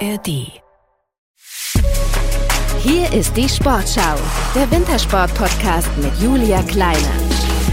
ARD. 0.00 0.60
Hier 2.80 3.12
ist 3.14 3.34
die 3.36 3.48
Sportschau, 3.48 4.16
der 4.54 4.70
Wintersport-Podcast 4.70 5.88
mit 5.96 6.12
Julia 6.20 6.62
Kleiner. 6.64 6.98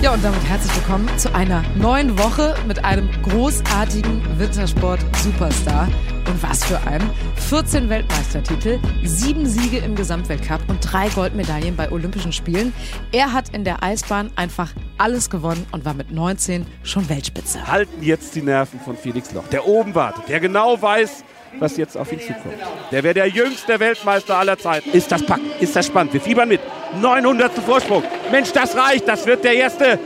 Ja, 0.02 0.14
und 0.14 0.24
damit 0.24 0.42
herzlich 0.46 0.74
willkommen 0.76 1.10
zu 1.18 1.34
einer 1.36 1.64
neuen 1.76 2.18
Woche 2.18 2.56
mit 2.66 2.86
einem 2.86 3.10
großartigen 3.24 4.40
Wintersport-Superstar. 4.40 5.90
Und 6.28 6.42
was 6.42 6.64
für 6.64 6.80
ein 6.88 7.02
14 7.36 7.90
Weltmeistertitel, 7.90 8.80
sieben 9.04 9.46
Siege 9.46 9.80
im 9.80 9.96
Gesamtweltcup 9.96 10.62
und 10.70 10.80
drei 10.80 11.10
Goldmedaillen 11.10 11.76
bei 11.76 11.92
Olympischen 11.92 12.32
Spielen. 12.32 12.74
Er 13.12 13.34
hat 13.34 13.50
in 13.50 13.66
der 13.66 13.84
Eisbahn 13.84 14.32
einfach 14.38 14.72
alles 14.98 15.30
gewonnen 15.30 15.66
und 15.74 15.84
war 15.84 15.94
mit 15.94 16.12
19 16.12 16.66
schon 16.84 17.10
Weltspitze. 17.10 17.68
Halten 17.68 18.02
jetzt 18.02 18.34
die 18.36 18.42
Nerven 18.42 18.80
von 18.80 18.96
Felix 18.96 19.34
Loch, 19.34 19.48
der 19.48 19.68
oben 19.68 19.94
wartet, 19.94 20.30
der 20.30 20.40
genau 20.40 20.82
weiß, 20.82 21.26
was 21.60 21.78
jetzt 21.78 21.98
auf 21.98 22.12
ihn 22.12 22.20
zukommt. 22.20 22.56
Der 22.92 23.04
wäre 23.04 23.14
der 23.14 23.28
jüngste 23.28 23.80
Weltmeister 23.80 24.38
aller 24.38 24.58
Zeiten. 24.58 24.90
Ist 24.92 25.12
das 25.12 25.26
packend? 25.26 25.62
Ist 25.62 25.76
das 25.76 25.86
spannend? 25.88 26.14
Wir 26.14 26.22
fiebern 26.22 26.50
mit. 26.50 26.62
900. 27.02 27.52
Vorsprung. 27.66 28.04
Mensch, 28.32 28.52
das 28.52 28.76
reicht. 28.76 29.08
Das 29.08 29.26
wird 29.26 29.44
der 29.44 29.54
erste 29.56 30.00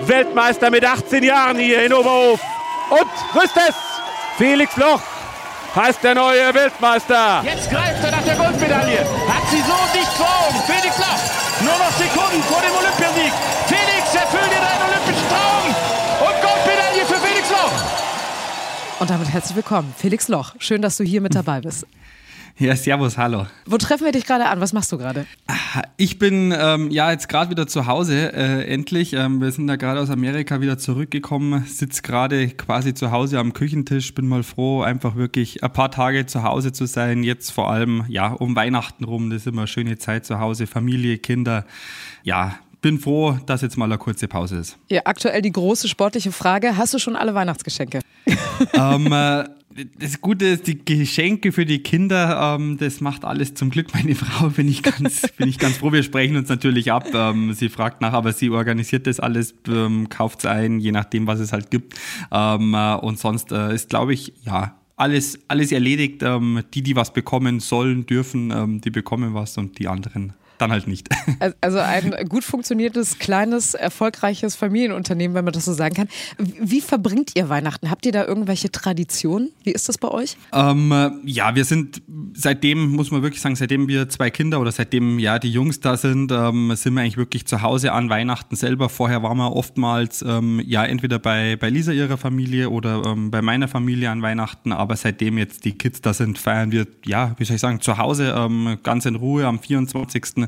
Weltmeister 0.00 0.70
mit 0.70 0.84
18 0.84 1.22
Jahren 1.22 1.58
hier 1.58 1.84
in 1.84 1.92
Oberhof. 1.92 2.40
Und 2.90 3.42
ist 3.42 3.56
es. 3.56 3.74
Felix 4.36 4.76
Loch 4.76 5.00
heißt 5.74 6.02
der 6.02 6.14
neue 6.14 6.52
Weltmeister. 6.54 7.42
Jetzt 7.44 7.70
greift 7.70 8.04
er 8.04 8.10
nach 8.10 8.22
der 8.22 8.36
Goldmedaille. 8.36 9.00
Hat 9.00 9.48
sie 9.50 9.60
so 9.60 9.74
dicht 9.92 10.12
vor 10.12 10.26
Augen. 10.26 10.62
Felix 10.66 10.98
Loch. 10.98 11.64
Nur 11.64 11.78
noch 11.78 11.92
Sekunden 11.92 12.42
vor 12.42 12.60
dem 12.60 12.74
Olympiasieg. 12.76 13.32
Und 19.04 19.10
damit 19.10 19.28
herzlich 19.28 19.54
willkommen, 19.54 19.92
Felix 19.98 20.28
Loch. 20.28 20.54
Schön, 20.58 20.80
dass 20.80 20.96
du 20.96 21.04
hier 21.04 21.20
mit 21.20 21.34
dabei 21.34 21.60
bist. 21.60 21.86
Ja, 22.56 22.74
servus, 22.74 23.18
hallo. 23.18 23.44
Wo 23.66 23.76
treffen 23.76 24.06
wir 24.06 24.12
dich 24.12 24.24
gerade 24.24 24.46
an? 24.46 24.62
Was 24.62 24.72
machst 24.72 24.90
du 24.92 24.96
gerade? 24.96 25.26
Ich 25.98 26.18
bin 26.18 26.54
ähm, 26.58 26.90
ja 26.90 27.10
jetzt 27.10 27.28
gerade 27.28 27.50
wieder 27.50 27.66
zu 27.66 27.86
Hause, 27.86 28.32
äh, 28.32 28.64
endlich. 28.64 29.12
Ähm, 29.12 29.42
wir 29.42 29.50
sind 29.50 29.66
da 29.66 29.76
gerade 29.76 30.00
aus 30.00 30.08
Amerika 30.08 30.62
wieder 30.62 30.78
zurückgekommen, 30.78 31.66
sitze 31.66 32.00
gerade 32.00 32.48
quasi 32.48 32.94
zu 32.94 33.10
Hause 33.10 33.40
am 33.40 33.52
Küchentisch, 33.52 34.14
bin 34.14 34.26
mal 34.26 34.42
froh, 34.42 34.80
einfach 34.80 35.16
wirklich 35.16 35.62
ein 35.62 35.70
paar 35.70 35.90
Tage 35.90 36.24
zu 36.24 36.42
Hause 36.42 36.72
zu 36.72 36.86
sein. 36.86 37.24
Jetzt 37.24 37.50
vor 37.50 37.70
allem 37.70 38.06
ja 38.08 38.28
um 38.28 38.56
Weihnachten 38.56 39.04
rum, 39.04 39.28
das 39.28 39.42
ist 39.42 39.48
immer 39.48 39.62
eine 39.62 39.68
schöne 39.68 39.98
Zeit 39.98 40.24
zu 40.24 40.38
Hause, 40.40 40.66
Familie, 40.66 41.18
Kinder. 41.18 41.66
Ja, 42.22 42.54
bin 42.80 42.98
froh, 42.98 43.38
dass 43.44 43.60
jetzt 43.60 43.76
mal 43.76 43.84
eine 43.84 43.98
kurze 43.98 44.28
Pause 44.28 44.56
ist. 44.56 44.78
Ja, 44.88 45.02
aktuell 45.04 45.42
die 45.42 45.52
große 45.52 45.88
sportliche 45.88 46.32
Frage: 46.32 46.78
Hast 46.78 46.94
du 46.94 46.98
schon 46.98 47.16
alle 47.16 47.34
Weihnachtsgeschenke? 47.34 48.00
Ähm, 48.74 49.12
äh, 49.12 49.44
das 49.98 50.20
Gute 50.20 50.46
ist, 50.46 50.66
die 50.66 50.84
Geschenke 50.84 51.50
für 51.50 51.66
die 51.66 51.80
Kinder, 51.80 52.56
ähm, 52.56 52.76
das 52.78 53.00
macht 53.00 53.24
alles 53.24 53.54
zum 53.54 53.70
Glück 53.70 53.92
meine 53.92 54.14
Frau, 54.14 54.48
bin 54.48 54.68
ich 54.68 54.82
ganz, 54.82 55.22
bin 55.36 55.48
ich 55.48 55.58
ganz 55.58 55.78
froh. 55.78 55.92
Wir 55.92 56.02
sprechen 56.02 56.36
uns 56.36 56.48
natürlich 56.48 56.92
ab. 56.92 57.06
Ähm, 57.12 57.52
sie 57.52 57.68
fragt 57.68 58.00
nach, 58.00 58.12
aber 58.12 58.32
sie 58.32 58.50
organisiert 58.50 59.06
das 59.06 59.20
alles, 59.20 59.54
ähm, 59.68 60.08
kauft 60.08 60.40
es 60.40 60.46
ein, 60.46 60.78
je 60.78 60.92
nachdem, 60.92 61.26
was 61.26 61.40
es 61.40 61.52
halt 61.52 61.70
gibt. 61.70 61.94
Ähm, 62.30 62.74
äh, 62.74 62.94
und 62.94 63.18
sonst 63.18 63.50
äh, 63.52 63.74
ist, 63.74 63.90
glaube 63.90 64.14
ich, 64.14 64.32
ja, 64.44 64.78
alles, 64.96 65.40
alles 65.48 65.72
erledigt. 65.72 66.22
Ähm, 66.22 66.62
die, 66.72 66.82
die 66.82 66.94
was 66.94 67.12
bekommen 67.12 67.60
sollen, 67.60 68.06
dürfen, 68.06 68.52
ähm, 68.52 68.80
die 68.80 68.90
bekommen 68.90 69.34
was 69.34 69.58
und 69.58 69.78
die 69.78 69.88
anderen 69.88 70.34
dann 70.58 70.70
halt 70.70 70.86
nicht. 70.86 71.08
Also 71.60 71.78
ein 71.78 72.12
gut 72.28 72.44
funktioniertes, 72.44 73.18
kleines, 73.18 73.74
erfolgreiches 73.74 74.56
Familienunternehmen, 74.56 75.34
wenn 75.34 75.44
man 75.44 75.52
das 75.52 75.64
so 75.64 75.72
sagen 75.72 75.94
kann. 75.94 76.08
Wie 76.38 76.80
verbringt 76.80 77.32
ihr 77.34 77.48
Weihnachten? 77.48 77.90
Habt 77.90 78.06
ihr 78.06 78.12
da 78.12 78.24
irgendwelche 78.24 78.70
Traditionen? 78.70 79.50
Wie 79.62 79.72
ist 79.72 79.88
das 79.88 79.98
bei 79.98 80.08
euch? 80.08 80.36
Ähm, 80.52 81.20
ja, 81.24 81.54
wir 81.54 81.64
sind 81.64 82.02
seitdem, 82.34 82.90
muss 82.90 83.10
man 83.10 83.22
wirklich 83.22 83.40
sagen, 83.40 83.56
seitdem 83.56 83.88
wir 83.88 84.08
zwei 84.08 84.30
Kinder 84.30 84.60
oder 84.60 84.72
seitdem 84.72 85.18
ja 85.18 85.38
die 85.38 85.50
Jungs 85.50 85.80
da 85.80 85.96
sind, 85.96 86.32
ähm, 86.32 86.72
sind 86.76 86.94
wir 86.94 87.02
eigentlich 87.02 87.16
wirklich 87.16 87.46
zu 87.46 87.62
Hause 87.62 87.92
an 87.92 88.10
Weihnachten 88.10 88.56
selber. 88.56 88.88
Vorher 88.88 89.22
waren 89.22 89.38
wir 89.38 89.54
oftmals 89.54 90.22
ähm, 90.22 90.60
ja 90.64 90.84
entweder 90.84 91.18
bei, 91.18 91.56
bei 91.56 91.70
Lisa 91.70 91.92
ihrer 91.92 92.16
Familie 92.16 92.70
oder 92.70 93.02
ähm, 93.06 93.30
bei 93.30 93.42
meiner 93.42 93.68
Familie 93.68 94.10
an 94.10 94.22
Weihnachten, 94.22 94.72
aber 94.72 94.96
seitdem 94.96 95.38
jetzt 95.38 95.64
die 95.64 95.72
Kids 95.72 96.00
da 96.00 96.14
sind, 96.14 96.38
feiern 96.38 96.72
wir, 96.72 96.86
ja, 97.04 97.34
wie 97.38 97.44
soll 97.44 97.56
ich 97.56 97.60
sagen, 97.60 97.80
zu 97.80 97.98
Hause 97.98 98.34
ähm, 98.36 98.78
ganz 98.82 99.06
in 99.06 99.16
Ruhe 99.16 99.46
am 99.46 99.58
24. 99.58 100.43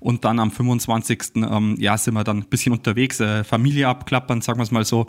Und 0.00 0.24
dann 0.24 0.38
am 0.38 0.50
25. 0.50 1.22
Ähm, 1.36 1.76
ja, 1.78 1.96
sind 1.96 2.14
wir 2.14 2.24
dann 2.24 2.38
ein 2.38 2.48
bisschen 2.48 2.72
unterwegs, 2.72 3.20
äh, 3.20 3.44
Familie 3.44 3.88
abklappern, 3.88 4.40
sagen 4.40 4.58
wir 4.58 4.64
es 4.64 4.70
mal 4.70 4.84
so. 4.84 5.06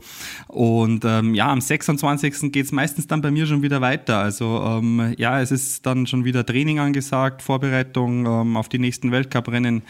Und 0.47 1.05
ähm, 1.05 1.33
ja, 1.33 1.51
am 1.51 1.61
26. 1.61 2.51
geht 2.51 2.65
es 2.65 2.71
meistens 2.71 3.07
dann 3.07 3.21
bei 3.21 3.31
mir 3.31 3.45
schon 3.45 3.61
wieder 3.61 3.81
weiter. 3.81 4.19
Also 4.19 4.61
ähm, 4.65 5.13
ja, 5.17 5.41
es 5.41 5.51
ist 5.51 5.85
dann 5.85 6.07
schon 6.07 6.25
wieder 6.25 6.45
Training 6.45 6.79
angesagt, 6.79 7.41
Vorbereitung 7.41 8.25
ähm, 8.25 8.57
auf 8.57 8.69
die 8.69 8.79
nächsten 8.79 9.11
Weltcuprennen. 9.11 9.83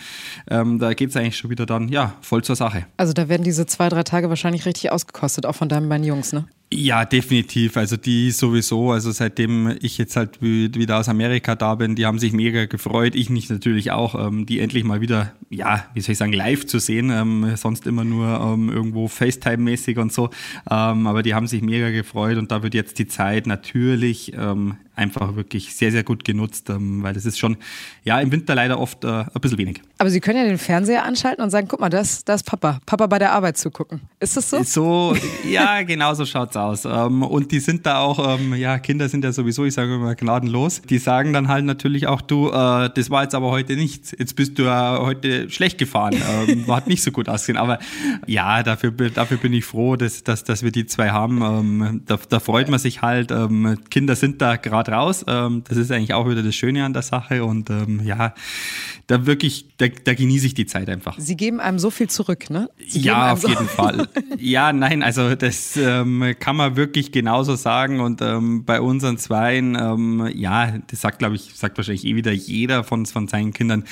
Ähm, 0.50 0.80
da 0.80 0.94
geht 0.94 1.10
es 1.10 1.18
eigentlich 1.18 1.38
schon 1.38 1.50
wieder 1.50 1.66
dann, 1.66 1.90
ja, 1.90 2.16
voll 2.22 2.44
zur 2.44 2.56
Sache. 2.56 2.86
Also 2.98 3.14
da 3.14 3.30
werden 3.30 3.44
diese 3.44 3.66
zwei, 3.66 3.90
drei 3.90 4.04
Tage 4.04 4.30
wahrscheinlich 4.30 4.66
richtig 4.66 4.92
ausgekostet, 4.92 5.46
auch 5.46 5.56
von 5.56 5.70
deinen 5.70 5.90
beiden 5.90 6.06
Jungs, 6.06 6.34
ne? 6.34 6.46
Ja, 6.74 7.04
definitiv. 7.04 7.76
Also 7.76 7.98
die 7.98 8.32
sowieso. 8.32 8.92
Also 8.92 9.12
seitdem 9.12 9.76
ich 9.82 9.98
jetzt 9.98 10.16
halt 10.16 10.42
wieder 10.42 11.00
aus 11.00 11.10
Amerika 11.10 11.56
da 11.56 11.76
bin, 11.76 11.96
die 11.96 12.06
haben 12.06 12.18
sich 12.18 12.32
mega 12.32 12.66
gefreut. 12.66 13.14
Ich 13.14 13.30
nicht 13.30 13.50
natürlich 13.50 13.92
auch, 13.92 14.16
ähm, 14.16 14.46
die 14.46 14.60
endlich 14.60 14.86
mal 14.86 15.02
wieder, 15.02 15.34
ja, 15.50 15.86
wie 15.94 16.00
soll 16.00 16.14
ich 16.14 16.18
sagen, 16.18 16.32
live 16.32 16.66
zu 16.66 16.80
sehen. 16.80 17.10
Ähm, 17.10 17.58
sonst 17.58 17.88
immer 17.88 18.06
nur 18.06 18.40
ähm, 18.40 18.70
irgendwo 18.70 19.08
FaceTime-mäßig 19.08 20.00
und 20.00 20.14
so. 20.14 20.30
Ähm, 20.70 21.08
aber 21.08 21.24
die 21.24 21.34
haben 21.34 21.48
sich 21.48 21.62
mega 21.62 21.90
gefreut 21.90 22.38
und 22.38 22.52
da 22.52 22.64
wird 22.64 22.74
jetzt 22.74 23.00
die 23.00 23.08
Zeit 23.08 23.48
natürlich 23.48 24.32
ähm, 24.38 24.78
einfach 24.96 25.36
wirklich 25.36 25.76
sehr, 25.76 25.92
sehr 25.92 26.04
gut 26.04 26.24
genutzt, 26.24 26.70
ähm, 26.70 27.02
weil 27.02 27.14
das 27.14 27.26
ist 27.26 27.40
schon, 27.40 27.58
ja, 28.04 28.20
im 28.20 28.32
Winter 28.32 28.56
leider 28.56 28.80
oft 28.80 29.04
äh, 29.04 29.08
ein 29.08 29.28
bisschen 29.40 29.58
wenig. 29.58 29.82
Aber 29.98 30.10
Sie 30.10 30.20
können 30.20 30.38
ja 30.38 30.44
den 30.44 30.58
Fernseher 30.58 31.06
anschalten 31.06 31.44
und 31.44 31.50
sagen, 31.50 31.68
guck 31.70 31.80
mal, 31.80 31.90
das, 31.90 32.26
das 32.26 32.42
ist 32.42 32.48
Papa. 32.48 32.80
Papa 32.86 33.08
bei 33.08 33.20
der 33.20 33.32
Arbeit 33.32 33.58
zugucken. 33.58 34.02
Ist 34.20 34.38
das 34.38 34.50
so? 34.50 34.64
So, 34.64 35.16
ja, 35.50 35.82
genau 35.84 36.14
so 36.14 36.26
schaut's 36.26 36.58
aus. 36.58 36.86
Ähm, 36.86 37.24
und 37.24 37.52
die 37.52 37.60
sind 37.60 37.86
da 37.86 38.00
auch, 38.00 38.38
ähm, 38.38 38.54
ja, 38.56 38.80
Kinder 38.80 39.08
sind 39.10 39.24
ja 39.24 39.32
sowieso, 39.32 39.66
ich 39.66 39.74
sage 39.74 39.96
immer, 39.96 40.16
gnadenlos. 40.16 40.82
Die 40.82 40.98
sagen 40.98 41.34
dann 41.34 41.48
halt 41.48 41.66
natürlich 41.66 42.08
auch, 42.08 42.22
du, 42.22 42.50
äh, 42.50 42.90
das 42.94 43.10
war 43.10 43.24
jetzt 43.24 43.36
aber 43.36 43.50
heute 43.52 43.76
nichts. 43.76 44.12
Jetzt 44.18 44.36
bist 44.36 44.60
du 44.60 44.64
ja 44.64 45.00
heute 45.00 45.50
schlecht 45.50 45.78
gefahren. 45.78 46.16
Hat 46.68 46.88
nicht 46.88 47.04
so 47.04 47.12
gut 47.12 47.30
ausgesehen. 47.30 47.58
Aber 47.58 47.80
ja, 48.28 48.64
dafür, 48.64 48.92
dafür 48.92 49.38
bin 49.38 49.54
ich 49.54 49.66
froh, 49.66 49.96
dass, 49.96 50.24
dass, 50.24 50.44
dass 50.44 50.64
wir 50.64 50.72
die 50.72 50.86
zwei 50.86 51.12
haben. 51.12 52.02
Da, 52.06 52.18
da 52.30 52.40
freut 52.40 52.70
man 52.70 52.80
sich 52.80 53.02
halt. 53.02 53.34
Kinder 53.90 54.16
sind 54.16 54.42
da 54.42 54.56
gerade 54.56 54.91
raus. 54.92 55.26
Ähm, 55.28 55.64
das 55.68 55.78
ist 55.78 55.92
eigentlich 55.92 56.14
auch 56.14 56.30
wieder 56.30 56.44
das 56.44 56.56
Schöne 56.56 56.84
an 56.86 56.94
der 56.94 57.02
Sache. 57.02 57.44
Und 57.44 57.70
ähm, 57.70 58.02
ja, 58.04 58.34
da 59.08 59.26
wirklich, 59.26 59.66
da, 59.78 59.88
da 59.88 60.14
genieße 60.14 60.48
ich 60.48 60.54
die 60.54 60.66
Zeit 60.66 60.90
einfach. 60.90 61.16
Sie 61.18 61.36
geben 61.36 61.60
einem 61.60 61.80
so 61.80 61.90
viel 61.90 62.10
zurück, 62.10 62.50
ne? 62.50 62.70
Sie 62.88 63.02
ja, 63.02 63.34
auf 63.34 63.42
so 63.42 63.50
jeden 63.50 63.68
Fall. 63.68 64.08
Ja, 64.38 64.74
nein, 64.74 65.04
also 65.04 65.36
das 65.36 65.76
ähm, 65.78 66.36
kann 66.40 66.56
man 66.56 66.76
wirklich 66.76 67.12
genauso 67.12 67.56
sagen. 67.56 68.00
Und 68.00 68.22
ähm, 68.22 68.64
bei 68.66 68.82
unseren 68.82 69.18
Zweien, 69.18 69.76
ähm, 69.80 70.30
ja, 70.34 70.78
das 70.88 71.02
sagt, 71.02 71.20
glaube 71.20 71.36
ich, 71.36 71.52
sagt 71.56 71.78
wahrscheinlich 71.78 72.06
eh 72.06 72.16
wieder 72.16 72.32
jeder 72.32 72.84
von, 72.84 73.06
von 73.06 73.28
seinen 73.28 73.54
Kindern. 73.54 73.84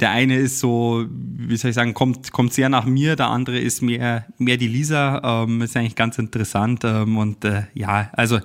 Der 0.00 0.10
eine 0.10 0.36
ist 0.36 0.60
so, 0.60 1.06
wie 1.10 1.56
soll 1.56 1.70
ich 1.70 1.74
sagen, 1.74 1.94
kommt, 1.94 2.32
kommt 2.32 2.52
sehr 2.52 2.68
nach 2.68 2.84
mir, 2.84 3.16
der 3.16 3.28
andere 3.28 3.58
ist 3.58 3.82
mehr, 3.82 4.26
mehr 4.38 4.56
die 4.56 4.68
Lisa. 4.68 5.42
Ähm, 5.42 5.62
ist 5.62 5.76
eigentlich 5.76 5.96
ganz 5.96 6.18
interessant. 6.18 6.82
Ähm, 6.84 7.16
und 7.16 7.44
äh, 7.44 7.62
ja, 7.74 8.10
also 8.12 8.40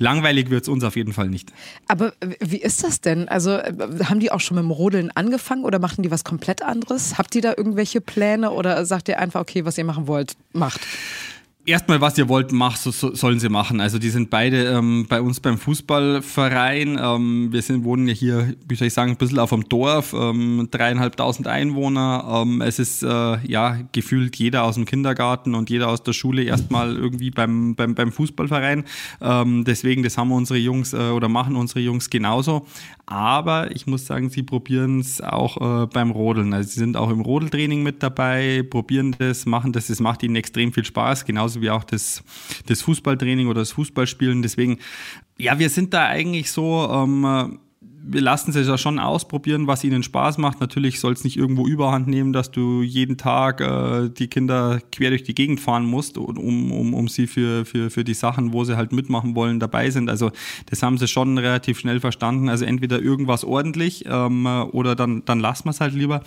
langweilig 0.00 0.50
wird 0.50 0.62
es 0.62 0.68
uns 0.68 0.84
auf 0.84 0.96
jeden 0.96 1.12
Fall 1.12 1.28
nicht. 1.28 1.52
Aber 1.86 2.12
wie 2.40 2.58
ist 2.58 2.84
das 2.84 3.00
denn? 3.00 3.28
Also 3.28 3.52
äh, 3.52 3.72
haben 4.04 4.20
die 4.20 4.30
auch 4.30 4.40
schon 4.40 4.56
mit 4.56 4.64
dem 4.64 4.70
Rodeln 4.70 5.10
angefangen 5.10 5.64
oder 5.64 5.78
machen 5.78 6.02
die 6.02 6.10
was 6.10 6.24
komplett 6.24 6.62
anderes? 6.62 7.18
Habt 7.18 7.34
ihr 7.34 7.42
da 7.42 7.54
irgendwelche 7.56 8.00
Pläne 8.00 8.50
oder 8.50 8.84
sagt 8.86 9.08
ihr 9.08 9.18
einfach, 9.18 9.40
okay, 9.40 9.64
was 9.64 9.78
ihr 9.78 9.84
machen 9.84 10.06
wollt, 10.06 10.36
macht? 10.52 10.80
Erstmal, 11.68 12.00
was 12.00 12.18
ihr 12.18 12.28
wollt, 12.28 12.52
macht, 12.52 12.80
so, 12.80 12.90
so, 12.90 13.14
sollen 13.14 13.38
sie 13.38 13.48
machen. 13.48 13.80
Also 13.80 13.98
die 13.98 14.10
sind 14.10 14.30
beide 14.30 14.64
ähm, 14.64 15.06
bei 15.08 15.20
uns 15.20 15.40
beim 15.40 15.58
Fußballverein. 15.58 16.98
Ähm, 17.00 17.48
wir 17.52 17.62
sind, 17.62 17.84
wohnen 17.84 18.08
ja 18.08 18.14
hier, 18.14 18.54
wie 18.66 18.74
soll 18.74 18.88
ich 18.88 18.94
sagen, 18.94 19.12
ein 19.12 19.16
bisschen 19.16 19.38
auf 19.38 19.50
dem 19.50 19.68
Dorf, 19.68 20.14
ähm, 20.14 20.68
dreieinhalbtausend 20.70 21.46
Einwohner. 21.46 22.42
Ähm, 22.42 22.62
es 22.62 22.78
ist 22.78 23.02
äh, 23.02 23.06
ja 23.46 23.78
gefühlt 23.92 24.36
jeder 24.36 24.64
aus 24.64 24.74
dem 24.76 24.86
Kindergarten 24.86 25.54
und 25.54 25.70
jeder 25.70 25.88
aus 25.88 26.02
der 26.02 26.12
Schule 26.12 26.42
erstmal 26.42 26.96
irgendwie 26.96 27.30
beim, 27.30 27.74
beim, 27.74 27.94
beim 27.94 28.12
Fußballverein. 28.12 28.84
Ähm, 29.20 29.64
deswegen, 29.64 30.02
das 30.02 30.16
haben 30.16 30.32
unsere 30.32 30.58
Jungs 30.58 30.92
äh, 30.94 31.10
oder 31.10 31.28
machen 31.28 31.56
unsere 31.56 31.80
Jungs 31.80 32.10
genauso. 32.10 32.66
Aber 33.06 33.74
ich 33.74 33.86
muss 33.86 34.06
sagen, 34.06 34.28
sie 34.28 34.42
probieren 34.42 35.00
es 35.00 35.20
auch 35.22 35.82
äh, 35.82 35.86
beim 35.86 36.10
Rodeln. 36.10 36.52
Also 36.52 36.70
sie 36.70 36.78
sind 36.78 36.96
auch 36.96 37.10
im 37.10 37.20
Rodeltraining 37.20 37.82
mit 37.82 38.02
dabei, 38.02 38.62
probieren 38.68 39.16
das, 39.18 39.46
machen 39.46 39.72
das. 39.72 39.88
Es 39.88 40.00
macht 40.00 40.22
ihnen 40.22 40.36
extrem 40.36 40.72
viel 40.72 40.84
Spaß, 40.84 41.24
genauso 41.24 41.57
wie 41.60 41.70
auch 41.70 41.84
das, 41.84 42.22
das 42.66 42.82
Fußballtraining 42.82 43.48
oder 43.48 43.60
das 43.60 43.72
Fußballspielen. 43.72 44.42
Deswegen, 44.42 44.78
ja, 45.36 45.58
wir 45.58 45.70
sind 45.70 45.94
da 45.94 46.06
eigentlich 46.06 46.50
so. 46.50 46.88
Ähm, 46.90 47.60
wir 48.02 48.20
lassen 48.20 48.52
sie 48.52 48.62
ja 48.62 48.78
schon 48.78 48.98
ausprobieren, 48.98 49.66
was 49.66 49.84
ihnen 49.84 50.02
Spaß 50.02 50.38
macht. 50.38 50.60
Natürlich 50.60 51.00
soll 51.00 51.12
es 51.12 51.24
nicht 51.24 51.36
irgendwo 51.36 51.66
überhand 51.66 52.08
nehmen, 52.08 52.32
dass 52.32 52.50
du 52.50 52.82
jeden 52.82 53.18
Tag 53.18 53.60
äh, 53.60 54.08
die 54.08 54.28
Kinder 54.28 54.80
quer 54.92 55.10
durch 55.10 55.24
die 55.24 55.34
Gegend 55.34 55.60
fahren 55.60 55.84
musst, 55.84 56.16
um, 56.16 56.72
um, 56.72 56.94
um 56.94 57.08
sie 57.08 57.26
für, 57.26 57.64
für, 57.64 57.90
für 57.90 58.04
die 58.04 58.14
Sachen, 58.14 58.52
wo 58.52 58.64
sie 58.64 58.76
halt 58.76 58.92
mitmachen 58.92 59.34
wollen, 59.34 59.60
dabei 59.60 59.90
sind. 59.90 60.08
Also 60.08 60.30
das 60.66 60.82
haben 60.82 60.98
sie 60.98 61.08
schon 61.08 61.36
relativ 61.38 61.78
schnell 61.78 62.00
verstanden. 62.00 62.48
Also 62.48 62.64
entweder 62.64 63.00
irgendwas 63.00 63.44
ordentlich 63.44 64.04
ähm, 64.06 64.46
oder 64.72 64.94
dann, 64.94 65.24
dann 65.24 65.40
lassen 65.40 65.66
wir 65.66 65.70
es 65.70 65.80
halt 65.80 65.94
lieber 65.94 66.22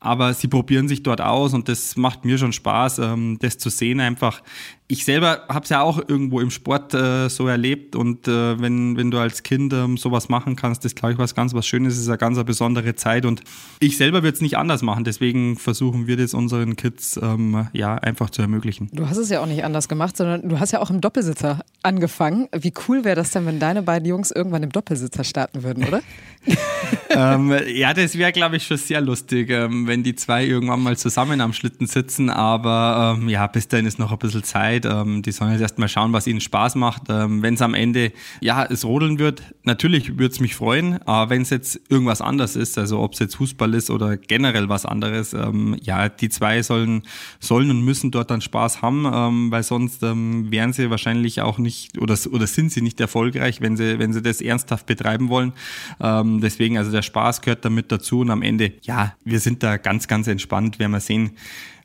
aber 0.00 0.32
sie 0.32 0.48
probieren 0.48 0.88
sich 0.88 1.02
dort 1.02 1.20
aus 1.20 1.52
und 1.52 1.68
das 1.68 1.96
macht 1.96 2.24
mir 2.24 2.38
schon 2.38 2.54
Spaß, 2.54 3.00
ähm, 3.00 3.38
das 3.40 3.58
zu 3.58 3.68
sehen 3.68 4.00
einfach. 4.00 4.42
Ich 4.90 5.04
selber 5.04 5.44
habe 5.48 5.64
es 5.64 5.70
ja 5.70 5.82
auch 5.82 5.98
irgendwo 5.98 6.40
im 6.40 6.50
Sport 6.50 6.94
äh, 6.94 7.28
so 7.28 7.46
erlebt 7.46 7.94
und 7.96 8.26
äh, 8.26 8.60
wenn, 8.60 8.96
wenn 8.96 9.10
du 9.10 9.18
als 9.18 9.42
Kind 9.42 9.72
ähm, 9.72 9.96
sowas 9.96 10.28
machen 10.28 10.56
kannst, 10.56 10.84
das 10.84 10.94
glaube 10.94 11.12
ich 11.12 11.18
was 11.18 11.34
ganz 11.34 11.54
was 11.54 11.66
Schönes, 11.66 11.98
ist 11.98 12.08
eine 12.08 12.18
ganz 12.18 12.36
eine 12.36 12.44
besondere 12.44 12.94
Zeit 12.94 13.24
und 13.24 13.42
ich 13.78 13.96
selber 13.96 14.22
würde 14.22 14.34
es 14.34 14.40
nicht 14.40 14.56
anders 14.56 14.82
machen, 14.82 15.04
deswegen 15.04 15.56
versuchen 15.56 16.06
wir 16.06 16.16
das 16.16 16.34
unseren 16.34 16.76
Kids 16.76 17.18
ähm, 17.22 17.68
ja 17.72 17.94
einfach 17.94 18.30
zu 18.30 18.42
ermöglichen. 18.42 18.88
Du 18.92 19.08
hast 19.08 19.18
es 19.18 19.28
ja 19.28 19.40
auch 19.40 19.46
nicht 19.46 19.64
anders 19.64 19.88
gemacht, 19.88 20.16
sondern 20.16 20.48
du 20.48 20.58
hast 20.58 20.72
ja 20.72 20.80
auch 20.80 20.90
im 20.90 21.00
Doppelsitzer 21.00 21.60
angefangen. 21.82 22.48
Wie 22.52 22.72
cool 22.88 23.04
wäre 23.04 23.16
das 23.16 23.30
denn, 23.30 23.46
wenn 23.46 23.58
deine 23.58 23.82
beiden 23.82 24.08
Jungs 24.08 24.30
irgendwann 24.30 24.62
im 24.62 24.70
Doppelsitzer 24.70 25.24
starten 25.24 25.62
würden, 25.62 25.84
oder? 25.84 26.00
ähm, 27.10 27.54
ja, 27.68 27.92
das 27.92 28.16
wäre 28.16 28.32
glaube 28.32 28.56
ich 28.56 28.66
schon 28.66 28.78
sehr 28.78 29.02
lustig 29.02 29.50
ähm, 29.50 29.86
wenn 29.86 30.02
die 30.02 30.14
zwei 30.14 30.44
irgendwann 30.44 30.82
mal 30.82 30.96
zusammen 30.96 31.40
am 31.40 31.52
Schlitten 31.52 31.86
sitzen. 31.86 32.30
Aber 32.30 33.16
ähm, 33.18 33.28
ja, 33.28 33.46
bis 33.46 33.68
dahin 33.68 33.86
ist 33.86 33.98
noch 33.98 34.12
ein 34.12 34.18
bisschen 34.18 34.44
Zeit. 34.44 34.79
Ähm, 34.86 35.22
die 35.22 35.32
sollen 35.32 35.52
jetzt 35.52 35.60
erst 35.60 35.78
mal 35.78 35.88
schauen, 35.88 36.12
was 36.12 36.26
ihnen 36.26 36.40
Spaß 36.40 36.74
macht. 36.74 37.02
Ähm, 37.08 37.42
wenn 37.42 37.54
es 37.54 37.62
am 37.62 37.74
Ende, 37.74 38.12
ja, 38.40 38.64
es 38.64 38.84
rodeln 38.84 39.18
wird, 39.18 39.42
natürlich 39.64 40.18
würde 40.18 40.32
es 40.32 40.40
mich 40.40 40.54
freuen. 40.54 41.02
Aber 41.06 41.30
wenn 41.30 41.42
es 41.42 41.50
jetzt 41.50 41.80
irgendwas 41.88 42.20
anderes 42.20 42.56
ist, 42.56 42.78
also 42.78 43.00
ob 43.00 43.14
es 43.14 43.18
jetzt 43.18 43.36
Fußball 43.36 43.74
ist 43.74 43.90
oder 43.90 44.16
generell 44.16 44.68
was 44.68 44.86
anderes, 44.86 45.32
ähm, 45.32 45.76
ja, 45.82 46.08
die 46.08 46.28
zwei 46.28 46.62
sollen, 46.62 47.02
sollen 47.38 47.70
und 47.70 47.84
müssen 47.84 48.10
dort 48.10 48.30
dann 48.30 48.40
Spaß 48.40 48.82
haben, 48.82 49.06
ähm, 49.12 49.50
weil 49.50 49.62
sonst 49.62 50.02
ähm, 50.02 50.50
wären 50.50 50.72
sie 50.72 50.90
wahrscheinlich 50.90 51.40
auch 51.40 51.58
nicht 51.58 51.98
oder, 51.98 52.16
oder 52.30 52.46
sind 52.46 52.72
sie 52.72 52.82
nicht 52.82 53.00
erfolgreich, 53.00 53.60
wenn 53.60 53.76
sie, 53.76 53.98
wenn 53.98 54.12
sie 54.12 54.22
das 54.22 54.40
ernsthaft 54.40 54.86
betreiben 54.86 55.28
wollen. 55.28 55.52
Ähm, 56.00 56.40
deswegen, 56.40 56.78
also 56.78 56.90
der 56.90 57.02
Spaß 57.02 57.40
gehört 57.40 57.64
damit 57.64 57.92
dazu 57.92 58.20
und 58.20 58.30
am 58.30 58.42
Ende, 58.42 58.72
ja, 58.82 59.14
wir 59.24 59.40
sind 59.40 59.62
da 59.62 59.76
ganz, 59.76 60.08
ganz 60.08 60.26
entspannt. 60.26 60.78
Werden 60.78 60.92
wir 60.92 61.00
sehen, 61.00 61.32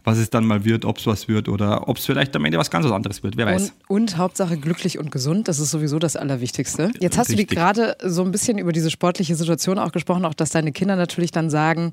was 0.05 0.17
es 0.17 0.29
dann 0.29 0.45
mal 0.45 0.63
wird, 0.63 0.85
ob 0.85 0.99
es 0.99 1.07
was 1.07 1.27
wird 1.27 1.49
oder 1.49 1.89
ob 1.89 1.97
es 1.97 2.05
vielleicht 2.05 2.35
am 2.35 2.45
Ende 2.45 2.57
was 2.57 2.71
ganz 2.71 2.85
anderes 2.85 3.23
wird. 3.23 3.35
Wer 3.37 3.47
weiß. 3.47 3.73
Und, 3.87 4.01
und, 4.01 4.17
Hauptsache 4.17 4.57
glücklich 4.57 4.97
und 4.99 5.11
gesund, 5.11 5.47
das 5.47 5.59
ist 5.59 5.71
sowieso 5.71 5.99
das 5.99 6.15
Allerwichtigste. 6.15 6.91
Jetzt 6.99 7.17
hast 7.17 7.29
Richtig. 7.29 7.49
du 7.49 7.55
gerade 7.55 7.97
so 8.03 8.23
ein 8.23 8.31
bisschen 8.31 8.57
über 8.57 8.71
diese 8.71 8.91
sportliche 8.91 9.35
Situation 9.35 9.79
auch 9.79 9.91
gesprochen, 9.91 10.23
auch 10.25 10.33
dass 10.33 10.51
deine 10.51 10.71
Kinder 10.71 10.95
natürlich 10.95 11.31
dann 11.31 11.49
sagen, 11.49 11.91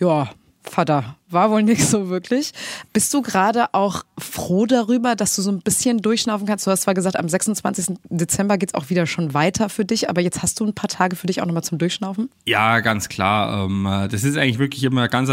ja, 0.00 0.30
Vater, 0.62 1.16
war 1.30 1.50
wohl 1.50 1.62
nicht 1.62 1.86
so 1.86 2.10
wirklich. 2.10 2.52
Bist 2.92 3.12
du 3.14 3.22
gerade 3.22 3.72
auch 3.72 4.04
froh 4.18 4.66
darüber, 4.66 5.16
dass 5.16 5.34
du 5.34 5.42
so 5.42 5.50
ein 5.50 5.60
bisschen 5.60 6.02
durchschnaufen 6.02 6.46
kannst? 6.46 6.66
Du 6.66 6.70
hast 6.70 6.82
zwar 6.82 6.94
gesagt, 6.94 7.18
am 7.18 7.28
26. 7.28 7.96
Dezember 8.10 8.58
geht 8.58 8.70
es 8.70 8.74
auch 8.74 8.90
wieder 8.90 9.06
schon 9.06 9.32
weiter 9.32 9.68
für 9.68 9.84
dich, 9.84 10.10
aber 10.10 10.20
jetzt 10.20 10.42
hast 10.42 10.60
du 10.60 10.66
ein 10.66 10.74
paar 10.74 10.88
Tage 10.88 11.16
für 11.16 11.26
dich 11.26 11.40
auch 11.40 11.46
nochmal 11.46 11.64
zum 11.64 11.78
Durchschnaufen? 11.78 12.30
Ja, 12.46 12.80
ganz 12.80 13.08
klar. 13.08 13.64
Ähm, 13.64 13.84
das 14.10 14.22
ist 14.22 14.36
eigentlich 14.36 14.58
wirklich 14.58 14.84
immer 14.84 15.08
ganz 15.08 15.30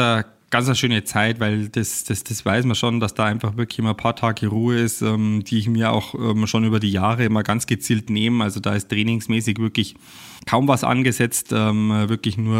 ganz 0.49 0.67
eine 0.67 0.75
schöne 0.75 1.03
Zeit, 1.03 1.39
weil 1.39 1.67
das, 1.69 2.03
das, 2.05 2.23
das 2.23 2.45
weiß 2.45 2.65
man 2.65 2.75
schon, 2.75 2.99
dass 2.99 3.13
da 3.13 3.25
einfach 3.25 3.57
wirklich 3.57 3.79
immer 3.79 3.89
ein 3.89 3.97
paar 3.97 4.15
Tage 4.15 4.47
Ruhe 4.47 4.77
ist, 4.77 5.01
ähm, 5.01 5.43
die 5.45 5.57
ich 5.57 5.67
mir 5.67 5.91
auch 5.91 6.13
ähm, 6.15 6.47
schon 6.47 6.63
über 6.63 6.79
die 6.79 6.91
Jahre 6.91 7.25
immer 7.25 7.43
ganz 7.43 7.67
gezielt 7.67 8.09
nehme. 8.09 8.43
Also 8.43 8.59
da 8.59 8.73
ist 8.73 8.89
trainingsmäßig 8.89 9.59
wirklich 9.59 9.95
kaum 10.47 10.67
was 10.67 10.83
angesetzt, 10.83 11.49
ähm, 11.51 11.89
wirklich 12.07 12.37
nur, 12.37 12.57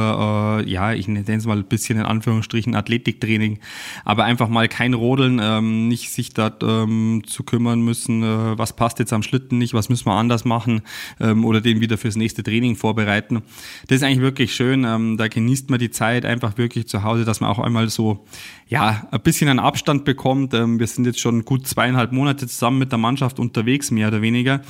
äh, 0.60 0.70
ja, 0.70 0.94
ich 0.94 1.08
nenne 1.08 1.26
es 1.28 1.46
mal 1.46 1.58
ein 1.58 1.64
bisschen 1.64 1.98
in 1.98 2.06
Anführungsstrichen 2.06 2.76
Athletiktraining, 2.76 3.60
aber 4.06 4.26
einfach 4.26 4.50
mal 4.50 4.68
kein 4.68 4.94
Rodeln, 4.94 5.40
ähm, 5.42 5.88
nicht 5.88 6.12
sich 6.12 6.34
da 6.34 6.52
ähm, 6.62 7.24
zu 7.26 7.44
kümmern 7.44 7.82
müssen, 7.82 8.22
äh, 8.24 8.58
was 8.58 8.76
passt 8.76 9.00
jetzt 9.00 9.14
am 9.14 9.24
Schlitten 9.24 9.58
nicht, 9.58 9.74
was 9.74 9.90
müssen 9.90 10.06
wir 10.06 10.14
anders 10.14 10.46
machen 10.46 10.82
ähm, 11.20 11.46
oder 11.46 11.62
den 11.62 11.80
wieder 11.80 11.98
fürs 11.98 12.18
nächste 12.18 12.44
Training 12.44 12.76
vorbereiten. 12.76 13.42
Das 13.88 13.98
ist 13.98 14.04
eigentlich 14.04 14.22
wirklich 14.22 14.54
schön, 14.54 14.84
ähm, 14.84 15.18
da 15.18 15.28
genießt 15.28 15.70
man 15.70 15.80
die 15.80 15.90
Zeit 15.90 16.26
einfach 16.26 16.58
wirklich 16.58 16.88
zu 16.88 17.04
Hause, 17.04 17.26
dass 17.26 17.40
man 17.40 17.50
auch 17.50 17.60
einmal 17.60 17.90
so, 17.90 18.26
ja, 18.70 19.08
ein 19.12 19.22
bisschen 19.22 19.50
einen 19.50 19.60
Abstand 19.60 20.04
bekommt. 20.04 20.54
Ähm, 20.54 20.80
wir 20.80 20.88
sind 20.88 21.06
jetzt 21.06 21.20
schon 21.20 21.46
gut 21.46 21.66
zweieinhalb 21.68 22.12
Monate 22.12 22.48
zusammen 22.48 22.80
mit 22.80 22.92
der 22.92 23.00
Mannschaft 23.00 23.40
unterwegs, 23.40 23.92
mehr 23.92 24.10
oder 24.10 24.22
weniger. 24.22 24.62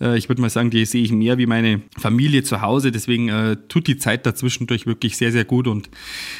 Äh, 0.00 0.18
ich 0.18 0.28
würde 0.28 0.42
mal 0.42 0.50
sagen, 0.50 0.70
die 0.70 0.84
sehe 0.84 1.02
ich 1.02 1.12
mehr 1.12 1.38
wie 1.38 1.46
meine 1.46 1.82
Familie 1.96 2.42
zu 2.42 2.62
Hause. 2.62 2.90
Deswegen 2.90 3.28
äh, 3.28 3.56
tut 3.68 3.86
die 3.86 3.96
Zeit 3.96 4.26
dazwischendurch 4.26 4.86
wirklich 4.86 5.16
sehr, 5.16 5.30
sehr 5.30 5.44
gut. 5.44 5.68
Und 5.68 5.88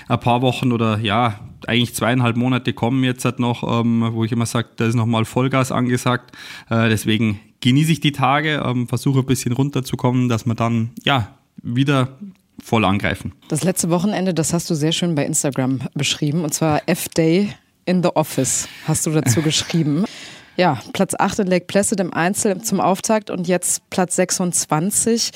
ein 0.09 0.21
paar 0.21 0.43
Wochen 0.43 0.73
oder 0.73 0.99
ja, 0.99 1.41
eigentlich 1.67 1.95
zweieinhalb 1.95 2.37
Monate 2.37 2.73
kommen 2.73 3.05
jetzt 3.05 3.25
halt 3.25 3.39
noch, 3.39 3.81
ähm, 3.81 4.09
wo 4.13 4.25
ich 4.25 4.33
immer 4.33 4.47
sage, 4.47 4.69
da 4.77 4.87
ist 4.87 4.97
nochmal 4.97 5.25
Vollgas 5.25 5.71
angesagt. 5.71 6.37
Äh, 6.69 6.89
deswegen 6.89 7.39
genieße 7.61 7.93
ich 7.93 8.01
die 8.01 8.13
Tage, 8.13 8.63
ähm, 8.65 8.89
versuche 8.89 9.21
ein 9.21 9.27
bisschen 9.27 9.53
runterzukommen, 9.53 10.29
dass 10.29 10.47
man 10.47 10.57
dann 10.57 10.91
ja 11.05 11.35
wieder 11.63 12.19
voll 12.65 12.85
angreifen. 12.85 13.33
Das 13.49 13.63
letzte 13.63 13.91
Wochenende, 13.91 14.33
das 14.33 14.55
hast 14.55 14.71
du 14.71 14.75
sehr 14.75 14.93
schön 14.93 15.15
bei 15.15 15.27
Instagram 15.27 15.81
beschrieben, 15.95 16.45
und 16.45 16.55
zwar 16.55 16.83
F-Day 16.87 17.51
in 17.85 18.03
the 18.03 18.09
Office 18.15 18.69
hast 18.89 19.05
du 19.07 19.11
dazu 19.11 19.43
geschrieben. 19.43 20.05
Ja, 20.57 20.81
Platz 20.93 21.15
8 21.19 21.41
in 21.41 21.47
Lake 21.49 21.67
Placid 21.67 22.01
im 22.01 22.15
Einzel 22.15 22.63
zum 22.63 22.81
Auftakt 22.81 23.29
und 23.29 23.49
jetzt 23.49 23.89
Platz 23.91 24.17
26. 24.17 25.33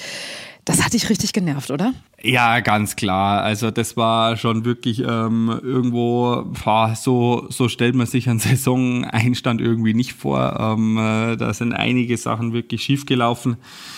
Das 0.64 0.82
hat 0.84 0.92
dich 0.92 1.10
richtig 1.10 1.32
genervt, 1.32 1.70
oder? 1.70 1.92
Ja, 2.22 2.60
ganz 2.60 2.96
klar. 2.96 3.42
Also 3.42 3.70
das 3.70 3.96
war 3.96 4.36
schon 4.36 4.64
wirklich 4.64 5.00
ähm, 5.00 5.60
irgendwo, 5.62 6.44
boah, 6.64 6.94
so, 6.94 7.46
so 7.50 7.68
stellt 7.68 7.94
man 7.94 8.06
sich 8.06 8.28
einen 8.28 8.38
Saisoneinstand 8.38 9.60
irgendwie 9.60 9.94
nicht 9.94 10.14
vor. 10.14 10.56
Ähm, 10.58 10.96
äh, 10.96 11.36
da 11.36 11.52
sind 11.52 11.72
einige 11.72 12.16
Sachen 12.16 12.52
wirklich 12.52 12.82
schiefgelaufen. 12.82 13.52
gelaufen 13.52 13.97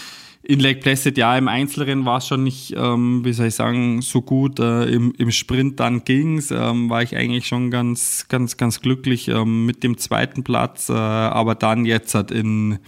in 0.50 0.58
Lake 0.58 0.80
Placid, 0.80 1.16
ja, 1.16 1.38
im 1.38 1.46
Einzelrennen 1.46 2.04
war 2.04 2.18
es 2.18 2.26
schon 2.26 2.42
nicht, 2.42 2.74
ähm, 2.76 3.24
wie 3.24 3.32
soll 3.32 3.46
ich 3.46 3.54
sagen, 3.54 4.02
so 4.02 4.20
gut. 4.20 4.58
Äh, 4.58 4.86
im, 4.86 5.12
Im 5.16 5.30
Sprint 5.30 5.78
dann 5.78 6.02
ging's, 6.04 6.50
ähm, 6.50 6.90
war 6.90 7.04
ich 7.04 7.16
eigentlich 7.16 7.46
schon 7.46 7.70
ganz, 7.70 8.26
ganz, 8.28 8.56
ganz 8.56 8.80
glücklich 8.80 9.28
ähm, 9.28 9.64
mit 9.64 9.84
dem 9.84 9.96
zweiten 9.96 10.42
Platz. 10.42 10.88
Äh, 10.88 10.94
aber 10.94 11.54
dann 11.54 11.84
jetzt 11.84 12.16
hat 12.16 12.32
in 12.32 12.80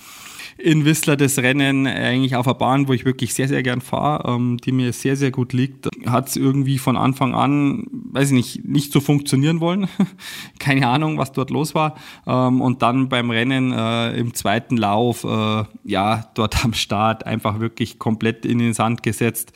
in 0.62 0.84
Whistler 0.84 1.16
das 1.16 1.38
Rennen 1.38 1.86
eigentlich 1.88 2.36
auf 2.36 2.46
einer 2.46 2.54
Bahn, 2.54 2.86
wo 2.86 2.92
ich 2.92 3.04
wirklich 3.04 3.34
sehr, 3.34 3.48
sehr 3.48 3.64
gern 3.64 3.80
fahre, 3.80 4.32
ähm, 4.32 4.58
die 4.58 4.70
mir 4.70 4.92
sehr, 4.92 5.16
sehr 5.16 5.32
gut 5.32 5.52
liegt. 5.52 5.88
Hat 6.06 6.28
es 6.28 6.36
irgendwie 6.36 6.78
von 6.78 6.96
Anfang 6.96 7.34
an, 7.34 7.86
weiß 7.90 8.28
ich 8.28 8.34
nicht, 8.34 8.64
nicht 8.64 8.92
so 8.92 9.00
funktionieren 9.00 9.60
wollen. 9.60 9.88
Keine 10.60 10.86
Ahnung, 10.88 11.18
was 11.18 11.32
dort 11.32 11.50
los 11.50 11.74
war. 11.74 11.96
Ähm, 12.26 12.60
und 12.60 12.82
dann 12.82 13.08
beim 13.08 13.30
Rennen 13.30 13.72
äh, 13.72 14.16
im 14.16 14.34
zweiten 14.34 14.76
Lauf, 14.76 15.24
äh, 15.24 15.64
ja, 15.84 16.30
dort 16.34 16.64
am 16.64 16.74
Start 16.74 17.26
einfach 17.26 17.58
wirklich 17.58 17.98
komplett 17.98 18.46
in 18.46 18.58
den 18.58 18.72
Sand 18.72 19.02
gesetzt. 19.02 19.52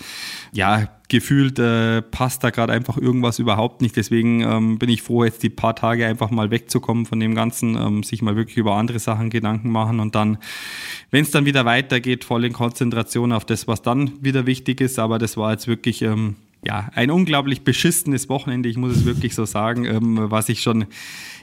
Ja, 0.52 0.88
gefühlt 1.08 1.58
äh, 1.58 2.02
passt 2.02 2.42
da 2.42 2.50
gerade 2.50 2.72
einfach 2.72 2.96
irgendwas 2.96 3.38
überhaupt 3.38 3.80
nicht. 3.80 3.96
Deswegen 3.96 4.40
ähm, 4.40 4.78
bin 4.78 4.88
ich 4.88 5.02
froh, 5.02 5.25
jetzt 5.25 5.42
die 5.42 5.50
paar 5.50 5.76
Tage 5.76 6.06
einfach 6.06 6.30
mal 6.30 6.50
wegzukommen 6.50 7.06
von 7.06 7.20
dem 7.20 7.34
Ganzen, 7.34 7.76
ähm, 7.76 8.02
sich 8.02 8.22
mal 8.22 8.36
wirklich 8.36 8.56
über 8.56 8.75
andere 8.76 8.98
Sachen 8.98 9.30
Gedanken 9.30 9.70
machen 9.70 10.00
und 10.00 10.14
dann, 10.14 10.38
wenn 11.10 11.22
es 11.22 11.30
dann 11.30 11.44
wieder 11.44 11.64
weitergeht, 11.64 12.25
voll 12.25 12.44
in 12.44 12.52
Konzentration 12.52 13.32
auf 13.32 13.44
das, 13.44 13.68
was 13.68 13.82
dann 13.82 14.12
wieder 14.20 14.46
wichtig 14.46 14.80
ist. 14.80 14.98
Aber 14.98 15.18
das 15.18 15.36
war 15.36 15.52
jetzt 15.52 15.68
wirklich 15.68 16.02
ähm, 16.02 16.36
ja 16.64 16.90
ein 16.94 17.10
unglaublich 17.10 17.62
beschissenes 17.62 18.28
Wochenende, 18.28 18.68
ich 18.68 18.76
muss 18.76 18.96
es 18.96 19.04
wirklich 19.04 19.34
so 19.34 19.44
sagen, 19.44 19.84
ähm, 19.84 20.30
was 20.30 20.48
ich 20.48 20.60
schon 20.60 20.86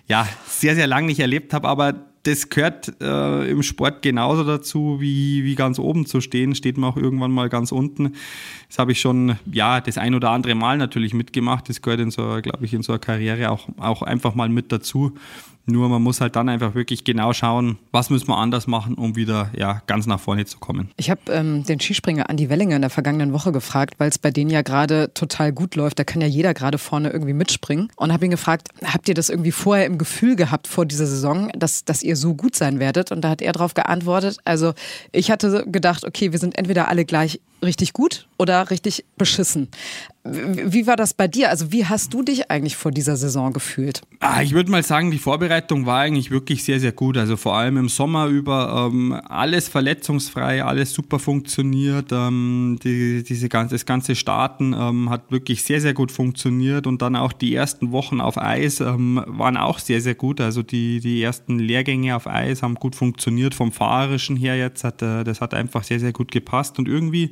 ja 0.07 0.27
sehr, 0.45 0.75
sehr 0.75 0.87
lange 0.87 1.07
nicht 1.07 1.19
erlebt 1.19 1.53
habe. 1.53 1.67
Aber 1.69 2.12
das 2.23 2.49
gehört 2.49 2.93
äh, 3.01 3.49
im 3.51 3.63
Sport 3.63 4.01
genauso 4.01 4.45
dazu, 4.45 4.97
wie, 5.01 5.43
wie 5.43 5.55
ganz 5.55 5.77
oben 5.77 6.05
zu 6.05 6.21
stehen. 6.21 6.55
Steht 6.55 6.77
man 6.77 6.89
auch 6.89 6.97
irgendwann 6.97 7.31
mal 7.31 7.49
ganz 7.49 7.73
unten. 7.73 8.13
Das 8.69 8.79
habe 8.79 8.93
ich 8.93 9.01
schon, 9.01 9.37
ja, 9.51 9.81
das 9.81 9.97
ein 9.97 10.15
oder 10.15 10.31
andere 10.31 10.55
Mal 10.55 10.77
natürlich 10.77 11.13
mitgemacht. 11.13 11.67
Das 11.67 11.81
gehört 11.81 11.99
in 11.99 12.11
so, 12.11 12.39
glaube 12.41 12.63
ich, 12.63 12.73
in 12.73 12.81
so 12.81 12.93
einer 12.93 12.99
Karriere 12.99 13.51
auch, 13.51 13.67
auch 13.77 14.01
einfach 14.01 14.35
mal 14.35 14.47
mit 14.47 14.71
dazu. 14.71 15.13
Nur 15.65 15.87
man 15.87 16.01
muss 16.01 16.19
halt 16.19 16.35
dann 16.35 16.49
einfach 16.49 16.75
wirklich 16.75 17.03
genau 17.03 17.31
schauen, 17.31 17.77
was 17.91 18.09
müssen 18.09 18.27
wir 18.27 18.37
anders 18.37 18.67
machen, 18.67 18.95
um 18.95 19.15
wieder 19.15 19.49
ja, 19.57 19.81
ganz 19.87 20.05
nach 20.07 20.19
vorne 20.19 20.45
zu 20.45 20.59
kommen. 20.59 20.91
Ich 20.97 21.09
habe 21.09 21.21
ähm, 21.29 21.63
den 21.63 21.79
Skispringer 21.79 22.29
Andi 22.29 22.49
Wellinger 22.49 22.75
in 22.75 22.81
der 22.81 22.89
vergangenen 22.89 23.31
Woche 23.31 23.51
gefragt, 23.51 23.95
weil 23.97 24.09
es 24.09 24.17
bei 24.17 24.31
denen 24.31 24.49
ja 24.49 24.61
gerade 24.61 25.13
total 25.13 25.53
gut 25.53 25.75
läuft. 25.75 25.99
Da 25.99 26.03
kann 26.03 26.21
ja 26.21 26.27
jeder 26.27 26.53
gerade 26.53 26.77
vorne 26.77 27.11
irgendwie 27.11 27.33
mitspringen. 27.33 27.89
Und 27.95 28.11
habe 28.11 28.25
ihn 28.25 28.31
gefragt, 28.31 28.69
habt 28.83 29.07
ihr 29.07 29.15
das 29.15 29.29
irgendwie 29.29 29.51
vorher 29.51 29.85
im 29.85 29.97
Gefühl 29.97 30.35
gehabt 30.35 30.67
vor 30.67 30.85
dieser 30.85 31.05
Saison, 31.05 31.49
dass, 31.55 31.85
dass 31.85 32.03
ihr 32.03 32.15
so 32.15 32.35
gut 32.35 32.55
sein 32.55 32.79
werdet? 32.79 33.11
Und 33.11 33.21
da 33.21 33.29
hat 33.29 33.41
er 33.41 33.53
darauf 33.53 33.73
geantwortet, 33.73 34.37
also 34.43 34.73
ich 35.11 35.31
hatte 35.31 35.65
gedacht, 35.67 36.05
okay, 36.05 36.31
wir 36.31 36.39
sind 36.39 36.57
entweder 36.57 36.89
alle 36.89 37.05
gleich 37.05 37.39
richtig 37.63 37.93
gut 37.93 38.27
oder 38.37 38.69
richtig 38.69 39.05
beschissen. 39.17 39.69
Wie 40.25 40.87
war 40.87 40.95
das 40.95 41.13
bei 41.13 41.27
dir? 41.27 41.49
Also 41.49 41.73
wie 41.73 41.85
hast 41.85 42.13
du 42.13 42.23
dich 42.23 42.49
eigentlich 42.49 42.77
vor 42.77 42.91
dieser 42.91 43.17
Saison 43.17 43.51
gefühlt? 43.51 44.01
Ah, 44.21 44.41
ich 44.41 44.53
würde 44.53 44.71
mal 44.71 44.81
sagen, 44.81 45.11
die 45.11 45.17
Vorbereitung 45.17 45.85
war 45.85 45.99
eigentlich 45.99 46.31
wirklich 46.31 46.63
sehr, 46.63 46.79
sehr 46.79 46.93
gut. 46.93 47.17
Also 47.17 47.35
vor 47.35 47.55
allem 47.57 47.75
im 47.75 47.89
Sommer 47.89 48.27
über 48.27 48.89
ähm, 48.89 49.11
alles 49.27 49.67
verletzungsfrei, 49.67 50.63
alles 50.63 50.93
super 50.93 51.19
funktioniert. 51.19 52.13
Ähm, 52.13 52.79
die, 52.81 53.23
diese 53.23 53.49
ganze, 53.49 53.75
das 53.75 53.85
ganze 53.85 54.15
Starten 54.15 54.73
ähm, 54.73 55.09
hat 55.09 55.29
wirklich 55.29 55.63
sehr, 55.63 55.81
sehr 55.81 55.93
gut 55.93 56.09
funktioniert 56.09 56.87
und 56.87 57.01
dann 57.01 57.17
auch 57.17 57.33
die 57.33 57.53
ersten 57.53 57.91
Wochen 57.91 58.21
auf 58.21 58.37
Eis 58.37 58.79
ähm, 58.79 59.21
waren 59.27 59.57
auch 59.57 59.77
sehr, 59.77 59.99
sehr 59.99 60.15
gut. 60.15 60.39
Also 60.39 60.63
die, 60.63 61.01
die 61.01 61.21
ersten 61.21 61.59
Lehrgänge 61.59 62.15
auf 62.15 62.27
Eis 62.27 62.63
haben 62.63 62.75
gut 62.75 62.95
funktioniert. 62.95 63.55
Vom 63.55 63.73
Fahrerischen 63.73 64.37
her 64.37 64.55
jetzt 64.55 64.85
hat 64.85 65.01
äh, 65.01 65.25
das 65.25 65.41
hat 65.41 65.53
einfach 65.53 65.83
sehr, 65.83 65.99
sehr 65.99 66.13
gut 66.13 66.31
gepasst 66.31 66.79
und 66.79 66.87
irgendwie 66.87 67.31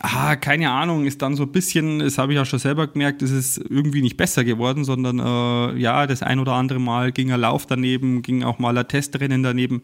ah, 0.00 0.36
keine 0.36 0.70
Ahnung, 0.70 1.06
ist 1.06 1.22
dann 1.22 1.36
so 1.36 1.44
ein 1.44 1.52
bisschen, 1.52 1.98
das 2.00 2.18
habe 2.18 2.32
ich 2.32 2.38
auch 2.38 2.46
schon 2.46 2.58
selber 2.58 2.86
gemerkt, 2.86 3.22
ist 3.22 3.30
es 3.30 3.58
irgendwie 3.58 4.02
nicht 4.02 4.16
besser 4.16 4.44
geworden, 4.44 4.84
sondern 4.84 5.18
äh, 5.18 5.78
ja, 5.78 6.06
das 6.06 6.22
ein 6.22 6.38
oder 6.38 6.52
andere 6.54 6.78
Mal 6.78 7.12
ging 7.12 7.32
ein 7.32 7.40
Lauf 7.40 7.66
daneben, 7.66 8.22
ging 8.22 8.42
auch 8.42 8.58
mal 8.58 8.76
ein 8.76 8.88
Testrennen 8.88 9.42
daneben. 9.42 9.82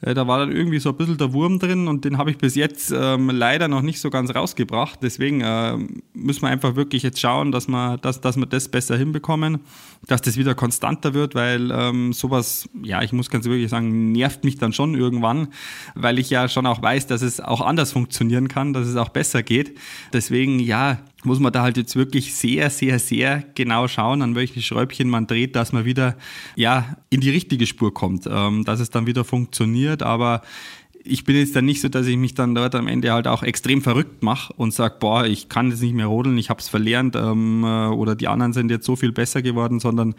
Äh, 0.00 0.14
da 0.14 0.26
war 0.26 0.38
dann 0.38 0.52
irgendwie 0.52 0.78
so 0.78 0.90
ein 0.90 0.96
bisschen 0.96 1.18
der 1.18 1.32
Wurm 1.32 1.58
drin 1.58 1.88
und 1.88 2.04
den 2.04 2.18
habe 2.18 2.30
ich 2.30 2.38
bis 2.38 2.54
jetzt 2.54 2.92
ähm, 2.96 3.30
leider 3.30 3.68
noch 3.68 3.82
nicht 3.82 4.00
so 4.00 4.10
ganz 4.10 4.34
rausgebracht. 4.34 5.00
Deswegen 5.02 5.40
äh, 5.40 5.76
müssen 6.14 6.42
wir 6.42 6.48
einfach 6.48 6.76
wirklich 6.76 7.02
jetzt 7.02 7.20
schauen, 7.20 7.52
dass 7.52 7.68
wir, 7.68 7.98
dass, 7.98 8.20
dass 8.20 8.36
wir 8.36 8.46
das 8.46 8.68
besser 8.68 8.96
hinbekommen, 8.96 9.60
dass 10.06 10.22
das 10.22 10.36
wieder 10.36 10.54
konstanter 10.54 11.14
wird, 11.14 11.34
weil 11.34 11.70
ähm, 11.70 12.12
sowas, 12.12 12.68
ja, 12.82 13.02
ich 13.02 13.12
muss 13.12 13.30
ganz 13.30 13.44
wirklich 13.46 13.70
sagen, 13.70 14.12
nervt 14.12 14.44
mich 14.44 14.58
dann 14.58 14.72
schon 14.72 14.94
irgendwann, 14.94 15.48
weil 15.94 16.18
ich 16.18 16.30
ja 16.30 16.48
schon 16.48 16.66
auch 16.66 16.82
weiß, 16.82 17.06
dass 17.06 17.22
es 17.22 17.40
auch 17.40 17.60
anders 17.60 17.92
funktionieren 17.92 18.48
kann, 18.48 18.72
dass 18.72 18.86
es 18.86 18.96
auch 18.96 19.10
besser 19.10 19.42
geht. 19.42 19.49
Deswegen, 20.12 20.60
ja, 20.60 20.98
muss 21.24 21.38
man 21.40 21.52
da 21.52 21.62
halt 21.62 21.76
jetzt 21.76 21.96
wirklich 21.96 22.34
sehr, 22.34 22.70
sehr, 22.70 22.98
sehr 22.98 23.44
genau 23.54 23.88
schauen, 23.88 24.22
an 24.22 24.34
welche 24.34 24.62
Schräubchen 24.62 25.08
man 25.08 25.26
dreht, 25.26 25.56
dass 25.56 25.72
man 25.72 25.84
wieder, 25.84 26.16
ja, 26.56 26.96
in 27.10 27.20
die 27.20 27.30
richtige 27.30 27.66
Spur 27.66 27.92
kommt, 27.92 28.26
ähm, 28.30 28.64
dass 28.64 28.80
es 28.80 28.90
dann 28.90 29.06
wieder 29.06 29.24
funktioniert. 29.24 30.02
Aber 30.02 30.42
ich 31.02 31.24
bin 31.24 31.36
jetzt 31.36 31.56
dann 31.56 31.64
nicht 31.64 31.80
so, 31.80 31.88
dass 31.88 32.06
ich 32.06 32.16
mich 32.16 32.34
dann 32.34 32.54
dort 32.54 32.74
am 32.74 32.86
Ende 32.86 33.12
halt 33.12 33.26
auch 33.26 33.42
extrem 33.42 33.80
verrückt 33.80 34.22
mache 34.22 34.52
und 34.54 34.74
sage, 34.74 34.96
boah, 35.00 35.24
ich 35.24 35.48
kann 35.48 35.70
jetzt 35.70 35.80
nicht 35.80 35.94
mehr 35.94 36.06
rodeln, 36.06 36.36
ich 36.36 36.50
habe 36.50 36.60
es 36.60 36.68
verlernt 36.68 37.16
ähm, 37.16 37.64
äh, 37.64 37.86
oder 37.86 38.14
die 38.14 38.28
anderen 38.28 38.52
sind 38.52 38.70
jetzt 38.70 38.84
so 38.84 38.96
viel 38.96 39.12
besser 39.12 39.40
geworden, 39.42 39.80
sondern 39.80 40.14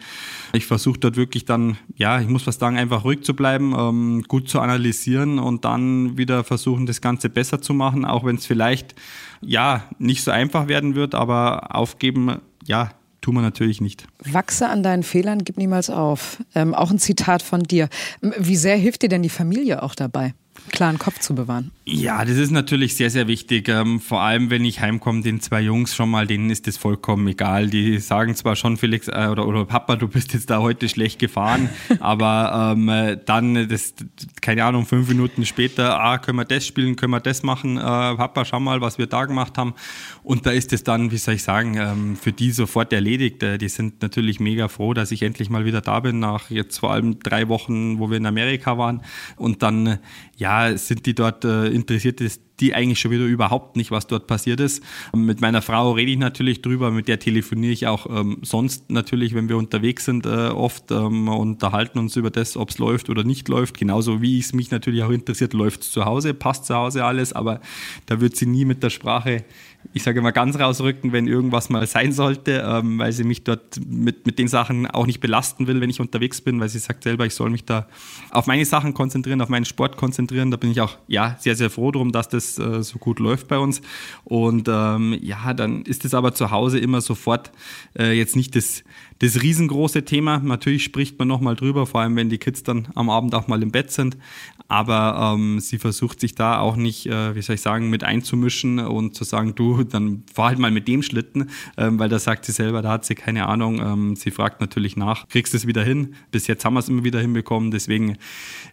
ich 0.52 0.66
versuche 0.66 0.98
dort 0.98 1.16
wirklich 1.16 1.44
dann, 1.44 1.76
ja, 1.96 2.20
ich 2.20 2.28
muss 2.28 2.46
was 2.46 2.58
sagen, 2.58 2.76
einfach 2.76 3.04
ruhig 3.04 3.22
zu 3.22 3.34
bleiben, 3.34 3.74
ähm, 3.78 4.24
gut 4.26 4.48
zu 4.48 4.60
analysieren 4.60 5.38
und 5.38 5.64
dann 5.64 6.18
wieder 6.18 6.42
versuchen, 6.42 6.86
das 6.86 7.00
Ganze 7.00 7.28
besser 7.28 7.60
zu 7.60 7.74
machen, 7.74 8.04
auch 8.04 8.24
wenn 8.24 8.36
es 8.36 8.46
vielleicht, 8.46 8.94
ja, 9.40 9.84
nicht 9.98 10.24
so 10.24 10.30
einfach 10.30 10.68
werden 10.68 10.94
wird, 10.94 11.14
aber 11.14 11.76
aufgeben, 11.76 12.38
ja, 12.64 12.90
tun 13.20 13.36
wir 13.36 13.42
natürlich 13.42 13.80
nicht. 13.80 14.06
Wachse 14.24 14.68
an 14.68 14.82
deinen 14.82 15.04
Fehlern, 15.04 15.44
gib 15.44 15.56
niemals 15.56 15.90
auf. 15.90 16.42
Ähm, 16.54 16.74
auch 16.74 16.90
ein 16.90 16.98
Zitat 16.98 17.42
von 17.42 17.62
dir. 17.62 17.88
Wie 18.20 18.56
sehr 18.56 18.76
hilft 18.76 19.02
dir 19.02 19.08
denn 19.08 19.22
die 19.22 19.28
Familie 19.28 19.82
auch 19.82 19.94
dabei? 19.94 20.34
Klaren 20.70 20.98
Kopf 20.98 21.18
zu 21.18 21.34
bewahren. 21.34 21.70
Ja, 21.84 22.24
das 22.24 22.36
ist 22.36 22.50
natürlich 22.50 22.94
sehr, 22.94 23.10
sehr 23.10 23.26
wichtig. 23.26 23.68
Ähm, 23.68 24.00
vor 24.00 24.20
allem, 24.20 24.50
wenn 24.50 24.64
ich 24.64 24.80
heimkomme, 24.80 25.22
den 25.22 25.40
zwei 25.40 25.60
Jungs 25.60 25.94
schon 25.94 26.10
mal, 26.10 26.26
denen 26.26 26.48
ist 26.50 26.66
das 26.66 26.76
vollkommen 26.76 27.26
egal. 27.26 27.68
Die 27.68 27.98
sagen 27.98 28.34
zwar 28.36 28.54
schon, 28.54 28.76
Felix 28.76 29.08
äh, 29.08 29.28
oder, 29.30 29.46
oder 29.46 29.64
Papa, 29.64 29.96
du 29.96 30.06
bist 30.06 30.32
jetzt 30.32 30.50
da 30.50 30.60
heute 30.60 30.88
schlecht 30.88 31.18
gefahren, 31.18 31.68
aber 32.00 32.74
ähm, 32.76 33.18
dann, 33.26 33.68
das, 33.68 33.94
keine 34.40 34.64
Ahnung, 34.64 34.86
fünf 34.86 35.08
Minuten 35.08 35.44
später, 35.44 36.00
ah, 36.00 36.18
können 36.18 36.38
wir 36.38 36.44
das 36.44 36.66
spielen, 36.66 36.94
können 36.94 37.12
wir 37.12 37.20
das 37.20 37.42
machen, 37.42 37.78
äh, 37.78 37.80
Papa, 37.80 38.44
schau 38.44 38.60
mal, 38.60 38.80
was 38.80 38.98
wir 38.98 39.06
da 39.06 39.24
gemacht 39.24 39.58
haben. 39.58 39.74
Und 40.22 40.46
da 40.46 40.52
ist 40.52 40.72
es 40.72 40.84
dann, 40.84 41.10
wie 41.10 41.18
soll 41.18 41.34
ich 41.34 41.42
sagen, 41.42 41.76
ähm, 41.76 42.16
für 42.16 42.32
die 42.32 42.52
sofort 42.52 42.92
erledigt. 42.92 43.42
Äh, 43.42 43.58
die 43.58 43.68
sind 43.68 44.02
natürlich 44.02 44.38
mega 44.38 44.68
froh, 44.68 44.94
dass 44.94 45.10
ich 45.10 45.22
endlich 45.22 45.50
mal 45.50 45.64
wieder 45.64 45.80
da 45.80 45.98
bin, 45.98 46.20
nach 46.20 46.50
jetzt 46.50 46.78
vor 46.78 46.92
allem 46.92 47.18
drei 47.18 47.48
Wochen, 47.48 47.98
wo 47.98 48.08
wir 48.10 48.18
in 48.18 48.26
Amerika 48.26 48.78
waren. 48.78 49.02
Und 49.36 49.62
dann, 49.62 49.98
ja, 50.42 50.76
sind 50.76 51.06
die 51.06 51.14
dort 51.14 51.44
äh, 51.44 51.68
interessiert, 51.68 52.20
ist 52.20 52.42
die 52.58 52.74
eigentlich 52.74 52.98
schon 52.98 53.12
wieder 53.12 53.24
überhaupt 53.24 53.76
nicht, 53.76 53.92
was 53.92 54.08
dort 54.08 54.26
passiert 54.26 54.58
ist. 54.58 54.82
Mit 55.14 55.40
meiner 55.40 55.62
Frau 55.62 55.92
rede 55.92 56.10
ich 56.10 56.18
natürlich 56.18 56.62
drüber, 56.62 56.90
mit 56.90 57.06
der 57.06 57.20
telefoniere 57.20 57.72
ich 57.72 57.86
auch 57.86 58.06
ähm, 58.10 58.38
sonst 58.42 58.90
natürlich, 58.90 59.34
wenn 59.34 59.48
wir 59.48 59.56
unterwegs 59.56 60.04
sind, 60.04 60.26
äh, 60.26 60.48
oft 60.48 60.90
ähm, 60.90 61.28
unterhalten 61.28 62.00
uns 62.00 62.16
über 62.16 62.30
das, 62.30 62.56
ob 62.56 62.70
es 62.70 62.78
läuft 62.78 63.08
oder 63.08 63.22
nicht 63.22 63.48
läuft. 63.48 63.78
Genauso 63.78 64.20
wie 64.20 64.40
es 64.40 64.52
mich 64.52 64.72
natürlich 64.72 65.04
auch 65.04 65.10
interessiert, 65.10 65.52
läuft 65.52 65.82
es 65.82 65.92
zu 65.92 66.04
Hause, 66.06 66.34
passt 66.34 66.66
zu 66.66 66.74
Hause 66.74 67.04
alles, 67.04 67.32
aber 67.32 67.60
da 68.06 68.20
wird 68.20 68.34
sie 68.34 68.46
nie 68.46 68.64
mit 68.64 68.82
der 68.82 68.90
Sprache 68.90 69.44
ich 69.92 70.02
sage 70.02 70.22
mal, 70.22 70.30
ganz 70.30 70.58
rausrücken, 70.58 71.12
wenn 71.12 71.26
irgendwas 71.26 71.68
mal 71.68 71.86
sein 71.86 72.12
sollte, 72.12 72.64
ähm, 72.66 72.98
weil 72.98 73.12
sie 73.12 73.24
mich 73.24 73.44
dort 73.44 73.80
mit, 73.86 74.26
mit 74.26 74.38
den 74.38 74.48
Sachen 74.48 74.86
auch 74.86 75.06
nicht 75.06 75.20
belasten 75.20 75.66
will, 75.66 75.80
wenn 75.80 75.90
ich 75.90 76.00
unterwegs 76.00 76.40
bin, 76.40 76.60
weil 76.60 76.68
sie 76.68 76.78
sagt 76.78 77.04
selber, 77.04 77.26
ich 77.26 77.34
soll 77.34 77.50
mich 77.50 77.64
da 77.64 77.86
auf 78.30 78.46
meine 78.46 78.64
Sachen 78.64 78.94
konzentrieren, 78.94 79.40
auf 79.40 79.48
meinen 79.48 79.64
Sport 79.64 79.96
konzentrieren. 79.96 80.50
Da 80.50 80.56
bin 80.56 80.70
ich 80.70 80.80
auch 80.80 80.98
ja, 81.08 81.36
sehr, 81.40 81.56
sehr 81.56 81.70
froh 81.70 81.90
drum, 81.90 82.12
dass 82.12 82.28
das 82.28 82.58
äh, 82.58 82.82
so 82.82 82.98
gut 82.98 83.18
läuft 83.18 83.48
bei 83.48 83.58
uns. 83.58 83.82
Und 84.24 84.68
ähm, 84.68 85.18
ja, 85.20 85.52
dann 85.54 85.82
ist 85.82 86.04
es 86.04 86.14
aber 86.14 86.34
zu 86.34 86.50
Hause 86.50 86.78
immer 86.78 87.00
sofort 87.00 87.52
äh, 87.98 88.12
jetzt 88.12 88.36
nicht 88.36 88.56
das, 88.56 88.84
das 89.22 89.40
riesengroße 89.40 90.04
Thema. 90.04 90.40
Natürlich 90.40 90.82
spricht 90.82 91.16
man 91.16 91.28
nochmal 91.28 91.54
drüber, 91.54 91.86
vor 91.86 92.00
allem 92.00 92.16
wenn 92.16 92.28
die 92.28 92.38
Kids 92.38 92.64
dann 92.64 92.88
am 92.96 93.08
Abend 93.08 93.36
auch 93.36 93.46
mal 93.46 93.62
im 93.62 93.70
Bett 93.70 93.92
sind. 93.92 94.18
Aber 94.66 95.34
ähm, 95.34 95.60
sie 95.60 95.78
versucht 95.78 96.18
sich 96.18 96.34
da 96.34 96.58
auch 96.58 96.74
nicht, 96.74 97.06
äh, 97.06 97.36
wie 97.36 97.42
soll 97.42 97.54
ich 97.54 97.60
sagen, 97.60 97.88
mit 97.88 98.02
einzumischen 98.02 98.80
und 98.80 99.14
zu 99.14 99.22
sagen, 99.22 99.54
du, 99.54 99.84
dann 99.84 100.24
fahr 100.34 100.48
halt 100.48 100.58
mal 100.58 100.72
mit 100.72 100.88
dem 100.88 101.04
Schlitten, 101.04 101.50
ähm, 101.76 102.00
weil 102.00 102.08
da 102.08 102.18
sagt 102.18 102.46
sie 102.46 102.52
selber, 102.52 102.82
da 102.82 102.90
hat 102.90 103.04
sie 103.04 103.14
keine 103.14 103.46
Ahnung. 103.46 103.78
Ähm, 103.78 104.16
sie 104.16 104.32
fragt 104.32 104.60
natürlich 104.60 104.96
nach, 104.96 105.28
kriegst 105.28 105.52
du 105.52 105.56
es 105.56 105.68
wieder 105.68 105.84
hin? 105.84 106.16
Bis 106.32 106.48
jetzt 106.48 106.64
haben 106.64 106.74
wir 106.74 106.80
es 106.80 106.88
immer 106.88 107.04
wieder 107.04 107.20
hinbekommen. 107.20 107.70
Deswegen 107.70 108.16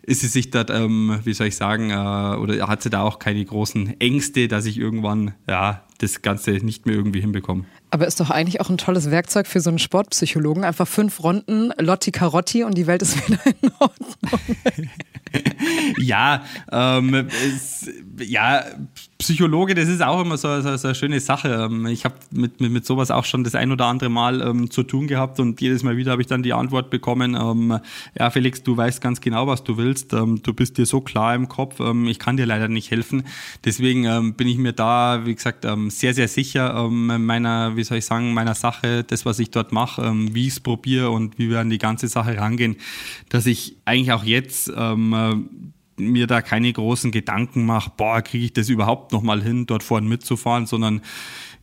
ist 0.01 0.21
sie 0.21 0.27
sich 0.27 0.49
da, 0.49 0.65
ähm, 0.69 1.19
wie 1.25 1.33
soll 1.33 1.47
ich 1.47 1.57
sagen, 1.57 1.91
äh, 1.91 2.37
oder 2.39 2.67
hat 2.67 2.81
sie 2.81 2.89
da 2.89 3.03
auch 3.03 3.19
keine 3.19 3.45
großen 3.45 3.99
Ängste, 3.99 4.47
dass 4.47 4.65
ich 4.65 4.79
irgendwann 4.79 5.35
ja 5.47 5.83
das 5.99 6.21
Ganze 6.21 6.51
nicht 6.51 6.85
mehr 6.85 6.95
irgendwie 6.95 7.21
hinbekomme. 7.21 7.65
Aber 7.91 8.07
ist 8.07 8.19
doch 8.19 8.29
eigentlich 8.29 8.61
auch 8.61 8.69
ein 8.69 8.77
tolles 8.77 9.11
Werkzeug 9.11 9.47
für 9.47 9.59
so 9.59 9.69
einen 9.69 9.79
Sportpsychologen. 9.79 10.63
Einfach 10.63 10.87
fünf 10.87 11.21
Runden, 11.23 11.71
Lotti 11.77 12.11
Carotti 12.11 12.63
und 12.63 12.77
die 12.77 12.87
Welt 12.87 13.01
ist 13.01 13.15
wieder 13.27 13.39
in 13.45 13.71
Ordnung. 13.79 14.13
ja, 15.97 16.43
ähm, 16.71 17.27
es, 17.29 17.89
ja, 18.19 18.63
Psychologe, 19.21 19.75
das 19.75 19.89
ist 19.89 20.01
auch 20.01 20.21
immer 20.21 20.37
so, 20.37 20.61
so, 20.61 20.77
so 20.77 20.87
eine 20.87 20.95
schöne 20.95 21.19
Sache. 21.19 21.67
Ähm, 21.69 21.85
ich 21.87 22.05
habe 22.05 22.15
mit, 22.31 22.61
mit, 22.61 22.71
mit 22.71 22.85
sowas 22.85 23.11
auch 23.11 23.25
schon 23.25 23.43
das 23.43 23.53
ein 23.53 23.69
oder 23.69 23.85
andere 23.85 24.09
Mal 24.09 24.41
ähm, 24.41 24.71
zu 24.71 24.81
tun 24.81 25.07
gehabt 25.07 25.41
und 25.41 25.59
jedes 25.59 25.83
Mal 25.83 25.97
wieder 25.97 26.13
habe 26.13 26.21
ich 26.21 26.29
dann 26.29 26.41
die 26.41 26.53
Antwort 26.53 26.89
bekommen, 26.89 27.35
ähm, 27.35 27.79
ja 28.17 28.29
Felix, 28.29 28.63
du 28.63 28.77
weißt 28.77 29.01
ganz 29.01 29.19
genau, 29.19 29.45
was 29.45 29.65
du 29.65 29.75
willst, 29.75 30.13
ähm, 30.13 30.41
du 30.41 30.53
bist 30.53 30.77
dir 30.77 30.85
so 30.85 31.01
klar 31.01 31.35
im 31.35 31.49
Kopf, 31.49 31.81
ähm, 31.81 32.07
ich 32.07 32.17
kann 32.17 32.37
dir 32.37 32.45
leider 32.45 32.69
nicht 32.69 32.91
helfen. 32.91 33.23
Deswegen 33.65 34.05
ähm, 34.05 34.35
bin 34.35 34.47
ich 34.47 34.57
mir 34.57 34.71
da, 34.71 35.25
wie 35.25 35.35
gesagt, 35.35 35.67
sehr, 35.89 36.13
sehr 36.13 36.29
sicher 36.29 36.87
meiner, 36.89 37.75
wie 37.75 37.83
soll 37.83 37.97
ich 37.97 38.05
sagen, 38.05 38.33
meiner 38.33 38.55
Sache, 38.55 39.03
das, 39.03 39.25
was 39.25 39.39
ich 39.39 39.51
dort 39.51 39.73
mache, 39.73 40.13
wie 40.31 40.47
ich 40.47 40.53
es 40.53 40.59
probiere 40.61 41.09
und 41.09 41.37
wie 41.37 41.49
wir 41.49 41.59
an 41.59 41.69
die 41.69 41.77
ganze 41.77 42.07
Sache 42.07 42.37
rangehen, 42.37 42.77
dass 43.27 43.45
ich 43.45 43.75
eigentlich 43.85 44.13
auch 44.13 44.23
jetzt 44.23 44.71
mir 45.97 46.27
da 46.27 46.41
keine 46.41 46.71
großen 46.71 47.11
Gedanken 47.11 47.65
mache, 47.65 47.91
boah, 47.95 48.21
kriege 48.21 48.45
ich 48.45 48.53
das 48.53 48.69
überhaupt 48.69 49.11
nochmal 49.11 49.41
hin, 49.41 49.65
dort 49.65 49.83
vorne 49.83 50.07
mitzufahren, 50.07 50.65
sondern 50.65 51.01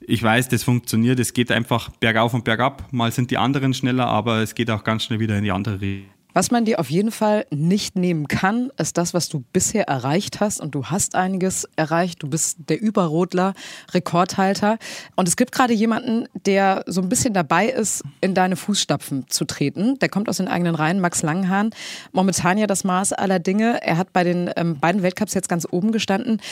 ich 0.00 0.22
weiß, 0.22 0.48
das 0.48 0.62
funktioniert, 0.62 1.18
es 1.18 1.32
geht 1.32 1.50
einfach 1.50 1.88
bergauf 1.88 2.34
und 2.34 2.44
bergab. 2.44 2.92
Mal 2.92 3.10
sind 3.12 3.30
die 3.30 3.38
anderen 3.38 3.74
schneller, 3.74 4.06
aber 4.06 4.38
es 4.38 4.54
geht 4.54 4.70
auch 4.70 4.84
ganz 4.84 5.04
schnell 5.04 5.20
wieder 5.20 5.36
in 5.36 5.44
die 5.44 5.52
andere 5.52 5.80
Richtung. 5.80 6.15
Was 6.36 6.50
man 6.50 6.66
dir 6.66 6.80
auf 6.80 6.90
jeden 6.90 7.12
Fall 7.12 7.46
nicht 7.48 7.96
nehmen 7.96 8.28
kann, 8.28 8.70
ist 8.76 8.98
das, 8.98 9.14
was 9.14 9.30
du 9.30 9.42
bisher 9.54 9.88
erreicht 9.88 10.38
hast. 10.38 10.60
Und 10.60 10.74
du 10.74 10.84
hast 10.84 11.14
einiges 11.14 11.66
erreicht. 11.76 12.22
Du 12.22 12.28
bist 12.28 12.58
der 12.68 12.78
Überrodler, 12.78 13.54
Rekordhalter. 13.94 14.76
Und 15.14 15.28
es 15.28 15.36
gibt 15.36 15.50
gerade 15.50 15.72
jemanden, 15.72 16.28
der 16.44 16.84
so 16.86 17.00
ein 17.00 17.08
bisschen 17.08 17.32
dabei 17.32 17.68
ist, 17.68 18.04
in 18.20 18.34
deine 18.34 18.56
Fußstapfen 18.56 19.30
zu 19.30 19.46
treten. 19.46 19.98
Der 20.00 20.10
kommt 20.10 20.28
aus 20.28 20.36
den 20.36 20.46
eigenen 20.46 20.74
Reihen, 20.74 21.00
Max 21.00 21.22
Langenhahn. 21.22 21.70
Momentan 22.12 22.58
ja 22.58 22.66
das 22.66 22.84
Maß 22.84 23.14
aller 23.14 23.38
Dinge. 23.38 23.80
Er 23.82 23.96
hat 23.96 24.12
bei 24.12 24.22
den 24.22 24.50
ähm, 24.56 24.78
beiden 24.78 25.02
Weltcups 25.02 25.32
jetzt 25.32 25.48
ganz 25.48 25.66
oben 25.70 25.90
gestanden. 25.90 26.42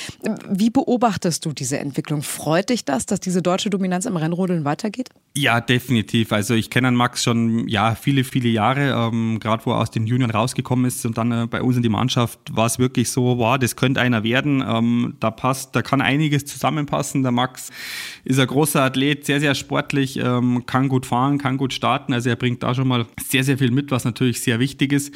Wie 0.49 0.71
beobachtest 0.71 1.45
du 1.45 1.53
diese 1.53 1.79
Entwicklung? 1.79 2.23
Freut 2.23 2.71
dich 2.71 2.87
das, 2.87 3.05
dass 3.05 3.21
diese 3.21 3.43
deutsche 3.43 3.69
Dominanz 3.69 4.07
im 4.07 4.17
Rennrodeln 4.17 4.65
weitergeht? 4.65 5.11
Ja, 5.37 5.61
definitiv. 5.61 6.33
Also 6.33 6.55
ich 6.55 6.71
kenne 6.71 6.91
Max 6.93 7.23
schon 7.23 7.69
ja 7.69 7.95
viele, 7.97 8.25
viele 8.25 8.49
Jahre, 8.49 8.93
ähm, 9.13 9.41
gerade 9.41 9.67
wo 9.67 9.74
aus 9.81 9.91
den 9.91 10.07
Junioren 10.07 10.31
rausgekommen 10.31 10.85
ist 10.85 11.05
und 11.07 11.19
dann 11.19 11.33
äh, 11.33 11.47
bei 11.47 11.63
uns 11.63 11.77
in 11.77 11.83
die 11.83 11.89
Mannschaft 11.89 12.39
war 12.53 12.67
es 12.67 12.79
wirklich 12.79 13.11
so, 13.11 13.39
wow, 13.39 13.59
das 13.59 13.77
könnte 13.77 14.01
einer 14.01 14.25
werden. 14.25 14.65
Ähm, 14.67 15.15
da 15.21 15.31
passt, 15.31 15.75
da 15.77 15.83
kann 15.83 16.01
einiges 16.01 16.45
zusammenpassen. 16.47 17.23
Der 17.23 17.33
Max 17.33 17.71
ist 18.25 18.39
ein 18.39 18.47
großer 18.47 18.83
Athlet, 18.83 19.27
sehr, 19.27 19.41
sehr 19.41 19.55
sportlich, 19.55 20.19
ähm, 20.19 20.65
kann 20.67 20.89
gut 20.89 21.07
fahren, 21.07 21.39
kann 21.39 21.57
gut 21.57 21.73
starten. 21.73 22.13
Also 22.13 22.31
er 22.31 22.37
bringt 22.37 22.63
da 22.63 22.75
schon 22.75 22.89
mal 22.89 23.07
sehr, 23.21 23.45
sehr 23.45 23.59
viel 23.59 23.71
mit, 23.71 23.91
was 23.91 24.05
natürlich 24.05 24.41
sehr 24.41 24.59
wichtig 24.59 24.93
ist. 24.93 25.15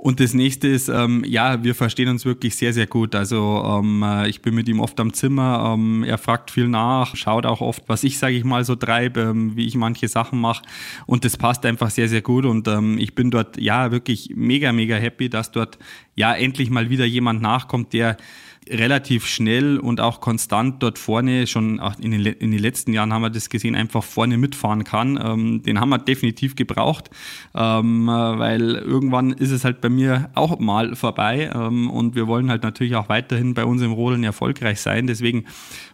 Und 0.00 0.20
das 0.20 0.32
nächste 0.32 0.68
ist, 0.68 0.88
ähm, 0.88 1.24
ja, 1.26 1.64
wir 1.64 1.74
verstehen 1.74 2.08
uns 2.08 2.24
wirklich 2.24 2.54
sehr, 2.54 2.72
sehr 2.72 2.86
gut. 2.86 3.16
Also 3.16 3.64
ähm, 3.66 4.04
äh, 4.04 4.28
ich 4.28 4.42
bin 4.42 4.54
mit 4.54 4.68
ihm 4.68 4.78
oft 4.78 5.00
am 5.00 5.12
Zimmer, 5.12 5.74
ähm, 5.74 6.04
er 6.04 6.18
fragt 6.18 6.52
viel 6.52 6.68
nach, 6.68 7.16
schaut 7.16 7.44
auch 7.44 7.60
oft, 7.60 7.82
was 7.88 8.04
ich, 8.04 8.16
sage 8.16 8.36
ich 8.36 8.44
mal, 8.44 8.64
so 8.64 8.76
treibe, 8.76 9.22
ähm, 9.22 9.56
wie 9.56 9.66
ich 9.66 9.74
manche 9.74 10.06
Sachen 10.06 10.40
mache. 10.40 10.62
Und 11.06 11.24
das 11.24 11.36
passt 11.36 11.66
einfach 11.66 11.90
sehr, 11.90 12.08
sehr 12.08 12.22
gut. 12.22 12.44
Und 12.44 12.68
ähm, 12.68 12.96
ich 12.96 13.16
bin 13.16 13.32
dort 13.32 13.60
ja 13.60 13.90
wirklich 13.90 14.30
mega, 14.36 14.70
mega 14.70 14.94
happy, 14.94 15.28
dass 15.28 15.50
dort 15.50 15.78
ja 16.14 16.32
endlich 16.32 16.70
mal 16.70 16.90
wieder 16.90 17.04
jemand 17.04 17.42
nachkommt, 17.42 17.92
der 17.92 18.18
relativ 18.70 19.26
schnell 19.26 19.78
und 19.78 20.00
auch 20.00 20.20
konstant 20.20 20.82
dort 20.82 20.98
vorne, 20.98 21.46
schon 21.46 21.80
in 22.00 22.10
den, 22.10 22.24
in 22.24 22.50
den 22.50 22.60
letzten 22.60 22.92
Jahren 22.92 23.12
haben 23.12 23.22
wir 23.22 23.30
das 23.30 23.50
gesehen, 23.50 23.74
einfach 23.74 24.02
vorne 24.02 24.38
mitfahren 24.38 24.84
kann. 24.84 25.18
Ähm, 25.22 25.62
den 25.62 25.80
haben 25.80 25.88
wir 25.90 25.98
definitiv 25.98 26.56
gebraucht, 26.56 27.10
ähm, 27.54 28.06
weil 28.06 28.74
irgendwann 28.76 29.32
ist 29.32 29.50
es 29.50 29.64
halt 29.64 29.80
bei 29.80 29.88
mir 29.88 30.30
auch 30.34 30.58
mal 30.58 30.96
vorbei 30.96 31.50
ähm, 31.54 31.90
und 31.90 32.14
wir 32.14 32.26
wollen 32.26 32.50
halt 32.50 32.62
natürlich 32.62 32.96
auch 32.96 33.08
weiterhin 33.08 33.54
bei 33.54 33.64
uns 33.64 33.82
im 33.82 33.92
Rodeln 33.92 34.24
erfolgreich 34.24 34.80
sein. 34.80 35.06
Deswegen 35.06 35.44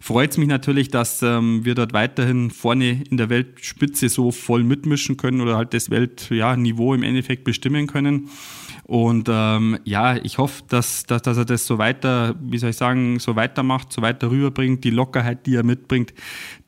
freut 0.01 0.33
es 0.33 0.39
mich 0.39 0.49
natürlich, 0.49 0.89
dass 0.89 1.23
ähm, 1.23 1.65
wir 1.65 1.75
dort 1.75 1.93
weiterhin 1.93 2.51
vorne 2.51 3.03
in 3.11 3.17
der 3.17 3.31
Weltspitze 3.31 4.09
so 4.09 4.31
voll 4.31 4.65
mitmischen 4.65 5.17
können 5.17 5.41
oder 5.41 5.57
halt 5.57 5.75
das 5.75 5.91
Weltniveau 5.91 6.93
ja, 6.93 6.99
im 6.99 7.03
Endeffekt 7.03 7.45
bestimmen 7.45 7.87
können. 7.87 8.29
Und 8.85 9.29
ähm, 9.31 9.79
ja, 9.85 10.17
ich 10.17 10.39
hoffe, 10.39 10.63
dass, 10.69 11.05
dass, 11.05 11.23
dass 11.23 11.37
er 11.39 11.47
das 11.47 11.67
so 11.67 11.79
weiter, 11.79 12.35
wie 12.41 12.59
soll 12.59 12.71
ich 12.71 12.77
sagen, 12.77 13.19
so 13.19 13.35
weitermacht, 13.35 13.93
so 13.93 14.03
weiter 14.03 14.31
rüberbringt. 14.31 14.85
Die 14.85 14.91
Lockerheit, 14.91 15.47
die 15.47 15.57
er 15.57 15.65
mitbringt, 15.65 16.13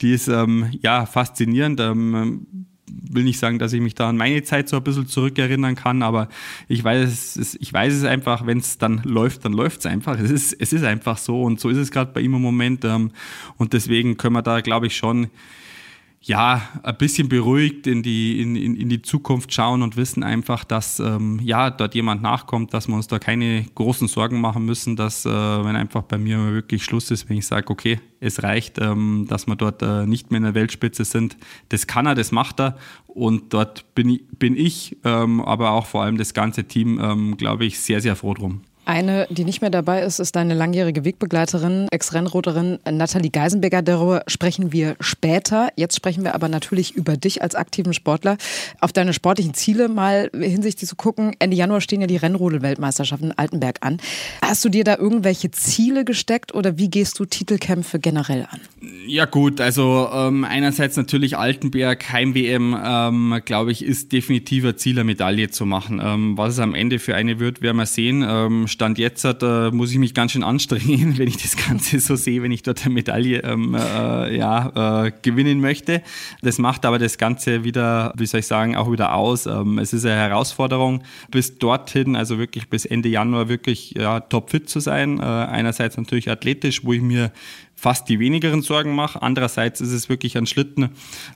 die 0.01 0.13
ist 0.13 0.29
ähm, 0.29 0.71
ja 0.81 1.05
faszinierend. 1.05 1.79
Ähm, 1.81 2.47
will 2.89 3.25
nicht 3.25 3.39
sagen, 3.39 3.59
dass 3.59 3.73
ich 3.73 3.81
mich 3.81 3.95
da 3.95 4.09
an 4.09 4.17
meine 4.17 4.43
Zeit 4.43 4.69
so 4.69 4.77
ein 4.77 4.85
bisschen 4.85 5.07
zurückerinnern 5.07 5.75
kann, 5.75 6.03
aber 6.03 6.29
ich 6.69 6.83
weiß 6.83 7.37
es, 7.37 7.57
ich 7.61 7.73
weiß 7.73 7.93
es 7.93 8.05
einfach, 8.05 8.47
wenn 8.47 8.59
es 8.59 8.79
dann 8.79 9.03
läuft, 9.05 9.45
dann 9.45 9.53
läuft 9.53 9.81
es 9.81 9.87
einfach. 9.87 10.19
Es 10.19 10.31
ist, 10.31 10.53
es 10.53 10.73
ist 10.73 10.85
einfach 10.85 11.19
so 11.19 11.43
und 11.43 11.61
so 11.61 11.69
ist 11.69 11.79
es 11.79 11.91
gerade 11.91 12.13
bei 12.13 12.21
ihm 12.21 12.35
im 12.35 12.43
Moment. 12.43 12.85
Ähm, 12.85 13.11
und 13.57 13.73
deswegen 13.73 14.17
können 14.17 14.35
wir 14.35 14.43
da, 14.43 14.61
glaube 14.61 14.87
ich, 14.87 14.97
schon 14.97 15.29
ja, 16.27 16.61
ein 16.83 16.97
bisschen 16.99 17.29
beruhigt 17.29 17.87
in 17.87 18.03
die, 18.03 18.43
in, 18.43 18.57
in, 18.57 18.75
in 18.75 18.89
die 18.89 19.01
Zukunft 19.01 19.53
schauen 19.53 19.81
und 19.83 19.97
wissen 19.97 20.25
einfach, 20.25 20.65
dass 20.65 20.99
ähm, 20.99 21.39
ja, 21.41 21.71
dort 21.71 21.95
jemand 21.95 22.21
nachkommt, 22.21 22.75
dass 22.75 22.89
wir 22.89 22.97
uns 22.97 23.07
da 23.07 23.21
keine 23.21 23.65
großen 23.77 24.09
Sorgen 24.09 24.41
machen 24.41 24.65
müssen, 24.65 24.97
dass 24.97 25.25
äh, 25.25 25.31
wenn 25.31 25.77
einfach 25.77 26.03
bei 26.03 26.19
mir 26.19 26.39
wirklich 26.53 26.83
Schluss 26.83 27.13
ist, 27.13 27.29
wenn 27.29 27.37
ich 27.37 27.47
sage, 27.47 27.71
okay, 27.71 28.01
es 28.19 28.43
reicht, 28.43 28.81
ähm, 28.81 29.27
dass 29.29 29.47
wir 29.47 29.55
dort 29.55 29.83
äh, 29.83 30.05
nicht 30.05 30.33
mehr 30.33 30.39
in 30.39 30.45
der 30.45 30.55
Weltspitze 30.55 31.05
sind. 31.05 31.37
Das 31.69 31.87
kann 31.87 32.07
er, 32.07 32.17
das 32.17 32.33
macht 32.33 32.59
er 32.59 32.77
und 33.07 33.55
dort 33.55 33.95
bin 33.95 34.09
ich, 34.09 34.23
bin 34.37 34.57
ich 34.57 34.97
ähm, 35.05 35.41
aber 35.41 35.71
auch 35.71 35.87
vor 35.87 36.03
allem 36.03 36.17
das 36.19 36.35
ganze 36.35 36.65
Team, 36.65 36.99
ähm, 37.01 37.37
glaube 37.37 37.67
ich, 37.67 37.79
sehr, 37.79 38.01
sehr 38.01 38.17
froh 38.17 38.35
drum. 38.35 38.63
Eine, 38.87 39.27
die 39.31 39.45
nicht 39.45 39.63
mehr 39.63 39.71
dabei 39.71 40.03
ist, 40.03 40.21
ist 40.21 40.37
deine 40.37 40.55
langjährige 40.55 41.05
Wegbegleiterin, 41.05 41.89
Ex-Rennroderin 41.91 42.79
Nathalie 42.89 43.31
Geisenberger. 43.31 43.83
Darüber 43.83 44.23
sprechen 44.29 44.73
wir 44.73 44.95
später. 45.01 45.71
Jetzt 45.75 45.97
sprechen 45.97 46.23
wir 46.23 46.37
aber 46.37 46.49
natürlich 46.49 46.95
über 46.95 47.17
dich 47.17 47.43
als 47.43 47.57
aktiven 47.57 47.95
Sportler. 47.95 48.37
Auf 48.81 48.93
deine 48.93 49.13
sportlichen 49.13 49.55
Ziele 49.55 49.89
mal 49.89 50.31
hinsichtlich 50.33 50.89
zu 50.89 50.95
gucken. 50.95 51.35
Ende 51.41 51.57
Januar 51.57 51.81
stehen 51.81 52.01
ja 52.01 52.07
die 52.07 52.17
Rennrodel-Weltmeisterschaften 52.17 53.31
in 53.31 53.39
Altenberg 53.39 53.79
an. 53.81 53.99
Hast 54.41 54.65
du 54.65 54.69
dir 54.69 54.85
da 54.85 54.97
irgendwelche 54.97 55.51
Ziele 55.51 56.05
gesteckt 56.05 56.55
oder 56.55 56.79
wie 56.79 56.89
gehst 56.89 57.19
du 57.19 57.25
Titelkämpfe 57.25 57.99
generell 57.99 58.47
an? 58.49 58.61
Ja 59.09 59.25
gut, 59.25 59.61
also 59.61 60.09
ähm, 60.13 60.45
einerseits 60.45 60.97
natürlich 60.97 61.37
Altenberg, 61.37 62.13
Heim-WM, 62.13 62.77
ähm, 62.81 63.41
glaube 63.45 63.73
ich, 63.73 63.85
ist 63.85 64.13
definitiver 64.13 64.77
Ziel, 64.77 64.97
eine 64.97 65.05
Medaille 65.05 65.51
zu 65.51 65.67
machen. 65.67 66.01
Ähm, 66.01 66.39
was 66.39 66.55
es 66.55 66.61
am 66.61 66.75
Ende 66.75 67.01
für 67.01 67.17
eine 67.17 67.41
wird, 67.41 67.63
werden 67.63 67.79
wir 67.79 67.87
sehen 67.87 68.25
ähm, 68.25 68.69
Stand 68.77 68.99
jetzt 68.99 69.25
hat, 69.25 69.43
äh, 69.43 69.71
muss 69.71 69.91
ich 69.91 69.97
mich 69.97 70.13
ganz 70.13 70.33
schön 70.33 70.45
anstrengen, 70.45 71.17
wenn 71.19 71.29
ich 71.29 71.39
das 71.39 71.57
Ganze 71.57 71.99
so 71.99 72.15
sehe, 72.15 72.43
wenn 72.43 72.53
ich 72.53 72.63
dort 72.63 72.85
eine 72.85 72.93
Medaille 72.93 73.39
ähm, 73.43 73.75
äh, 73.75 74.37
ja, 74.37 75.07
äh, 75.07 75.13
gewinnen 75.23 75.61
möchte. 75.61 76.03
Das 76.43 76.59
macht 76.59 76.85
aber 76.85 76.99
das 76.99 77.17
Ganze 77.17 77.65
wieder, 77.65 78.13
wie 78.19 78.27
soll 78.27 78.41
ich 78.41 78.47
sagen, 78.47 78.77
auch 78.77 78.93
wieder 78.93 79.15
aus. 79.15 79.47
Ähm, 79.47 79.79
es 79.79 79.95
ist 79.95 80.05
eine 80.05 80.15
Herausforderung, 80.15 81.03
bis 81.31 81.59
dorthin, 81.59 82.17
also 82.17 82.39
wirklich 82.39 82.69
bis 82.69 82.85
Ende 82.85 83.09
Januar 83.09 83.49
wirklich 83.49 83.93
ja, 83.93 84.21
topfit 84.21 84.69
zu 84.69 84.81
sein. 84.81 85.21
Äh, 85.21 85.23
einerseits 85.23 85.97
natürlich 85.97 86.31
athletisch, 86.31 86.85
wo 86.85 86.93
ich 86.93 87.01
mir 87.01 87.33
fast 87.79 88.09
die 88.09 88.19
wenigeren 88.19 88.63
Sorgen 88.63 88.95
mache. 88.95 89.21
Andererseits 89.21 89.83
ist 89.83 89.93
es 89.93 90.09
wirklich 90.09 90.39
ein 90.39 90.47
Schlitten 90.47 90.89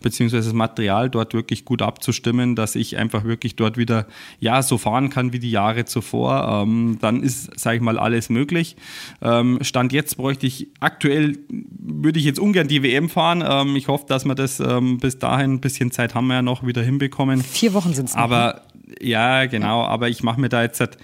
beziehungsweise 0.02 0.48
das 0.48 0.54
Material 0.54 1.10
dort 1.10 1.34
wirklich 1.34 1.66
gut 1.66 1.82
abzustimmen, 1.82 2.56
dass 2.56 2.74
ich 2.74 2.96
einfach 2.96 3.24
wirklich 3.24 3.56
dort 3.56 3.76
wieder 3.76 4.06
ja 4.40 4.62
so 4.62 4.78
fahren 4.78 5.10
kann 5.10 5.34
wie 5.34 5.38
die 5.38 5.50
Jahre 5.50 5.84
zuvor. 5.84 6.62
Ähm, 6.62 6.96
dann 7.00 7.22
ist, 7.22 7.60
sage 7.60 7.76
ich 7.76 7.82
mal, 7.82 7.98
alles 7.98 8.30
möglich. 8.30 8.76
Ähm, 9.20 9.58
Stand 9.60 9.92
jetzt 9.92 10.16
bräuchte 10.16 10.46
ich 10.46 10.68
aktuell 10.80 11.38
würde 11.48 12.18
ich 12.18 12.24
jetzt 12.24 12.40
ungern 12.40 12.68
die 12.68 12.82
WM 12.82 13.10
fahren. 13.10 13.44
Ähm, 13.46 13.76
ich 13.76 13.88
hoffe, 13.88 14.06
dass 14.08 14.24
wir 14.24 14.34
das 14.34 14.60
ähm, 14.60 14.98
bis 14.98 15.18
dahin 15.18 15.54
ein 15.54 15.60
bisschen 15.60 15.90
Zeit 15.90 16.14
haben 16.14 16.26
wir 16.28 16.34
ja 16.36 16.42
noch 16.42 16.66
wieder 16.66 16.82
hinbekommen. 16.82 17.42
Vier 17.42 17.74
Wochen 17.74 17.92
sind 17.92 18.08
es. 18.08 18.16
Aber 18.16 18.62
ne? 18.86 18.94
ja, 19.02 19.44
genau. 19.44 19.82
Aber 19.84 20.08
ich 20.08 20.22
mache 20.22 20.40
mir 20.40 20.48
da 20.48 20.62
jetzt 20.62 20.80
halt 20.80 20.96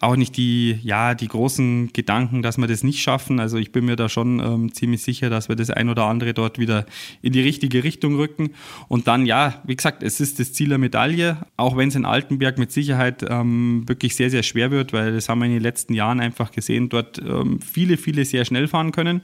auch 0.00 0.16
nicht 0.16 0.36
die, 0.36 0.78
ja, 0.82 1.14
die 1.14 1.28
großen 1.28 1.92
Gedanken, 1.92 2.42
dass 2.42 2.58
wir 2.58 2.66
das 2.66 2.84
nicht 2.84 3.02
schaffen. 3.02 3.40
Also 3.40 3.58
ich 3.58 3.72
bin 3.72 3.84
mir 3.84 3.96
da 3.96 4.08
schon 4.08 4.40
ähm, 4.40 4.72
ziemlich 4.72 5.02
sicher, 5.02 5.30
dass 5.30 5.48
wir 5.48 5.56
das 5.56 5.70
ein 5.70 5.88
oder 5.88 6.04
andere 6.04 6.34
dort 6.34 6.58
wieder 6.58 6.86
in 7.22 7.32
die 7.32 7.40
richtige 7.40 7.84
Richtung 7.84 8.16
rücken. 8.16 8.50
Und 8.88 9.08
dann, 9.08 9.26
ja, 9.26 9.60
wie 9.64 9.76
gesagt, 9.76 10.02
es 10.02 10.20
ist 10.20 10.38
das 10.38 10.52
Ziel 10.52 10.68
der 10.68 10.78
Medaille, 10.78 11.38
auch 11.56 11.76
wenn 11.76 11.88
es 11.88 11.94
in 11.94 12.04
Altenberg 12.04 12.58
mit 12.58 12.70
Sicherheit 12.70 13.24
ähm, 13.28 13.88
wirklich 13.88 14.14
sehr, 14.14 14.30
sehr 14.30 14.42
schwer 14.42 14.70
wird, 14.70 14.92
weil 14.92 15.14
das 15.14 15.28
haben 15.28 15.40
wir 15.40 15.46
in 15.46 15.52
den 15.52 15.62
letzten 15.62 15.94
Jahren 15.94 16.20
einfach 16.20 16.52
gesehen, 16.52 16.88
dort 16.88 17.18
ähm, 17.18 17.60
viele, 17.60 17.96
viele 17.96 18.24
sehr 18.24 18.44
schnell 18.44 18.68
fahren 18.68 18.92
können. 18.92 19.22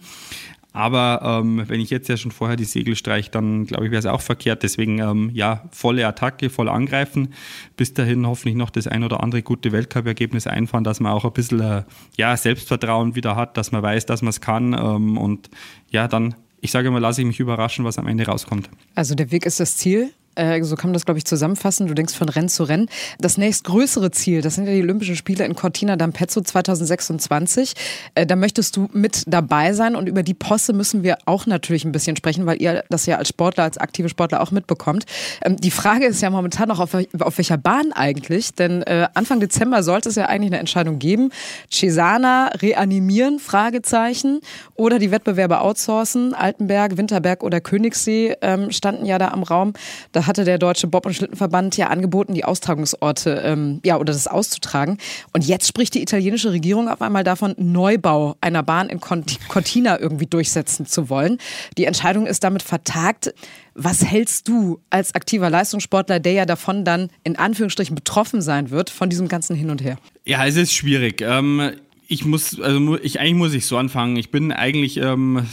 Aber 0.74 1.20
ähm, 1.22 1.62
wenn 1.68 1.80
ich 1.80 1.88
jetzt 1.90 2.08
ja 2.08 2.16
schon 2.16 2.32
vorher 2.32 2.56
die 2.56 2.64
Segel 2.64 2.96
streiche, 2.96 3.30
dann 3.30 3.64
glaube 3.64 3.86
ich, 3.86 3.92
wäre 3.92 4.00
es 4.00 4.06
auch 4.06 4.20
verkehrt. 4.20 4.64
Deswegen 4.64 4.98
ähm, 4.98 5.30
ja, 5.32 5.62
volle 5.70 6.04
Attacke, 6.04 6.50
voll 6.50 6.68
angreifen. 6.68 7.32
Bis 7.76 7.94
dahin 7.94 8.26
hoffentlich 8.26 8.56
noch 8.56 8.70
das 8.70 8.88
ein 8.88 9.04
oder 9.04 9.22
andere 9.22 9.42
gute 9.42 9.70
Weltcup-Ergebnis 9.70 10.48
einfahren, 10.48 10.82
dass 10.82 10.98
man 10.98 11.12
auch 11.12 11.24
ein 11.24 11.32
bisschen 11.32 11.60
äh, 11.60 11.84
ja, 12.16 12.36
Selbstvertrauen 12.36 13.14
wieder 13.14 13.36
hat, 13.36 13.56
dass 13.56 13.70
man 13.70 13.84
weiß, 13.84 14.04
dass 14.06 14.20
man 14.20 14.30
es 14.30 14.40
kann. 14.40 14.74
Ähm, 14.74 15.16
und 15.16 15.48
ja, 15.90 16.08
dann, 16.08 16.34
ich 16.60 16.72
sage 16.72 16.90
mal, 16.90 16.98
lasse 16.98 17.20
ich 17.20 17.26
mich 17.28 17.38
überraschen, 17.38 17.84
was 17.84 17.96
am 17.96 18.08
Ende 18.08 18.26
rauskommt. 18.26 18.68
Also 18.96 19.14
der 19.14 19.30
Weg 19.30 19.46
ist 19.46 19.60
das 19.60 19.76
Ziel. 19.76 20.10
Äh, 20.34 20.62
so 20.62 20.76
kann 20.76 20.90
man 20.90 20.94
das, 20.94 21.04
glaube 21.04 21.18
ich, 21.18 21.24
zusammenfassen. 21.24 21.86
Du 21.86 21.94
denkst 21.94 22.14
von 22.14 22.28
Rennen 22.28 22.48
zu 22.48 22.64
Rennen. 22.64 22.88
Das 23.18 23.38
nächstgrößere 23.38 24.10
Ziel, 24.10 24.40
das 24.40 24.54
sind 24.54 24.66
ja 24.66 24.72
die 24.72 24.82
Olympischen 24.82 25.16
Spiele 25.16 25.44
in 25.44 25.54
Cortina 25.54 25.94
d'Ampezzo 25.94 26.44
2026. 26.44 27.74
Äh, 28.14 28.26
da 28.26 28.36
möchtest 28.36 28.76
du 28.76 28.88
mit 28.92 29.24
dabei 29.26 29.72
sein 29.72 29.96
und 29.96 30.08
über 30.08 30.22
die 30.22 30.34
Posse 30.34 30.72
müssen 30.72 31.02
wir 31.02 31.18
auch 31.26 31.46
natürlich 31.46 31.84
ein 31.84 31.92
bisschen 31.92 32.16
sprechen, 32.16 32.46
weil 32.46 32.60
ihr 32.60 32.84
das 32.90 33.06
ja 33.06 33.18
als 33.18 33.28
Sportler, 33.28 33.64
als 33.64 33.78
aktive 33.78 34.08
Sportler 34.08 34.40
auch 34.40 34.50
mitbekommt. 34.50 35.04
Ähm, 35.44 35.56
die 35.56 35.70
Frage 35.70 36.06
ist 36.06 36.20
ja 36.20 36.30
momentan 36.30 36.68
noch, 36.68 36.80
auf, 36.80 36.92
welcher 36.92 37.56
Bahn 37.58 37.92
eigentlich? 37.92 38.54
Denn 38.54 38.82
äh, 38.82 39.08
Anfang 39.14 39.40
Dezember 39.40 39.82
sollte 39.82 40.08
es 40.08 40.16
ja 40.16 40.26
eigentlich 40.26 40.50
eine 40.50 40.60
Entscheidung 40.60 40.98
geben. 40.98 41.30
Cesana 41.70 42.48
reanimieren, 42.60 43.38
Fragezeichen, 43.38 44.40
oder 44.74 44.98
die 44.98 45.10
Wettbewerbe 45.10 45.60
outsourcen. 45.60 46.34
Altenberg, 46.34 46.96
Winterberg 46.96 47.42
oder 47.42 47.60
Königssee 47.60 48.36
ähm, 48.40 48.70
standen 48.70 49.06
ja 49.06 49.18
da 49.18 49.28
am 49.28 49.42
Raum. 49.42 49.72
Da 50.12 50.23
hatte 50.26 50.44
der 50.44 50.58
Deutsche 50.58 50.86
Bob- 50.86 51.06
und 51.06 51.14
Schlittenverband 51.14 51.76
ja 51.76 51.88
angeboten, 51.88 52.34
die 52.34 52.44
Austragungsorte 52.44 53.42
ähm, 53.44 53.80
ja 53.84 53.96
oder 53.96 54.12
das 54.12 54.26
auszutragen. 54.26 54.98
Und 55.32 55.44
jetzt 55.44 55.66
spricht 55.68 55.94
die 55.94 56.02
italienische 56.02 56.52
Regierung 56.52 56.88
auf 56.88 57.02
einmal 57.02 57.24
davon, 57.24 57.54
Neubau 57.58 58.36
einer 58.40 58.62
Bahn 58.62 58.88
in 58.88 59.00
Cortina 59.00 59.98
irgendwie 59.98 60.26
durchsetzen 60.26 60.86
zu 60.86 61.08
wollen. 61.08 61.38
Die 61.78 61.84
Entscheidung 61.84 62.26
ist 62.26 62.44
damit 62.44 62.62
vertagt. 62.62 63.34
Was 63.74 64.04
hältst 64.04 64.46
du 64.46 64.80
als 64.90 65.14
aktiver 65.14 65.50
Leistungssportler, 65.50 66.20
der 66.20 66.32
ja 66.32 66.46
davon 66.46 66.84
dann 66.84 67.10
in 67.24 67.36
Anführungsstrichen 67.36 67.96
betroffen 67.96 68.40
sein 68.40 68.70
wird, 68.70 68.88
von 68.88 69.10
diesem 69.10 69.26
ganzen 69.26 69.56
Hin 69.56 69.70
und 69.70 69.82
Her? 69.82 69.98
Ja, 70.24 70.46
es 70.46 70.56
ist 70.56 70.72
schwierig. 70.72 71.20
Ähm, 71.20 71.72
ich 72.06 72.24
muss, 72.26 72.60
also 72.60 72.98
ich 72.98 73.18
eigentlich 73.18 73.34
muss 73.34 73.54
ich 73.54 73.66
so 73.66 73.78
anfangen. 73.78 74.16
Ich 74.16 74.30
bin 74.30 74.52
eigentlich, 74.52 74.98
ähm, 74.98 75.46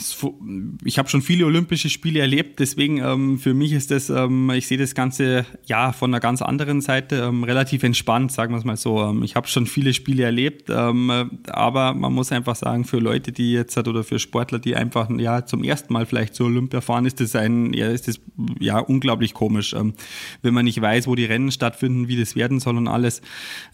ich 0.84 0.98
habe 0.98 1.08
schon 1.08 1.22
viele 1.22 1.46
Olympische 1.46 1.90
Spiele 1.90 2.20
erlebt, 2.20 2.60
deswegen 2.60 2.98
ähm, 2.98 3.40
für 3.40 3.54
mich 3.54 3.72
ist 3.72 3.92
das, 3.92 4.10
ähm, 4.10 4.50
ich 4.52 4.68
sehe 4.68 4.78
das 4.78 4.94
Ganze 4.94 5.46
ja 5.66 5.94
von 5.94 6.12
einer 6.12 6.20
ganz 6.20 6.42
anderen 6.42 6.82
Seite 6.82 7.28
ähm, 7.28 7.44
relativ 7.44 7.84
entspannt, 7.84 8.32
sagen 8.32 8.54
wir 8.54 8.58
es 8.58 8.66
mal 8.66 8.76
so. 8.76 9.02
Ähm, 9.02 9.24
ich 9.24 9.36
habe 9.36 9.48
schon 9.48 9.66
viele 9.66 9.94
Spiele 9.94 10.24
erlebt, 10.24 10.70
ähm, 10.70 11.32
aber 11.48 11.94
man 11.94 12.14
muss 12.14 12.32
einfach 12.32 12.56
sagen, 12.56 12.84
für 12.84 13.00
Leute, 13.00 13.32
die 13.32 13.54
jetzt 13.54 13.78
oder 13.78 14.04
für 14.04 14.20
Sportler, 14.20 14.60
die 14.60 14.76
einfach 14.76 15.10
ja 15.18 15.46
zum 15.46 15.64
ersten 15.64 15.94
Mal 15.94 16.06
vielleicht 16.06 16.36
zu 16.36 16.44
Olympia 16.44 16.82
fahren, 16.82 17.06
ist 17.06 17.22
das 17.22 17.36
ein, 17.36 17.74
ja, 17.74 17.88
ist 17.88 18.08
das 18.10 18.20
ja 18.60 18.80
unglaublich 18.80 19.34
komisch, 19.34 19.74
wenn 19.74 20.54
man 20.54 20.66
nicht 20.66 20.82
weiß, 20.82 21.08
wo 21.08 21.16
die 21.16 21.26
Rennen 21.26 21.52
stattfinden, 21.52 22.10
wie 22.10 22.18
das 22.18 22.36
werden 22.36 22.60
soll 22.60 22.78
und 22.78 22.88
alles. 22.88 23.22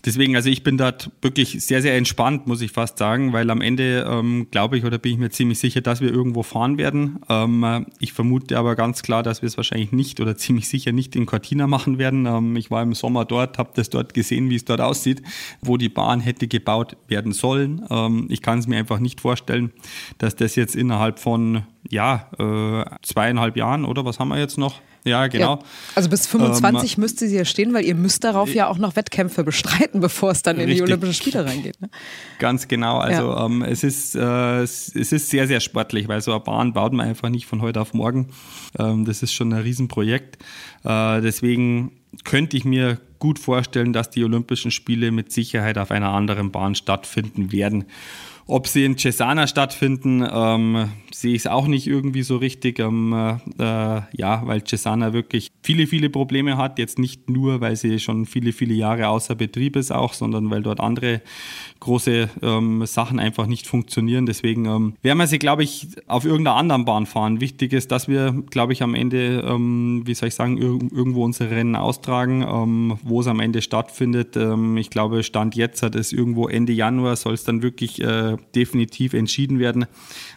Deswegen, 0.05 0.35
also 0.35 0.49
ich 0.49 0.63
bin 0.63 0.77
dort 0.77 1.11
wirklich 1.21 1.63
sehr, 1.65 1.81
sehr 1.81 1.97
entspannt, 1.97 2.45
muss 2.45 2.61
ich 2.61 2.66
ich 2.67 2.71
fast 2.71 2.97
sagen, 2.97 3.33
weil 3.33 3.49
am 3.49 3.61
Ende 3.61 4.07
ähm, 4.09 4.47
glaube 4.51 4.77
ich 4.77 4.85
oder 4.85 4.97
bin 4.97 5.13
ich 5.13 5.17
mir 5.17 5.29
ziemlich 5.29 5.59
sicher, 5.59 5.81
dass 5.81 6.01
wir 6.01 6.11
irgendwo 6.11 6.43
fahren 6.43 6.77
werden. 6.77 7.19
Ähm, 7.29 7.87
ich 7.99 8.13
vermute 8.13 8.57
aber 8.57 8.75
ganz 8.75 9.01
klar, 9.01 9.23
dass 9.23 9.41
wir 9.41 9.47
es 9.47 9.57
wahrscheinlich 9.57 9.91
nicht 9.91 10.19
oder 10.19 10.35
ziemlich 10.37 10.67
sicher 10.67 10.91
nicht 10.91 11.15
in 11.15 11.25
Cortina 11.25 11.67
machen 11.67 11.97
werden. 11.97 12.25
Ähm, 12.25 12.55
ich 12.55 12.69
war 12.71 12.83
im 12.83 12.93
Sommer 12.93 13.25
dort, 13.25 13.57
habe 13.57 13.71
das 13.73 13.89
dort 13.89 14.13
gesehen, 14.13 14.49
wie 14.49 14.55
es 14.55 14.65
dort 14.65 14.81
aussieht, 14.81 15.21
wo 15.61 15.77
die 15.77 15.89
Bahn 15.89 16.19
hätte 16.19 16.47
gebaut 16.47 16.97
werden 17.07 17.31
sollen. 17.31 17.85
Ähm, 17.89 18.27
ich 18.29 18.41
kann 18.41 18.59
es 18.59 18.67
mir 18.67 18.77
einfach 18.77 18.99
nicht 18.99 19.21
vorstellen, 19.21 19.71
dass 20.17 20.35
das 20.35 20.55
jetzt 20.55 20.75
innerhalb 20.75 21.19
von 21.19 21.63
ja, 21.89 22.29
äh, 22.37 22.85
zweieinhalb 23.01 23.57
Jahren 23.57 23.85
oder 23.85 24.05
was 24.05 24.19
haben 24.19 24.29
wir 24.29 24.39
jetzt 24.39 24.57
noch? 24.57 24.81
Ja, 25.07 25.27
genau. 25.27 25.55
Ja, 25.55 25.59
also 25.95 26.09
bis 26.09 26.27
25 26.27 26.97
ähm, 26.97 27.01
müsste 27.01 27.27
sie 27.27 27.35
ja 27.35 27.45
stehen, 27.45 27.73
weil 27.73 27.85
ihr 27.85 27.95
müsst 27.95 28.23
darauf 28.23 28.53
ja 28.53 28.67
auch 28.67 28.77
noch 28.77 28.95
Wettkämpfe 28.95 29.43
bestreiten, 29.43 29.99
bevor 30.01 30.31
es 30.31 30.41
dann 30.41 30.57
in 30.57 30.63
richtig. 30.63 30.77
die 30.77 30.83
Olympischen 30.83 31.13
Spiele 31.13 31.45
reingeht. 31.45 31.79
Ne? 31.81 31.89
Ganz 32.39 32.67
genau. 32.67 32.97
Also 32.97 33.31
ja. 33.31 33.45
ähm, 33.45 33.61
es, 33.63 33.83
ist, 33.83 34.15
äh, 34.15 34.61
es 34.61 34.89
ist 34.89 35.29
sehr, 35.29 35.47
sehr 35.47 35.59
sportlich, 35.59 36.07
weil 36.07 36.21
so 36.21 36.31
eine 36.31 36.39
Bahn 36.41 36.73
baut 36.73 36.93
man 36.93 37.07
einfach 37.07 37.29
nicht 37.29 37.47
von 37.47 37.61
heute 37.61 37.81
auf 37.81 37.93
morgen. 37.93 38.29
Ähm, 38.77 39.05
das 39.05 39.23
ist 39.23 39.33
schon 39.33 39.53
ein 39.53 39.61
Riesenprojekt. 39.61 40.37
Äh, 40.83 41.21
deswegen 41.21 41.93
könnte 42.23 42.57
ich 42.57 42.65
mir 42.65 42.99
gut 43.19 43.39
vorstellen, 43.39 43.93
dass 43.93 44.09
die 44.09 44.23
Olympischen 44.23 44.71
Spiele 44.71 45.11
mit 45.11 45.31
Sicherheit 45.31 45.77
auf 45.77 45.91
einer 45.91 46.09
anderen 46.09 46.51
Bahn 46.51 46.75
stattfinden 46.75 47.51
werden. 47.51 47.85
Ob 48.49 48.65
sie 48.67 48.85
in 48.85 48.97
Cesana 48.97 49.45
stattfinden, 49.45 50.25
ähm, 50.31 50.89
sehe 51.13 51.33
ich 51.33 51.41
es 51.41 51.47
auch 51.47 51.67
nicht 51.67 51.85
irgendwie 51.85 52.21
so 52.21 52.37
richtig. 52.37 52.79
Ähm, 52.79 53.11
äh, 53.59 53.63
ja, 53.63 54.41
weil 54.45 54.63
Cesana 54.65 55.11
wirklich 55.11 55.51
viele, 55.61 55.85
viele 55.85 56.09
Probleme 56.09 56.55
hat. 56.55 56.79
Jetzt 56.79 56.97
nicht 56.97 57.29
nur, 57.29 57.59
weil 57.59 57.75
sie 57.75 57.99
schon 57.99 58.25
viele, 58.25 58.53
viele 58.53 58.73
Jahre 58.73 59.09
außer 59.09 59.35
Betrieb 59.35 59.75
ist 59.75 59.91
auch, 59.91 60.13
sondern 60.13 60.49
weil 60.49 60.63
dort 60.63 60.79
andere 60.79 61.21
große 61.81 62.29
ähm, 62.41 62.85
Sachen 62.85 63.19
einfach 63.19 63.47
nicht 63.47 63.67
funktionieren. 63.67 64.25
Deswegen 64.25 64.63
ähm, 64.65 64.93
werden 65.01 65.17
wir 65.17 65.27
sie, 65.27 65.39
glaube 65.39 65.63
ich, 65.63 65.89
auf 66.07 66.23
irgendeiner 66.23 66.55
anderen 66.55 66.85
Bahn 66.85 67.05
fahren. 67.05 67.41
Wichtig 67.41 67.73
ist, 67.73 67.91
dass 67.91 68.07
wir, 68.07 68.31
glaube 68.49 68.71
ich, 68.71 68.81
am 68.81 68.95
Ende, 68.95 69.43
ähm, 69.45 70.03
wie 70.05 70.13
soll 70.13 70.29
ich 70.29 70.35
sagen, 70.35 70.57
ir 70.57 70.79
irgendwo 70.95 71.25
unsere 71.25 71.51
Rennen 71.51 71.75
austragen, 71.75 72.45
ähm, 72.47 72.97
wo 73.07 73.21
es 73.21 73.27
am 73.27 73.39
Ende 73.39 73.61
stattfindet. 73.61 74.35
Ähm, 74.35 74.77
ich 74.77 74.89
glaube, 74.89 75.23
Stand 75.23 75.55
jetzt 75.55 75.81
hat 75.83 75.95
es 75.95 76.13
irgendwo 76.13 76.47
Ende 76.47 76.73
Januar, 76.73 77.15
soll 77.15 77.33
es 77.33 77.43
dann 77.43 77.61
wirklich 77.61 78.01
äh, 78.01 78.37
definitiv 78.55 79.13
entschieden 79.13 79.59
werden. 79.59 79.85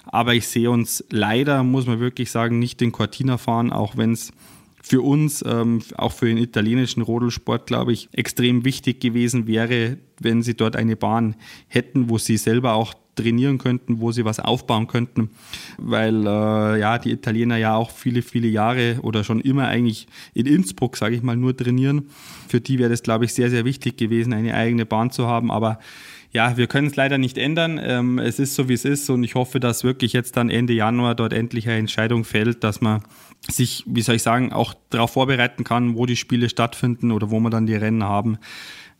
Aber 0.06 0.35
ich 0.35 0.46
sehe 0.46 0.70
uns 0.70 1.04
leider, 1.11 1.62
muss 1.62 1.87
man 1.87 2.00
wirklich 2.00 2.30
sagen, 2.30 2.59
nicht 2.59 2.80
in 2.83 2.92
Cortina 2.92 3.38
fahren, 3.38 3.72
auch 3.72 3.96
wenn 3.96 4.12
es 4.12 4.33
für 4.82 5.02
uns, 5.02 5.44
ähm, 5.46 5.82
auch 5.96 6.12
für 6.12 6.26
den 6.26 6.38
italienischen 6.38 7.02
Rodelsport, 7.02 7.66
glaube 7.66 7.92
ich, 7.92 8.08
extrem 8.12 8.64
wichtig 8.64 9.00
gewesen 9.00 9.46
wäre, 9.46 9.98
wenn 10.18 10.42
sie 10.42 10.54
dort 10.54 10.76
eine 10.76 10.96
Bahn 10.96 11.36
hätten, 11.68 12.08
wo 12.08 12.18
sie 12.18 12.36
selber 12.36 12.74
auch 12.74 12.94
trainieren 13.14 13.58
könnten, 13.58 14.00
wo 14.00 14.12
sie 14.12 14.24
was 14.24 14.40
aufbauen 14.40 14.86
könnten, 14.86 15.30
weil 15.78 16.26
äh, 16.26 16.80
ja 16.80 16.98
die 16.98 17.10
Italiener 17.10 17.56
ja 17.56 17.74
auch 17.74 17.90
viele, 17.90 18.22
viele 18.22 18.48
Jahre 18.48 18.98
oder 19.02 19.24
schon 19.24 19.40
immer 19.40 19.66
eigentlich 19.66 20.06
in 20.32 20.46
Innsbruck, 20.46 20.96
sage 20.96 21.16
ich 21.16 21.22
mal, 21.22 21.36
nur 21.36 21.56
trainieren. 21.56 22.08
Für 22.48 22.60
die 22.60 22.78
wäre 22.78 22.90
das, 22.90 23.02
glaube 23.02 23.24
ich, 23.24 23.34
sehr, 23.34 23.50
sehr 23.50 23.64
wichtig 23.64 23.96
gewesen, 23.96 24.32
eine 24.32 24.54
eigene 24.54 24.86
Bahn 24.86 25.10
zu 25.10 25.26
haben, 25.26 25.50
aber 25.50 25.78
ja, 26.32 26.56
wir 26.56 26.66
können 26.66 26.86
es 26.86 26.96
leider 26.96 27.18
nicht 27.18 27.38
ändern. 27.38 27.80
Ähm, 27.82 28.18
es 28.18 28.38
ist 28.38 28.54
so, 28.54 28.68
wie 28.68 28.74
es 28.74 28.84
ist 28.84 29.10
und 29.10 29.24
ich 29.24 29.34
hoffe, 29.34 29.58
dass 29.58 29.84
wirklich 29.84 30.12
jetzt 30.12 30.36
dann 30.36 30.50
Ende 30.50 30.72
Januar 30.72 31.14
dort 31.14 31.32
endlich 31.32 31.68
eine 31.68 31.78
Entscheidung 31.78 32.24
fällt, 32.24 32.62
dass 32.62 32.80
man 32.80 33.02
sich, 33.48 33.84
wie 33.86 34.02
soll 34.02 34.16
ich 34.16 34.22
sagen, 34.22 34.52
auch 34.52 34.74
darauf 34.90 35.12
vorbereiten 35.12 35.64
kann, 35.64 35.96
wo 35.96 36.06
die 36.06 36.16
Spiele 36.16 36.48
stattfinden 36.48 37.10
oder 37.10 37.30
wo 37.30 37.40
wir 37.40 37.50
dann 37.50 37.66
die 37.66 37.74
Rennen 37.74 38.04
haben. 38.04 38.38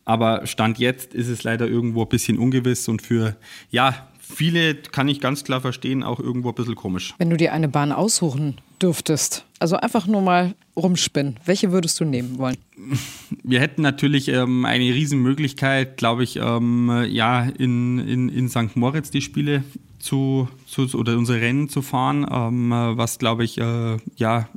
Aber 0.05 0.47
Stand 0.47 0.79
jetzt 0.79 1.15
ist 1.15 1.29
es 1.29 1.45
leider 1.45 1.69
irgendwo 1.69 2.03
ein 2.03 2.09
bisschen 2.09 2.39
ungewiss 2.39 2.89
und 2.89 3.03
für, 3.03 3.37
ja, 3.71 4.10
viele 4.31 4.75
kann 4.75 5.09
ich 5.09 5.21
ganz 5.21 5.45
klar 5.45 5.61
verstehen, 5.61 6.03
auch 6.03 6.21
irgendwo 6.21 6.51
ein 6.51 6.55
bisschen 6.55 6.75
komisch. 6.75 7.15
Wenn 7.19 7.31
du 7.31 7.37
dir 7.37 7.53
eine 7.53 7.69
Bahn 7.69 7.93
aussuchen 7.93 8.59
dürftest, 8.81 9.45
also 9.59 9.77
einfach 9.77 10.07
nur 10.07 10.23
mal 10.23 10.55
rumspinnen, 10.77 11.39
welche 11.45 11.73
würdest 11.73 12.01
du 12.01 12.05
nehmen 12.05 12.39
wollen? 12.39 12.57
Wir 13.43 13.61
hätten 13.61 13.83
natürlich 13.83 14.29
ähm, 14.29 14.65
eine 14.65 14.85
Riesenmöglichkeit, 14.85 15.97
glaube 15.97 16.25
ich, 16.25 16.37
ähm, 16.37 17.07
ja, 17.09 17.43
in, 17.43 17.99
in, 17.99 18.29
in 18.29 18.49
St. 18.49 18.77
Moritz 18.77 19.11
die 19.11 19.21
Spiele 19.21 19.65
zu, 19.99 20.49
zu 20.67 20.89
oder 20.97 21.19
unsere 21.19 21.41
Rennen 21.41 21.69
zu 21.69 21.83
fahren, 21.83 22.27
ähm, 22.31 22.71
was 22.71 23.19
glaube 23.19 23.45
ich, 23.45 23.59
äh, 23.59 23.99
ja, 24.17 24.49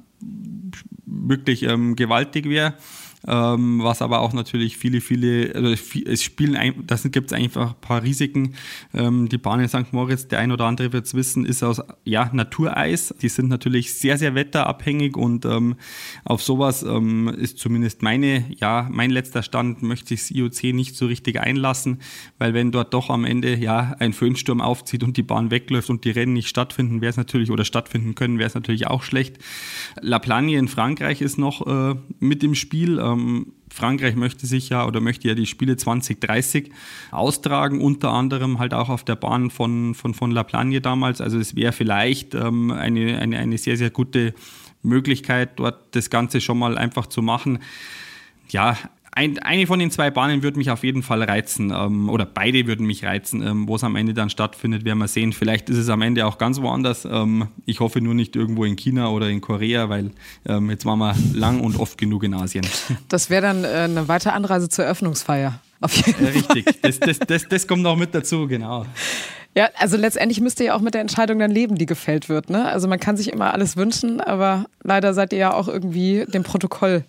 wirklich 1.06 1.64
ähm, 1.64 1.96
gewaltig 1.96 2.48
wäre 2.48 2.76
ähm, 3.28 3.82
was 3.82 4.02
aber 4.02 4.20
auch 4.20 4.34
natürlich 4.34 4.78
viele, 4.78 5.00
viele, 5.00 5.54
also 5.56 5.70
es 6.06 6.24
spielen, 6.24 6.84
da 6.86 6.96
gibt 7.04 7.32
es 7.32 7.38
einfach 7.38 7.70
ein 7.72 7.82
paar 7.82 8.04
Risiken. 8.04 8.56
Ähm, 8.94 9.30
die 9.30 9.38
Bahn 9.38 9.62
in 9.62 9.70
St. 9.70 9.94
Moritz, 9.94 10.28
der 10.28 10.40
ein 10.40 10.52
oder 10.52 10.66
andere 10.66 10.92
wird 10.92 11.06
es 11.06 11.14
wissen, 11.14 11.46
ist 11.46 11.64
aus 11.64 11.82
ja, 12.04 12.30
Natureis. 12.34 13.14
Die 13.22 13.30
sind 13.30 13.48
natürlich 13.48 13.94
sehr, 13.94 14.18
sehr 14.18 14.36
wetterabhängig 14.36 15.16
und 15.16 15.46
ähm, 15.46 15.76
auf 16.26 16.44
sowas 16.44 16.84
ähm, 16.84 17.30
ist 17.30 17.60
zumindest 17.60 18.02
meine, 18.02 18.46
ja, 18.58 18.90
mein 18.92 19.10
letzter 19.10 19.42
Stand, 19.42 19.84
möchte 19.84 20.10
sich 20.10 20.22
das 20.22 20.32
IOC 20.32 20.76
nicht 20.76 20.96
so 20.96 21.06
richtig 21.06 21.40
einlassen, 21.40 22.00
weil 22.40 22.54
wenn 22.54 22.72
dort 22.72 22.94
doch 22.94 23.10
am 23.10 23.24
Ende 23.24 23.56
ja 23.56 23.96
ein 24.00 24.14
Föhnsturm 24.14 24.60
aufzieht 24.60 25.04
und 25.04 25.16
die 25.16 25.24
Bahn 25.24 25.50
wegläuft 25.50 25.90
und 25.90 26.04
die 26.04 26.12
Rennen 26.12 26.34
nicht 26.34 26.50
stattfinden, 26.50 27.00
wäre 27.00 27.12
es 27.12 27.18
natürlich 27.18 27.52
oder 27.52 27.64
stattfinden 27.64 28.16
können, 28.16 28.38
wäre 28.38 28.48
es 28.48 28.56
natürlich 28.56 28.88
auch 28.88 29.04
schlecht. 29.04 29.38
La 30.02 30.20
Plagne 30.20 30.58
in 30.58 30.68
Frankreich 30.68 31.22
ist 31.22 31.38
noch 31.38 31.66
äh, 31.66 31.96
mit 32.20 32.44
im 32.44 32.56
Spiel. 32.56 33.00
Ähm, 33.14 33.54
Frankreich 33.70 34.16
möchte 34.16 34.46
sich 34.46 34.70
ja 34.70 34.86
oder 34.86 35.00
möchte 35.00 35.28
ja 35.28 35.34
die 35.34 35.48
Spiele 35.48 35.78
2030 35.78 36.72
austragen, 37.12 37.82
unter 37.82 38.12
anderem 38.12 38.60
halt 38.60 38.74
auch 38.74 38.90
auf 38.90 39.04
der 39.04 39.16
Bahn 39.16 39.50
von, 39.50 39.96
von, 39.96 40.14
von 40.14 40.32
La 40.32 40.44
Plagne 40.44 40.80
damals. 40.80 41.22
Also 41.22 41.40
es 41.40 41.56
wäre 41.56 41.72
vielleicht 41.72 42.36
ähm, 42.36 42.72
eine, 42.72 43.18
eine, 43.20 43.40
eine 43.40 43.58
sehr, 43.58 43.78
sehr 43.78 43.90
gute 43.90 44.34
Möglichkeit, 44.84 45.60
dort 45.60 45.96
das 45.96 46.10
Ganze 46.10 46.42
schon 46.42 46.60
mal 46.60 46.78
einfach 46.78 47.08
zu 47.08 47.22
machen. 47.22 47.60
Ja, 48.50 48.78
ein, 49.16 49.38
eine 49.40 49.68
von 49.68 49.80
den 49.80 49.92
zwei 49.92 50.10
Bahnen 50.10 50.44
würde 50.44 50.58
mich 50.58 50.72
auf 50.72 50.84
jeden 50.84 51.04
Fall 51.04 51.24
reizen, 51.24 51.72
ähm, 51.72 52.10
oder 52.10 52.26
beide 52.26 52.66
würden 52.68 52.86
mich 52.86 53.04
reizen. 53.04 53.42
Ähm, 53.42 53.68
Wo 53.68 53.76
es 53.76 53.84
am 53.84 53.96
Ende 53.96 54.14
dann 54.14 54.30
stattfindet, 54.30 54.86
werden 54.86 55.00
wir 55.00 55.08
sehen. 55.08 55.34
Vielleicht 55.34 55.70
ist 55.70 55.78
es 55.78 55.90
am 55.90 56.02
Ende 56.02 56.26
auch 56.26 56.38
ganz 56.38 56.62
woanders. 56.62 57.06
Ähm, 57.06 57.48
ich 57.66 57.80
hoffe 57.80 58.02
nur 58.02 58.14
nicht 58.14 58.36
irgendwo 58.36 58.66
in 58.66 58.76
China 58.76 59.10
oder 59.10 59.30
in 59.30 59.42
Korea, 59.42 59.90
weil 59.90 60.12
ähm, 60.46 60.70
jetzt 60.70 60.86
waren 60.86 61.00
wir 61.00 61.16
lang 61.34 61.62
und 61.62 61.78
oft 61.78 61.98
genug 61.98 62.24
in 62.24 62.34
Asien. 62.34 62.66
Das 63.10 63.30
wäre 63.30 63.42
dann 63.42 63.64
äh, 63.64 63.68
eine 63.68 64.08
weitere 64.08 64.32
Anreise 64.32 64.70
zur 64.70 64.86
Eröffnungsfeier. 64.86 65.60
Auf 65.82 65.96
jeden 65.96 66.14
Fall. 66.14 66.32
Richtig, 66.32 66.82
das, 66.82 67.00
das, 67.00 67.20
das, 67.20 67.48
das 67.48 67.68
kommt 67.68 67.84
noch 67.84 67.96
mit 67.96 68.16
dazu, 68.16 68.48
genau. 68.48 68.86
Ja, 69.56 69.70
also 69.78 69.98
letztendlich 69.98 70.42
müsst 70.42 70.60
ihr 70.60 70.68
ja 70.68 70.76
auch 70.76 70.82
mit 70.82 70.96
der 70.96 71.02
Entscheidung 71.02 71.38
dann 71.40 71.52
leben, 71.52 71.76
die 71.76 71.86
gefällt 71.86 72.28
wird. 72.28 72.50
Ne? 72.50 72.66
Also 72.66 72.88
man 72.88 73.00
kann 73.00 73.18
sich 73.18 73.32
immer 73.32 73.54
alles 73.54 73.78
wünschen, 73.78 74.20
aber 74.20 74.66
leider 74.82 75.14
seid 75.14 75.32
ihr 75.32 75.40
ja 75.40 75.54
auch 75.54 75.68
irgendwie 75.68 76.26
dem 76.28 76.44
Protokoll 76.44 77.04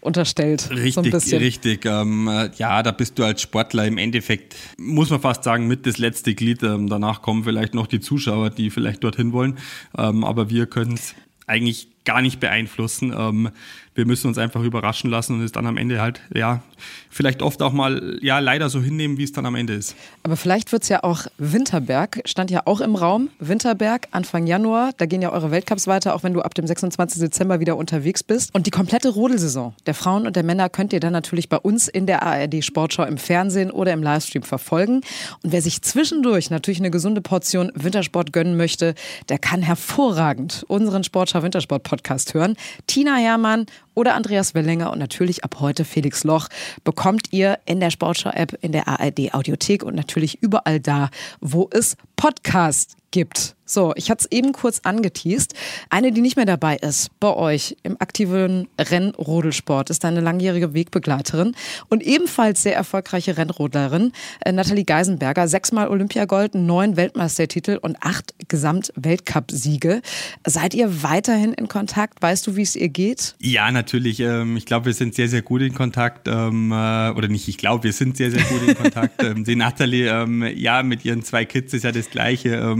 unterstellt. 0.00 0.70
Richtig, 0.70 1.14
so 1.20 1.36
richtig. 1.36 1.84
Ähm, 1.84 2.28
äh, 2.28 2.50
ja, 2.56 2.82
da 2.82 2.92
bist 2.92 3.18
du 3.18 3.24
als 3.24 3.42
Sportler 3.42 3.86
im 3.86 3.98
Endeffekt, 3.98 4.56
muss 4.78 5.10
man 5.10 5.20
fast 5.20 5.44
sagen, 5.44 5.66
mit 5.66 5.86
das 5.86 5.98
letzte 5.98 6.34
Glied. 6.34 6.62
Ähm, 6.62 6.88
danach 6.88 7.22
kommen 7.22 7.44
vielleicht 7.44 7.74
noch 7.74 7.86
die 7.86 8.00
Zuschauer, 8.00 8.50
die 8.50 8.70
vielleicht 8.70 9.04
dorthin 9.04 9.32
wollen. 9.32 9.58
Ähm, 9.96 10.24
aber 10.24 10.50
wir 10.50 10.66
können 10.66 10.94
es 10.94 11.14
eigentlich 11.46 11.88
gar 12.04 12.22
nicht 12.22 12.40
beeinflussen. 12.40 13.50
Wir 13.98 14.06
müssen 14.06 14.28
uns 14.28 14.38
einfach 14.38 14.62
überraschen 14.62 15.10
lassen 15.10 15.34
und 15.34 15.42
es 15.42 15.50
dann 15.50 15.66
am 15.66 15.76
Ende 15.76 16.00
halt, 16.00 16.20
ja, 16.32 16.62
vielleicht 17.10 17.42
oft 17.42 17.60
auch 17.62 17.72
mal, 17.72 18.16
ja, 18.22 18.38
leider 18.38 18.68
so 18.68 18.80
hinnehmen, 18.80 19.18
wie 19.18 19.24
es 19.24 19.32
dann 19.32 19.44
am 19.44 19.56
Ende 19.56 19.74
ist. 19.74 19.96
Aber 20.22 20.36
vielleicht 20.36 20.70
wird 20.70 20.84
es 20.84 20.88
ja 20.88 21.02
auch 21.02 21.26
Winterberg, 21.36 22.20
stand 22.24 22.52
ja 22.52 22.62
auch 22.66 22.80
im 22.80 22.94
Raum. 22.94 23.30
Winterberg, 23.40 24.06
Anfang 24.12 24.46
Januar, 24.46 24.92
da 24.98 25.06
gehen 25.06 25.20
ja 25.20 25.32
eure 25.32 25.50
Weltcups 25.50 25.88
weiter, 25.88 26.14
auch 26.14 26.22
wenn 26.22 26.32
du 26.32 26.42
ab 26.42 26.54
dem 26.54 26.64
26. 26.64 27.20
Dezember 27.20 27.58
wieder 27.58 27.76
unterwegs 27.76 28.22
bist. 28.22 28.54
Und 28.54 28.68
die 28.68 28.70
komplette 28.70 29.08
Rodelsaison 29.08 29.74
der 29.86 29.94
Frauen 29.94 30.28
und 30.28 30.36
der 30.36 30.44
Männer 30.44 30.68
könnt 30.68 30.92
ihr 30.92 31.00
dann 31.00 31.12
natürlich 31.12 31.48
bei 31.48 31.58
uns 31.58 31.88
in 31.88 32.06
der 32.06 32.22
ARD 32.22 32.64
Sportschau 32.64 33.02
im 33.02 33.18
Fernsehen 33.18 33.72
oder 33.72 33.92
im 33.92 34.04
Livestream 34.04 34.44
verfolgen. 34.44 35.00
Und 35.42 35.50
wer 35.50 35.60
sich 35.60 35.82
zwischendurch 35.82 36.50
natürlich 36.50 36.78
eine 36.78 36.92
gesunde 36.92 37.20
Portion 37.20 37.72
Wintersport 37.74 38.32
gönnen 38.32 38.56
möchte, 38.56 38.94
der 39.28 39.40
kann 39.40 39.60
hervorragend 39.60 40.64
unseren 40.68 41.02
Sportschau 41.02 41.42
Wintersport 41.42 41.82
Podcast 41.82 42.34
hören. 42.34 42.54
Tina 42.86 43.16
Hermann 43.16 43.66
oder 43.98 44.14
Andreas 44.14 44.54
Wellinger 44.54 44.92
und 44.92 45.00
natürlich 45.00 45.42
ab 45.42 45.56
heute 45.58 45.84
Felix 45.84 46.22
Loch 46.22 46.46
bekommt 46.84 47.32
ihr 47.32 47.58
in 47.66 47.80
der 47.80 47.90
Sportschau-App, 47.90 48.56
in 48.60 48.70
der 48.70 48.86
ARD 48.86 49.34
Audiothek 49.34 49.82
und 49.82 49.96
natürlich 49.96 50.40
überall 50.40 50.78
da, 50.78 51.10
wo 51.40 51.68
es 51.72 51.96
Podcasts 52.14 52.96
gibt. 53.10 53.56
So, 53.70 53.92
ich 53.96 54.10
hatte 54.10 54.24
es 54.24 54.32
eben 54.32 54.52
kurz 54.52 54.80
angeteased. 54.84 55.52
Eine, 55.90 56.10
die 56.10 56.22
nicht 56.22 56.36
mehr 56.36 56.46
dabei 56.46 56.76
ist 56.76 57.10
bei 57.20 57.34
euch 57.34 57.76
im 57.82 58.00
aktiven 58.00 58.66
Rennrodelsport, 58.80 59.90
ist 59.90 60.06
eine 60.06 60.20
langjährige 60.20 60.72
Wegbegleiterin 60.72 61.54
und 61.90 62.02
ebenfalls 62.02 62.62
sehr 62.62 62.74
erfolgreiche 62.74 63.36
Rennrodlerin, 63.36 64.12
äh, 64.40 64.52
Nathalie 64.52 64.84
Geisenberger. 64.84 65.48
Sechsmal 65.48 65.88
Olympiagold, 65.88 66.54
neun 66.54 66.96
Weltmeistertitel 66.96 67.78
und 67.82 67.98
acht 68.00 68.34
Gesamtweltcup-Siege. 68.48 70.00
Seid 70.46 70.72
ihr 70.72 71.02
weiterhin 71.02 71.52
in 71.52 71.68
Kontakt? 71.68 72.22
Weißt 72.22 72.46
du, 72.46 72.56
wie 72.56 72.62
es 72.62 72.74
ihr 72.74 72.88
geht? 72.88 73.34
Ja, 73.38 73.70
natürlich. 73.70 74.20
Ähm, 74.20 74.56
ich 74.56 74.64
glaube, 74.64 74.86
wir 74.86 74.94
sind 74.94 75.14
sehr, 75.14 75.28
sehr 75.28 75.42
gut 75.42 75.60
in 75.60 75.74
Kontakt. 75.74 76.26
Ähm, 76.26 76.72
äh, 76.72 77.10
oder 77.10 77.28
nicht, 77.28 77.48
ich 77.48 77.58
glaube, 77.58 77.84
wir 77.84 77.92
sind 77.92 78.16
sehr, 78.16 78.30
sehr 78.30 78.44
gut 78.44 78.66
in 78.66 78.74
Kontakt. 78.74 79.08
Ähm, 79.20 79.42
die 79.42 79.56
Nathalie, 79.56 80.26
ja, 80.54 80.82
mit 80.84 81.04
ihren 81.04 81.24
zwei 81.24 81.44
Kids 81.44 81.74
ist 81.74 81.82
ja 81.82 81.90
das 81.90 82.08
Gleiche. 82.08 82.76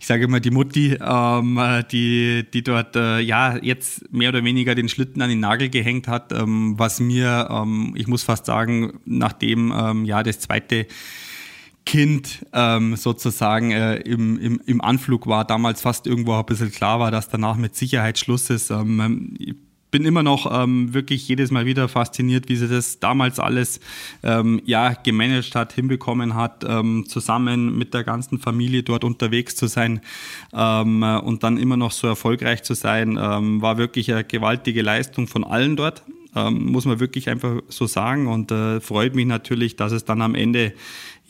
Ich 0.00 0.06
sage 0.06 0.24
immer, 0.24 0.40
die 0.40 0.50
Mutti, 0.50 0.98
die, 1.92 2.46
die 2.52 2.62
dort, 2.62 2.96
äh, 2.96 3.20
ja, 3.20 3.56
jetzt 3.56 4.12
mehr 4.12 4.30
oder 4.30 4.44
weniger 4.44 4.74
den 4.74 4.88
Schlitten 4.88 5.22
an 5.22 5.30
den 5.30 5.40
Nagel 5.40 5.68
gehängt 5.68 6.08
hat, 6.08 6.32
was 6.32 7.00
mir, 7.00 7.66
ich 7.94 8.06
muss 8.06 8.22
fast 8.22 8.46
sagen, 8.46 9.00
nachdem, 9.04 10.04
ja, 10.04 10.22
das 10.22 10.40
zweite 10.40 10.86
Kind 11.88 12.44
ähm, 12.52 12.96
sozusagen 12.96 13.70
äh, 13.70 13.96
im, 14.00 14.38
im, 14.38 14.60
im 14.66 14.82
Anflug 14.82 15.26
war, 15.26 15.46
damals 15.46 15.80
fast 15.80 16.06
irgendwo 16.06 16.34
ein 16.34 16.44
bisschen 16.44 16.70
klar 16.70 17.00
war, 17.00 17.10
dass 17.10 17.30
danach 17.30 17.56
mit 17.56 17.76
Sicherheit 17.76 18.18
Schluss 18.18 18.50
ist. 18.50 18.68
Ähm, 18.68 19.38
bin 19.90 20.04
immer 20.04 20.22
noch 20.22 20.50
ähm, 20.52 20.92
wirklich 20.92 21.26
jedes 21.28 21.50
Mal 21.50 21.66
wieder 21.66 21.88
fasziniert, 21.88 22.48
wie 22.48 22.56
sie 22.56 22.68
das 22.68 23.00
damals 23.00 23.38
alles 23.38 23.80
ähm, 24.22 24.60
ja, 24.64 24.92
gemanagt 24.92 25.54
hat, 25.54 25.72
hinbekommen 25.72 26.34
hat, 26.34 26.64
ähm, 26.66 27.06
zusammen 27.08 27.76
mit 27.76 27.94
der 27.94 28.04
ganzen 28.04 28.38
Familie 28.38 28.82
dort 28.82 29.04
unterwegs 29.04 29.56
zu 29.56 29.66
sein 29.66 30.00
ähm, 30.52 31.02
und 31.02 31.42
dann 31.42 31.56
immer 31.56 31.76
noch 31.76 31.92
so 31.92 32.06
erfolgreich 32.06 32.62
zu 32.62 32.74
sein, 32.74 33.18
ähm, 33.20 33.62
war 33.62 33.78
wirklich 33.78 34.12
eine 34.12 34.24
gewaltige 34.24 34.82
Leistung 34.82 35.26
von 35.26 35.44
allen 35.44 35.76
dort. 35.76 36.02
Ähm, 36.36 36.66
muss 36.66 36.84
man 36.84 37.00
wirklich 37.00 37.30
einfach 37.30 37.62
so 37.68 37.86
sagen 37.86 38.26
und 38.26 38.50
äh, 38.50 38.80
freut 38.80 39.14
mich 39.14 39.26
natürlich, 39.26 39.76
dass 39.76 39.92
es 39.92 40.04
dann 40.04 40.20
am 40.20 40.34
Ende 40.34 40.74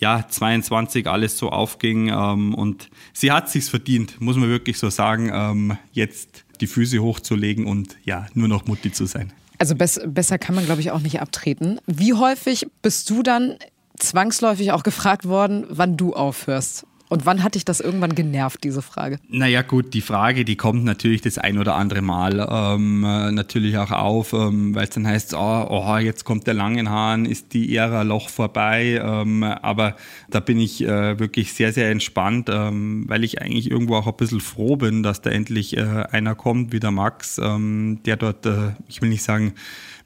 ja, 0.00 0.26
22 0.28 1.08
alles 1.08 1.38
so 1.38 1.50
aufging 1.50 2.12
und 2.12 2.88
sie 3.12 3.32
hat 3.32 3.50
sich's 3.50 3.68
verdient, 3.68 4.20
muss 4.20 4.36
man 4.36 4.48
wirklich 4.48 4.78
so 4.78 4.90
sagen, 4.90 5.76
jetzt 5.92 6.44
die 6.60 6.66
Füße 6.66 6.98
hochzulegen 6.98 7.66
und 7.66 7.96
ja, 8.04 8.26
nur 8.34 8.48
noch 8.48 8.66
Mutti 8.66 8.92
zu 8.92 9.06
sein. 9.06 9.32
Also 9.58 9.74
bess 9.74 10.00
besser 10.06 10.38
kann 10.38 10.54
man, 10.54 10.64
glaube 10.64 10.80
ich, 10.80 10.90
auch 10.90 11.00
nicht 11.00 11.20
abtreten. 11.20 11.80
Wie 11.86 12.14
häufig 12.14 12.66
bist 12.82 13.10
du 13.10 13.22
dann 13.22 13.56
zwangsläufig 13.98 14.72
auch 14.72 14.82
gefragt 14.82 15.26
worden, 15.26 15.66
wann 15.68 15.96
du 15.96 16.14
aufhörst? 16.14 16.86
Und 17.08 17.24
wann 17.24 17.42
hat 17.42 17.54
dich 17.54 17.64
das 17.64 17.80
irgendwann 17.80 18.14
genervt, 18.14 18.62
diese 18.64 18.82
Frage? 18.82 19.18
Naja 19.28 19.62
gut, 19.62 19.94
die 19.94 20.02
Frage, 20.02 20.44
die 20.44 20.56
kommt 20.56 20.84
natürlich 20.84 21.22
das 21.22 21.38
ein 21.38 21.58
oder 21.58 21.74
andere 21.74 22.02
Mal 22.02 22.46
ähm, 22.50 23.02
äh, 23.04 23.32
natürlich 23.32 23.78
auch 23.78 23.90
auf, 23.90 24.32
ähm, 24.34 24.74
weil 24.74 24.84
es 24.84 24.90
dann 24.90 25.06
heißt, 25.06 25.34
oh, 25.34 25.66
oh, 25.70 25.96
jetzt 25.96 26.24
kommt 26.24 26.46
der 26.46 26.54
Langenhahn, 26.54 27.24
ist 27.24 27.54
die 27.54 27.74
Ära 27.74 28.02
Loch 28.02 28.28
vorbei. 28.28 29.00
Ähm, 29.02 29.42
aber 29.42 29.96
da 30.28 30.40
bin 30.40 30.60
ich 30.60 30.82
äh, 30.82 31.18
wirklich 31.18 31.54
sehr, 31.54 31.72
sehr 31.72 31.90
entspannt, 31.90 32.50
ähm, 32.52 33.04
weil 33.08 33.24
ich 33.24 33.40
eigentlich 33.40 33.70
irgendwo 33.70 33.96
auch 33.96 34.06
ein 34.06 34.16
bisschen 34.16 34.40
froh 34.40 34.76
bin, 34.76 35.02
dass 35.02 35.22
da 35.22 35.30
endlich 35.30 35.76
äh, 35.76 36.04
einer 36.10 36.34
kommt 36.34 36.72
wie 36.72 36.80
der 36.80 36.90
Max, 36.90 37.38
ähm, 37.38 38.00
der 38.04 38.16
dort, 38.16 38.44
äh, 38.44 38.72
ich 38.86 39.00
will 39.00 39.08
nicht 39.08 39.22
sagen, 39.22 39.54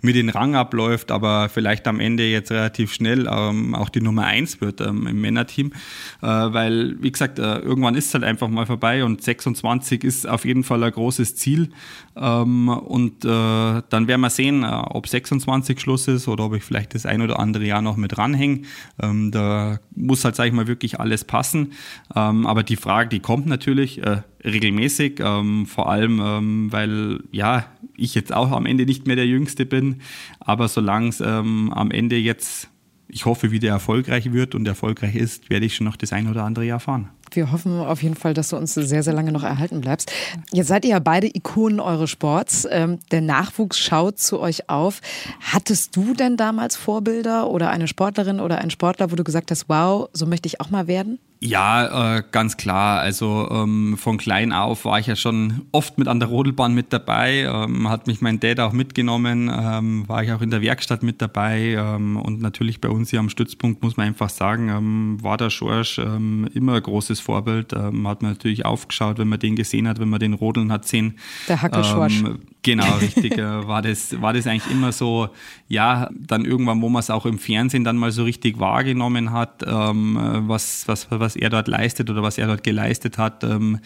mit 0.02 0.16
den 0.16 0.28
Rang 0.28 0.56
abläuft, 0.56 1.12
aber 1.12 1.48
vielleicht 1.48 1.86
am 1.86 2.00
Ende 2.00 2.24
jetzt 2.24 2.50
relativ 2.50 2.92
schnell 2.92 3.28
ähm, 3.30 3.74
auch 3.74 3.88
die 3.88 4.00
Nummer 4.00 4.24
eins 4.24 4.60
wird 4.60 4.80
ähm, 4.80 5.06
im 5.06 5.20
Männerteam. 5.20 5.72
Äh, 6.20 6.26
weil, 6.26 7.00
wie 7.00 7.12
gesagt, 7.12 7.38
äh, 7.38 7.58
irgendwann 7.58 7.94
ist 7.94 8.08
es 8.08 8.14
halt 8.14 8.24
einfach 8.24 8.48
mal 8.48 8.66
vorbei 8.66 9.04
und 9.04 9.22
26 9.22 10.02
ist 10.02 10.28
auf 10.28 10.44
jeden 10.44 10.64
Fall 10.64 10.82
ein 10.82 10.90
großes 10.90 11.36
Ziel. 11.36 11.70
Ähm, 12.16 12.68
und 12.68 13.24
äh, 13.24 13.28
dann 13.28 14.08
werden 14.08 14.20
wir 14.20 14.30
sehen, 14.30 14.64
äh, 14.64 14.66
ob 14.66 15.06
26 15.06 15.80
Schluss 15.80 16.08
ist 16.08 16.26
oder 16.26 16.46
ob 16.46 16.54
ich 16.54 16.64
vielleicht 16.64 16.96
das 16.96 17.06
ein 17.06 17.22
oder 17.22 17.38
andere 17.38 17.64
Jahr 17.64 17.80
noch 17.80 17.96
mit 17.96 18.18
ranhänge. 18.18 18.62
Ähm, 19.00 19.30
da 19.30 19.78
muss 19.94 20.24
halt, 20.24 20.34
sage 20.34 20.48
ich 20.48 20.54
mal, 20.54 20.66
wirklich 20.66 20.98
alles 20.98 21.24
passen. 21.24 21.74
Ähm, 22.14 22.46
aber 22.46 22.64
die 22.64 22.76
Frage, 22.76 23.08
die 23.08 23.20
kommt 23.20 23.46
natürlich 23.46 24.02
äh, 24.02 24.22
regelmäßig, 24.44 25.20
ähm, 25.20 25.66
vor 25.66 25.88
allem, 25.88 26.72
weil 26.72 27.20
ja, 27.30 27.66
ich 28.02 28.14
jetzt 28.14 28.32
auch 28.32 28.50
am 28.50 28.66
Ende 28.66 28.84
nicht 28.84 29.06
mehr 29.06 29.16
der 29.16 29.26
Jüngste 29.26 29.66
bin, 29.66 30.00
aber 30.40 30.68
solange 30.68 31.08
es 31.08 31.20
ähm, 31.20 31.72
am 31.72 31.90
Ende 31.90 32.16
jetzt, 32.16 32.68
ich 33.08 33.26
hoffe, 33.26 33.50
wieder 33.50 33.70
erfolgreich 33.70 34.32
wird 34.32 34.54
und 34.54 34.66
erfolgreich 34.66 35.14
ist, 35.14 35.50
werde 35.50 35.66
ich 35.66 35.76
schon 35.76 35.86
noch 35.86 35.96
das 35.96 36.12
ein 36.12 36.28
oder 36.28 36.44
andere 36.44 36.64
Jahr 36.64 36.80
fahren. 36.80 37.08
Wir 37.34 37.50
hoffen 37.50 37.78
auf 37.80 38.02
jeden 38.02 38.14
Fall, 38.14 38.34
dass 38.34 38.50
du 38.50 38.56
uns 38.56 38.74
sehr, 38.74 39.02
sehr 39.02 39.14
lange 39.14 39.32
noch 39.32 39.42
erhalten 39.42 39.80
bleibst. 39.80 40.12
Jetzt 40.52 40.68
seid 40.68 40.84
ihr 40.84 40.90
ja 40.90 40.98
beide 40.98 41.34
Ikonen 41.34 41.80
eures 41.80 42.10
Sports. 42.10 42.66
Ähm, 42.70 42.98
der 43.10 43.22
Nachwuchs 43.22 43.78
schaut 43.78 44.18
zu 44.18 44.38
euch 44.38 44.68
auf. 44.68 45.00
Hattest 45.40 45.96
du 45.96 46.12
denn 46.12 46.36
damals 46.36 46.76
Vorbilder 46.76 47.48
oder 47.48 47.70
eine 47.70 47.88
Sportlerin 47.88 48.40
oder 48.40 48.58
einen 48.58 48.70
Sportler, 48.70 49.10
wo 49.10 49.16
du 49.16 49.24
gesagt 49.24 49.50
hast, 49.50 49.68
wow, 49.68 50.08
so 50.12 50.26
möchte 50.26 50.46
ich 50.46 50.60
auch 50.60 50.70
mal 50.70 50.86
werden? 50.86 51.18
Ja, 51.44 52.18
äh, 52.18 52.22
ganz 52.30 52.56
klar. 52.56 53.00
Also 53.00 53.48
ähm, 53.50 53.96
von 53.98 54.16
klein 54.16 54.52
auf 54.52 54.84
war 54.84 55.00
ich 55.00 55.08
ja 55.08 55.16
schon 55.16 55.62
oft 55.72 55.98
mit 55.98 56.06
an 56.06 56.20
der 56.20 56.28
Rodelbahn 56.28 56.72
mit 56.72 56.92
dabei. 56.92 57.48
Ähm, 57.52 57.88
hat 57.88 58.06
mich 58.06 58.20
mein 58.20 58.38
Dad 58.38 58.60
auch 58.60 58.72
mitgenommen, 58.72 59.50
ähm, 59.52 60.08
war 60.08 60.22
ich 60.22 60.30
auch 60.30 60.40
in 60.40 60.50
der 60.50 60.62
Werkstatt 60.62 61.02
mit 61.02 61.20
dabei. 61.20 61.74
Ähm, 61.76 62.16
und 62.16 62.40
natürlich 62.40 62.80
bei 62.80 62.88
uns 62.88 63.10
hier 63.10 63.18
am 63.18 63.28
Stützpunkt 63.28 63.82
muss 63.82 63.96
man 63.96 64.06
einfach 64.06 64.30
sagen, 64.30 64.68
ähm, 64.68 65.18
war 65.20 65.36
der 65.36 65.50
Schorsch 65.50 65.98
ähm, 65.98 66.48
immer 66.54 66.74
ein 66.74 66.82
großes 66.82 67.18
Vorbild. 67.18 67.72
Hat 67.72 67.92
man 67.92 68.32
natürlich 68.32 68.64
aufgeschaut, 68.64 69.18
wenn 69.18 69.28
man 69.28 69.40
den 69.40 69.56
gesehen 69.56 69.88
hat, 69.88 69.98
wenn 69.98 70.10
man 70.10 70.20
den 70.20 70.34
Rodeln 70.34 70.70
hat 70.70 70.86
sehen. 70.86 71.18
Der 71.48 71.60
Hacke 71.60 71.82
Schorsch. 71.82 72.22
Genau, 72.64 72.96
richtig. 72.98 73.32
Äh, 73.38 73.66
war, 73.66 73.82
das, 73.82 74.20
war 74.20 74.32
das 74.32 74.46
eigentlich 74.46 74.70
immer 74.70 74.92
so, 74.92 75.28
ja, 75.68 76.08
dann 76.14 76.44
irgendwann, 76.44 76.80
wo 76.80 76.88
man 76.88 77.00
es 77.00 77.10
auch 77.10 77.26
im 77.26 77.38
Fernsehen 77.38 77.82
dann 77.82 77.96
mal 77.96 78.12
so 78.12 78.22
richtig 78.22 78.60
wahrgenommen 78.60 79.32
hat, 79.32 79.64
ähm, 79.66 80.16
was, 80.46 80.86
was, 80.86 81.08
was 81.10 81.34
er 81.34 81.50
dort 81.50 81.66
leistet 81.66 82.08
oder 82.08 82.22
was 82.22 82.38
er 82.38 82.46
dort 82.46 82.62
geleistet 82.62 83.18
hat, 83.18 83.42
ähm, 83.42 83.80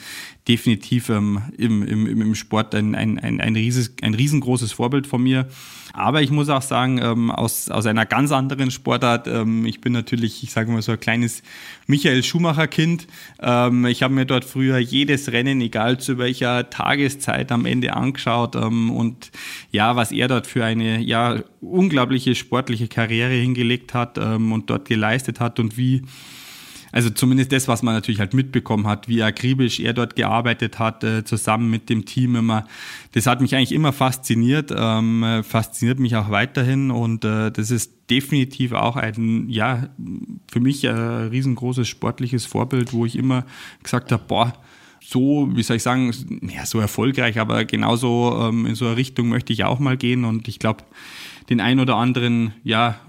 definitiv 0.47 1.09
ähm, 1.09 1.43
im, 1.57 1.83
im, 1.83 2.21
im 2.21 2.35
Sport 2.35 2.75
ein, 2.75 2.95
ein, 2.95 3.19
ein, 3.19 3.41
ein, 3.41 3.57
rieses, 3.57 3.95
ein 4.03 4.15
riesengroßes 4.15 4.73
Vorbild 4.73 5.07
von 5.07 5.23
mir. 5.23 5.49
Aber 5.97 6.21
ich 6.21 6.31
muss 6.31 6.51
auch 6.51 6.61
sagen, 6.61 7.01
ähm, 7.03 7.31
aus, 7.31 7.71
aus 7.71 7.87
einer 7.87 8.05
ganz 8.05 8.31
anderen 8.31 8.71
Sportart, 8.71 9.27
ähm, 9.27 9.65
ich 9.65 9.81
bin 9.81 9.95
natürlich, 9.95 10.43
ich 10.43 10.53
sage 10.53 10.71
mal 10.71 10.83
so 10.83 10.93
ein 10.93 11.01
kleines 11.01 11.43
Michael 11.87 12.23
Schumacher-Kind. 12.23 13.07
Ähm, 13.41 13.87
ich 13.87 14.03
habe 14.03 14.13
mir 14.13 14.27
dort 14.27 14.45
früher 14.45 14.77
jedes 14.77 15.33
Rennen, 15.33 15.59
egal 15.63 15.99
zu 15.99 16.19
welcher 16.19 16.69
Tageszeit, 16.69 17.51
am 17.51 17.65
Ende 17.65 17.95
angeschaut. 17.95 18.57
Ähm, 18.57 18.91
und 18.91 19.31
ja, 19.71 19.97
was 19.97 20.13
er 20.13 20.29
dort 20.29 20.47
für 20.47 20.67
eine 20.67 21.01
ja, 21.01 21.43
unglaubliche 21.63 22.35
sportliche 22.35 22.89
Karriere 22.89 23.33
hingelegt 23.33 23.95
hat 23.95 24.19
ähm, 24.19 24.53
und 24.53 24.69
dort 24.69 24.87
geleistet 24.87 25.41
hat 25.41 25.59
und 25.59 25.79
wie 25.79 26.03
also 26.93 27.11
zumindest 27.11 27.53
das, 27.53 27.69
was 27.69 27.83
man 27.83 27.95
natürlich 27.95 28.21
halt 28.21 28.35
mitbekommen 28.35 28.87
hat, 28.87 29.09
wie 29.09 29.23
akribisch 29.23 29.81
er 29.81 29.93
dort 29.93 30.17
gearbeitet 30.17 30.79
hat, 30.79 31.05
äh, 31.05 31.25
zusammen 31.25 31.71
mit 31.71 31.91
dem 31.91 32.05
Team 32.05 32.37
immer. 32.37 32.67
Das 33.13 33.27
hat 33.27 33.41
mich 33.41 33.55
eigentlich 33.55 33.73
immer 33.73 33.93
fasziniert, 33.93 34.73
ähm, 34.77 35.43
fasziniert 35.43 35.99
mich 35.99 36.17
auch 36.17 36.31
weiterhin 36.31 36.91
und 36.91 37.25
äh, 37.25 37.51
das 37.51 37.71
ist 37.71 37.93
definitiv 38.11 38.73
auch 38.73 38.97
ein, 38.97 39.49
ja, 39.49 39.89
für 40.51 40.61
mich 40.61 40.89
ein 40.89 41.29
riesengroßes 41.29 41.89
sportliches 41.89 42.47
Vorbild, 42.47 42.93
wo 42.93 43.05
ich 43.05 43.17
immer 43.17 43.45
gesagt 43.83 44.13
habe, 44.13 44.23
boah, 44.27 44.53
so, 45.01 45.49
wie 45.55 45.63
soll 45.63 45.77
ich 45.77 45.83
sagen, 45.83 46.13
ja, 46.53 46.67
so 46.67 46.81
erfolgreich, 46.81 47.39
aber 47.39 47.65
genauso 47.65 48.49
ähm, 48.49 48.67
in 48.67 48.75
so 48.75 48.87
eine 48.87 48.97
Richtung 48.97 49.29
möchte 49.29 49.53
ich 49.53 49.65
auch 49.65 49.79
mal 49.79 49.97
gehen 49.97 50.25
und 50.25 50.49
ich 50.49 50.59
glaube, 50.59 50.85
den 51.49 51.61
ein 51.61 51.79
oder 51.79 51.97
anderen, 51.97 52.55
ja, 52.65 53.01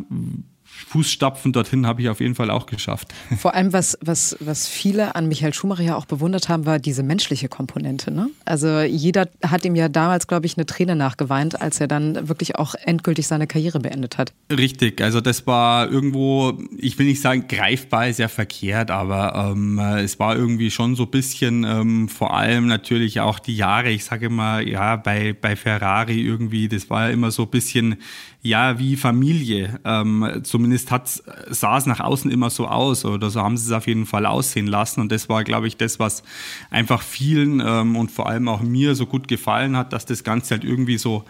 Fußstapfen 0.86 1.54
dorthin 1.54 1.88
habe 1.88 2.02
ich 2.02 2.10
auf 2.10 2.20
jeden 2.20 2.36
Fall 2.36 2.50
auch 2.50 2.66
geschafft. 2.66 3.14
Vor 3.38 3.56
allem, 3.56 3.74
was, 3.74 3.98
was, 4.02 4.38
was 4.40 4.68
viele 4.68 5.16
an 5.16 5.28
Michael 5.28 5.54
Schumacher 5.54 5.84
ja 5.84 5.96
auch 5.96 6.06
bewundert 6.06 6.50
haben, 6.50 6.66
war 6.66 6.80
diese 6.80 7.04
menschliche 7.04 7.50
Komponente. 7.50 8.12
Ne? 8.12 8.30
Also 8.46 8.82
jeder 8.82 9.28
hat 9.44 9.66
ihm 9.66 9.76
ja 9.76 9.90
damals, 9.90 10.28
glaube 10.28 10.46
ich, 10.46 10.58
eine 10.58 10.66
Träne 10.66 10.96
nachgeweint, 10.96 11.60
als 11.60 11.80
er 11.80 11.88
dann 11.88 12.28
wirklich 12.28 12.56
auch 12.56 12.76
endgültig 12.76 13.28
seine 13.28 13.48
Karriere 13.48 13.80
beendet 13.80 14.18
hat. 14.18 14.34
Richtig, 14.52 15.02
also 15.02 15.20
das 15.20 15.48
war 15.48 15.90
irgendwo, 15.90 16.58
ich 16.78 16.98
will 17.00 17.08
nicht 17.08 17.22
sagen, 17.22 17.48
greifbar 17.48 18.08
ist 18.08 18.20
ja 18.20 18.28
verkehrt, 18.28 18.92
aber 18.92 19.52
ähm, 19.52 19.80
es 19.80 20.20
war 20.20 20.36
irgendwie 20.36 20.72
schon 20.72 20.96
so 20.96 21.04
ein 21.04 21.12
bisschen, 21.12 21.64
ähm, 21.64 22.10
vor 22.10 22.34
allem 22.36 22.68
natürlich 22.68 23.20
auch 23.20 23.40
die 23.40 23.56
Jahre, 23.56 23.90
ich 23.90 24.06
sage 24.06 24.28
immer, 24.28 24.62
ja, 24.62 24.96
bei, 24.96 25.34
bei 25.34 25.56
Ferrari 25.56 26.22
irgendwie, 26.22 26.68
das 26.68 26.90
war 26.90 27.08
ja 27.08 27.14
immer 27.14 27.32
so 27.32 27.44
ein 27.44 27.50
bisschen 27.50 27.98
ja 28.42 28.80
wie 28.80 28.96
Familie. 28.96 29.80
Ähm, 29.84 30.42
zumindest 30.44 30.67
hat, 30.92 31.22
sah 31.50 31.78
es 31.78 31.86
nach 31.86 32.00
außen 32.00 32.32
immer 32.32 32.50
so 32.50 32.68
aus 32.68 33.06
oder 33.06 33.30
so 33.30 33.42
haben 33.42 33.58
sie 33.58 33.66
es 33.66 33.72
auf 33.72 33.88
jeden 33.88 34.06
Fall 34.06 34.26
aussehen 34.26 34.68
lassen. 34.68 35.02
Und 35.02 35.12
das 35.12 35.30
war, 35.30 35.44
glaube 35.44 35.68
ich, 35.68 35.78
das, 35.78 36.00
was 36.00 36.24
einfach 36.70 37.02
vielen 37.02 37.62
ähm, 37.66 37.96
und 37.96 38.12
vor 38.12 38.28
allem 38.28 38.48
auch 38.48 38.62
mir 38.62 38.96
so 38.96 39.06
gut 39.06 39.28
gefallen 39.28 39.76
hat, 39.76 39.94
dass 39.94 40.06
das 40.06 40.24
Ganze 40.24 40.56
halt 40.56 40.64
irgendwie 40.64 40.98
so 40.98 41.24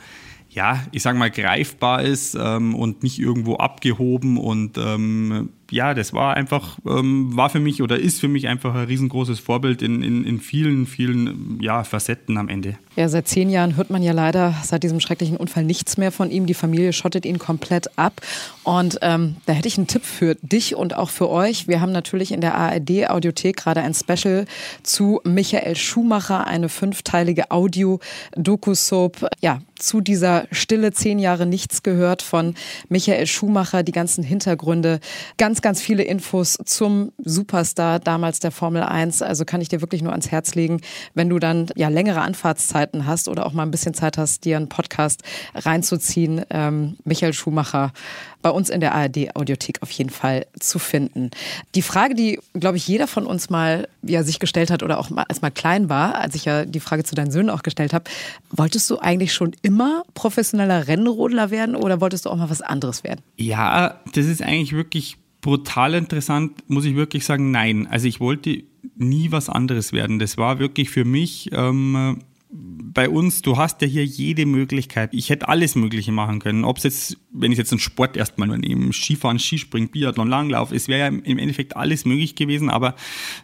ja, 0.50 0.84
ich 0.92 1.04
sage 1.04 1.20
mal, 1.20 1.30
greifbar 1.30 2.02
ist 2.02 2.36
ähm, 2.40 2.74
und 2.74 3.04
nicht 3.04 3.20
irgendwo 3.20 3.58
abgehoben 3.58 4.38
und 4.38 4.78
ähm, 4.78 5.50
ja, 5.72 5.94
das 5.94 6.14
war 6.14 6.36
einfach, 6.36 6.78
ähm, 6.86 7.36
war 7.36 7.50
für 7.50 7.60
mich 7.60 7.82
oder 7.82 8.00
ist 8.00 8.20
für 8.20 8.28
mich 8.28 8.48
einfach 8.48 8.74
ein 8.76 8.86
riesengroßes 8.86 9.40
Vorbild 9.40 9.82
in, 9.82 10.02
in, 10.04 10.24
in 10.24 10.40
vielen, 10.40 10.86
vielen 10.86 11.60
ja, 11.62 11.84
Facetten 11.84 12.38
am 12.38 12.50
Ende. 12.50 12.76
Ja, 12.96 13.10
seit 13.10 13.28
zehn 13.28 13.50
Jahren 13.50 13.76
hört 13.76 13.90
man 13.90 14.02
ja 14.02 14.12
leider 14.12 14.56
seit 14.64 14.84
diesem 14.84 15.00
schrecklichen 15.00 15.38
Unfall 15.38 15.64
nichts 15.64 15.98
mehr 15.98 16.12
von 16.12 16.32
ihm. 16.32 16.46
Die 16.46 16.54
Familie 16.54 16.94
schottet 16.94 17.26
ihn 17.26 17.40
komplett 17.40 17.98
ab. 17.98 18.22
Und 18.64 19.00
ähm, 19.02 19.38
da 19.46 19.54
hätte 19.54 19.68
ich 19.68 19.78
einen 19.78 19.88
Tipp 19.88 20.04
für 20.04 20.36
dich 20.42 20.76
und 20.76 20.96
auch 20.96 21.10
für 21.10 21.30
euch. 21.30 21.68
Wir 21.68 21.82
haben 21.82 21.92
natürlich 21.92 22.32
in 22.32 22.42
der 22.42 22.56
ARD-Audiothek 22.56 23.58
gerade 23.58 23.82
ein 23.82 23.94
Special 23.94 24.46
zu 24.84 25.22
Michael 25.24 25.76
Schumacher, 25.76 26.48
eine 26.48 26.70
fünfteilige 26.70 27.52
Audio-Doku-Soap. 27.52 29.30
Ja, 29.42 29.62
zu 29.80 30.02
dieser 30.02 30.48
Stille 30.52 30.92
zehn 30.92 31.20
Jahre 31.20 31.46
nichts 31.46 31.84
gehört 31.84 32.22
von 32.22 32.56
Michael 32.90 33.28
Schumacher, 33.28 33.84
die 33.84 33.92
ganzen 33.92 34.24
Hintergründe, 34.24 35.00
ganz, 35.38 35.62
ganz 35.62 35.82
viele 35.82 36.04
Infos 36.04 36.58
zum 36.66 37.12
Superstar 37.18 38.00
damals 38.00 38.40
der 38.40 38.52
Formel 38.52 38.84
1. 38.84 39.22
Also 39.22 39.46
kann 39.46 39.62
ich 39.62 39.70
dir 39.70 39.82
wirklich 39.82 40.02
nur 40.02 40.12
ans 40.12 40.32
Herz 40.32 40.56
legen, 40.56 40.82
wenn 41.14 41.30
du 41.30 41.40
dann 41.40 41.68
ja 41.76 41.90
längere 41.90 42.22
Anfahrtszeiten 42.22 43.06
hast 43.06 43.28
oder 43.28 43.46
auch 43.46 43.54
mal 43.54 43.64
ein 43.64 43.72
bisschen 43.72 43.94
Zeit 43.94 44.18
hast, 44.18 44.46
dir 44.46 44.58
einen 44.58 44.70
Podcast 44.70 45.24
reinzuziehen. 45.56 46.44
Ähm, 46.50 46.98
Michael 47.04 47.34
Schumacher 47.34 47.92
bei 48.42 48.50
uns 48.50 48.70
in 48.70 48.80
der 48.80 48.94
ARD-Audiothek 48.96 49.82
auf 49.82 49.92
jeden 49.92 50.10
Fall 50.10 50.46
zu 50.60 50.80
finden. 50.80 51.32
Die 51.76 51.82
Frage, 51.82 52.16
die, 52.16 52.40
glaube 52.54 52.78
ich, 52.78 52.88
jeder 52.88 53.08
von 53.08 53.26
uns 53.26 53.50
mal 53.50 53.88
ja, 54.04 54.24
sich 54.24 54.40
gestellt 54.40 54.72
hat 54.72 54.84
oder 54.84 55.00
auch 55.00 55.10
mal, 55.10 55.26
als 55.28 55.42
mal 55.42 55.52
klein 55.52 55.90
war, 55.90 56.16
als 56.16 56.36
ich 56.36 56.46
ja 56.46 56.66
die 56.66 56.80
Frage 56.80 57.04
zu 57.04 57.16
deinen 57.16 57.32
Söhnen 57.32 57.50
auch 57.50 57.64
gestellt 57.64 57.94
habe, 57.94 58.10
wolltest 58.50 58.90
du 58.90 59.00
eigentlich 59.00 59.34
schon 59.34 59.56
immer 59.62 60.04
professioneller 60.14 60.88
Rennrodler 60.88 61.52
werden 61.52 61.76
oder 61.76 62.02
wolltest 62.02 62.26
du 62.26 62.30
auch 62.30 62.38
mal 62.38 62.50
was 62.50 62.62
anderes 62.62 63.04
werden? 63.04 63.22
Ja, 63.38 64.00
das 64.14 64.26
ist 64.26 64.42
eigentlich 64.42 64.74
wirklich 64.74 65.18
brutal 65.42 65.94
interessant, 65.94 66.64
muss 66.68 66.86
ich 66.86 66.96
wirklich 66.96 67.26
sagen, 67.26 67.52
nein. 67.52 67.88
Also 67.88 68.08
ich 68.08 68.20
wollte 68.20 68.64
nie 68.98 69.32
was 69.32 69.50
anderes 69.50 69.94
werden. 69.94 70.20
Das 70.20 70.38
war 70.38 70.60
wirklich 70.60 70.90
für 70.90 71.06
mich 71.06 71.50
ähm, 71.54 72.20
bei 72.98 73.10
uns, 73.10 73.44
du 73.44 73.58
hast 73.58 73.80
ja 73.84 73.88
hier 73.88 74.04
jede 74.04 74.48
Möglichkeit. 74.48 75.12
Ich 75.14 75.30
hätte 75.30 75.48
alles 75.50 75.76
Mögliche 75.76 76.12
machen 76.12 76.40
können. 76.40 76.66
Ob 76.66 76.78
es 76.78 76.84
jetzt, 76.84 77.18
wenn 77.32 77.52
ich 77.52 77.60
jetzt 77.60 77.72
einen 77.72 77.78
Sport 77.78 78.18
erstmal 78.18 78.48
nur 78.48 78.58
nehme, 78.58 78.92
Skifahren, 78.92 79.38
Skispringen, 79.38 79.90
Biathlon, 79.90 80.28
Langlauf, 80.28 80.72
es 80.72 80.88
wäre 80.88 81.00
ja 81.02 81.08
im 81.08 81.38
Endeffekt 81.38 81.78
alles 81.78 82.06
möglich 82.06 82.34
gewesen. 82.34 82.72
Aber 82.72 82.96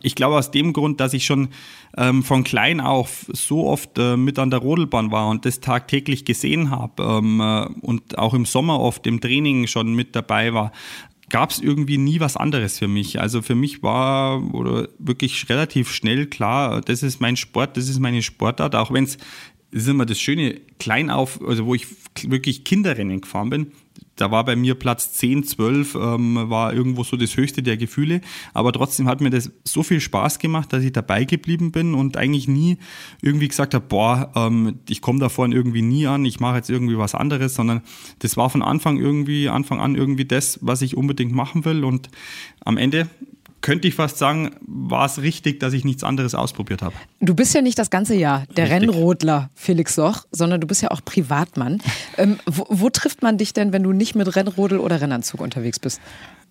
ich 0.02 0.16
glaube 0.16 0.38
aus 0.38 0.50
dem 0.50 0.74
Grund, 0.74 1.00
dass 1.00 1.14
ich 1.14 1.28
schon 1.28 1.50
ähm, 1.96 2.24
von 2.24 2.44
klein 2.44 2.82
auf 2.82 3.28
so 3.32 3.68
oft 3.68 4.00
äh, 4.00 4.18
mit 4.18 4.40
an 4.40 4.50
der 4.50 4.58
Rodelbahn 4.58 5.12
war 5.12 5.30
und 5.30 5.46
das 5.46 5.60
tagtäglich 5.60 6.26
gesehen 6.26 6.72
habe 6.72 7.04
ähm, 7.04 7.40
äh, 7.40 7.66
und 7.86 8.18
auch 8.18 8.34
im 8.34 8.46
Sommer 8.46 8.80
oft 8.80 9.06
im 9.06 9.22
Training 9.22 9.68
schon 9.68 9.94
mit 9.94 10.16
dabei 10.16 10.56
war, 10.56 10.72
gab 11.30 11.52
es 11.52 11.60
irgendwie 11.60 11.98
nie 11.98 12.20
was 12.20 12.38
anderes 12.38 12.80
für 12.80 12.88
mich. 12.88 13.20
Also 13.20 13.42
für 13.42 13.56
mich 13.56 13.84
war 13.84 14.54
oder 14.54 14.88
wirklich 15.00 15.50
relativ 15.50 15.92
schnell 15.92 16.28
klar, 16.28 16.82
das 16.82 17.04
ist 17.04 17.22
mein 17.22 17.38
Sport, 17.38 17.78
das 17.78 17.90
ist 17.90 18.00
meine 18.00 18.22
Sportart, 18.22 18.76
auch 18.76 18.92
wenn 18.92 19.06
es, 19.06 19.18
ist 19.72 19.88
immer 19.88 20.06
das 20.06 20.20
Schöne, 20.20 20.60
klein 20.80 21.10
auf, 21.10 21.42
also 21.42 21.66
wo 21.66 21.74
ich 21.74 21.88
wirklich 22.24 22.64
Kinderrennen 22.64 23.22
gefahren 23.22 23.50
bin, 23.50 23.72
da 24.16 24.30
war 24.30 24.46
bei 24.46 24.56
mir 24.56 24.76
Platz 24.76 25.14
10, 25.14 25.44
12, 25.44 25.96
ähm, 25.96 26.50
war 26.50 26.74
irgendwo 26.74 27.04
so 27.04 27.18
das 27.18 27.36
höchste 27.36 27.64
der 27.64 27.78
Gefühle. 27.78 28.22
Aber 28.54 28.72
trotzdem 28.72 29.08
hat 29.08 29.22
mir 29.22 29.32
das 29.32 29.52
so 29.64 29.82
viel 29.82 30.00
Spaß 30.00 30.40
gemacht, 30.40 30.72
dass 30.72 30.84
ich 30.84 30.92
dabei 30.92 31.26
geblieben 31.26 31.72
bin 31.72 31.96
und 31.96 32.16
eigentlich 32.16 32.48
nie 32.48 32.78
irgendwie 33.22 33.48
gesagt 33.48 33.74
habe, 33.74 33.86
boah, 33.88 34.32
ähm, 34.36 34.80
ich 34.88 35.02
komme 35.02 35.20
da 35.20 35.30
vorne 35.30 35.56
irgendwie 35.56 35.82
nie 35.82 36.06
an, 36.06 36.26
ich 36.26 36.40
mache 36.40 36.58
jetzt 36.58 36.70
irgendwie 36.70 36.98
was 36.98 37.16
anderes, 37.16 37.56
sondern 37.56 37.82
das 38.20 38.38
war 38.38 38.50
von 38.50 38.62
Anfang 38.62 38.98
irgendwie, 38.98 39.50
Anfang 39.50 39.80
an 39.80 39.96
irgendwie 39.96 40.26
das, 40.26 40.60
was 40.62 40.82
ich 40.82 40.96
unbedingt 40.96 41.34
machen 41.34 41.66
will. 41.66 41.84
Und 41.84 42.10
am 42.64 42.78
Ende 42.78 43.10
könnte 43.64 43.88
ich 43.88 43.96
fast 43.96 44.18
sagen, 44.20 44.52
war 44.62 45.08
es 45.08 45.22
richtig, 45.22 45.60
dass 45.60 45.74
ich 45.74 45.86
nichts 45.86 46.04
anderes 46.04 46.36
ausprobiert 46.36 46.84
habe. 46.84 46.94
Du 47.22 47.34
bist 47.34 47.56
ja 47.56 47.62
nicht 47.62 47.80
das 47.80 47.90
ganze 47.90 48.14
Jahr 48.14 48.46
der 48.56 48.66
richtig. 48.66 48.90
Rennrodler 48.90 49.50
Felix 49.56 49.96
Soch, 49.96 50.26
sondern 50.32 50.62
du 50.62 50.68
bist 50.68 50.84
ja 50.84 50.92
auch 50.92 51.02
Privatmann. 51.04 51.82
ähm, 52.18 52.38
wo, 52.46 52.66
wo 52.70 52.90
trifft 52.90 53.24
man 53.24 53.40
dich 53.40 53.54
denn, 53.54 53.74
wenn 53.74 53.82
du 53.82 53.94
nicht 53.94 54.16
mit 54.16 54.36
Rennrodel 54.36 54.80
oder 54.80 55.02
Rennanzug 55.02 55.42
unterwegs 55.42 55.80
bist? 55.80 56.02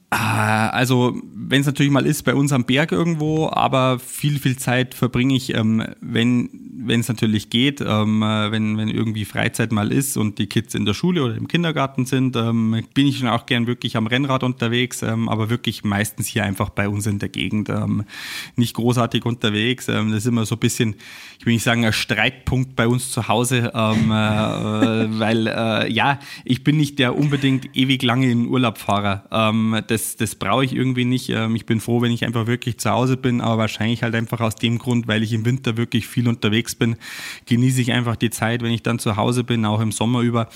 Ah, 0.08 0.68
also, 0.68 1.14
wenn 1.34 1.60
es 1.60 1.66
natürlich 1.66 1.92
mal 1.92 2.04
ist, 2.04 2.24
bei 2.24 2.34
uns 2.34 2.52
am 2.52 2.64
Berg 2.64 2.92
irgendwo, 2.92 3.48
aber 3.48 3.98
viel, 3.98 4.38
viel 4.38 4.58
Zeit 4.58 4.94
verbringe 4.94 5.34
ich, 5.34 5.54
ähm, 5.54 5.86
wenn 6.00 6.61
es 6.88 7.08
natürlich 7.08 7.50
geht, 7.50 7.80
ähm, 7.80 8.20
wenn, 8.20 8.76
wenn 8.76 8.88
irgendwie 8.88 9.24
Freizeit 9.24 9.72
mal 9.72 9.92
ist 9.92 10.16
und 10.16 10.38
die 10.38 10.46
Kids 10.46 10.74
in 10.74 10.84
der 10.84 10.94
Schule 10.94 11.22
oder 11.22 11.36
im 11.36 11.48
Kindergarten 11.48 12.06
sind, 12.06 12.36
ähm, 12.36 12.82
bin 12.94 13.06
ich 13.06 13.18
schon 13.18 13.28
auch 13.28 13.46
gern 13.46 13.66
wirklich 13.66 13.96
am 13.96 14.06
Rennrad 14.06 14.42
unterwegs, 14.42 15.02
ähm, 15.02 15.28
aber 15.28 15.50
wirklich 15.50 15.84
meistens 15.84 16.26
hier 16.26 16.44
einfach 16.44 16.70
bei 16.70 16.88
uns 16.88 17.06
in 17.06 17.18
der 17.18 17.28
Gegend, 17.28 17.68
ähm, 17.68 18.04
nicht 18.56 18.74
großartig 18.74 19.24
unterwegs. 19.24 19.88
Ähm, 19.88 20.10
das 20.10 20.20
ist 20.20 20.26
immer 20.26 20.46
so 20.46 20.56
ein 20.56 20.60
bisschen, 20.60 20.96
ich 21.38 21.46
will 21.46 21.54
nicht 21.54 21.62
sagen, 21.62 21.84
ein 21.84 21.92
Streitpunkt 21.92 22.76
bei 22.76 22.86
uns 22.86 23.10
zu 23.10 23.28
Hause, 23.28 23.72
ähm, 23.74 24.10
äh, 24.10 25.18
weil 25.18 25.46
äh, 25.46 25.92
ja, 25.92 26.18
ich 26.44 26.64
bin 26.64 26.76
nicht 26.76 26.98
der 26.98 27.16
unbedingt 27.16 27.76
ewig 27.76 28.02
lange 28.02 28.30
in 28.30 28.46
Urlaub 28.46 28.78
fahrer. 28.78 29.24
Ähm, 29.30 29.80
das 29.86 30.16
das, 30.16 30.34
brauche 30.34 30.64
ich 30.64 30.74
irgendwie 30.74 31.04
nicht. 31.04 31.28
Ich 31.28 31.66
bin 31.66 31.80
froh, 31.80 32.00
wenn 32.02 32.10
ich 32.10 32.24
einfach 32.24 32.46
wirklich 32.46 32.78
zu 32.78 32.90
Hause 32.90 33.16
bin, 33.16 33.40
aber 33.40 33.58
wahrscheinlich 33.58 34.02
halt 34.02 34.14
einfach 34.14 34.40
aus 34.40 34.56
dem 34.56 34.78
Grund, 34.78 35.06
weil 35.06 35.22
ich 35.22 35.32
im 35.32 35.44
Winter 35.44 35.76
wirklich 35.76 36.06
viel 36.06 36.26
unterwegs 36.26 36.71
bin, 36.76 36.96
genieße 37.46 37.80
ich 37.80 37.92
einfach 37.92 38.16
die 38.16 38.30
Zeit, 38.30 38.62
wenn 38.62 38.72
ich 38.72 38.82
dann 38.82 38.98
zu 38.98 39.16
Hause 39.16 39.44
bin, 39.44 39.64
auch 39.64 39.80
im 39.80 39.92
Sommer 39.92 40.20
über. 40.20 40.48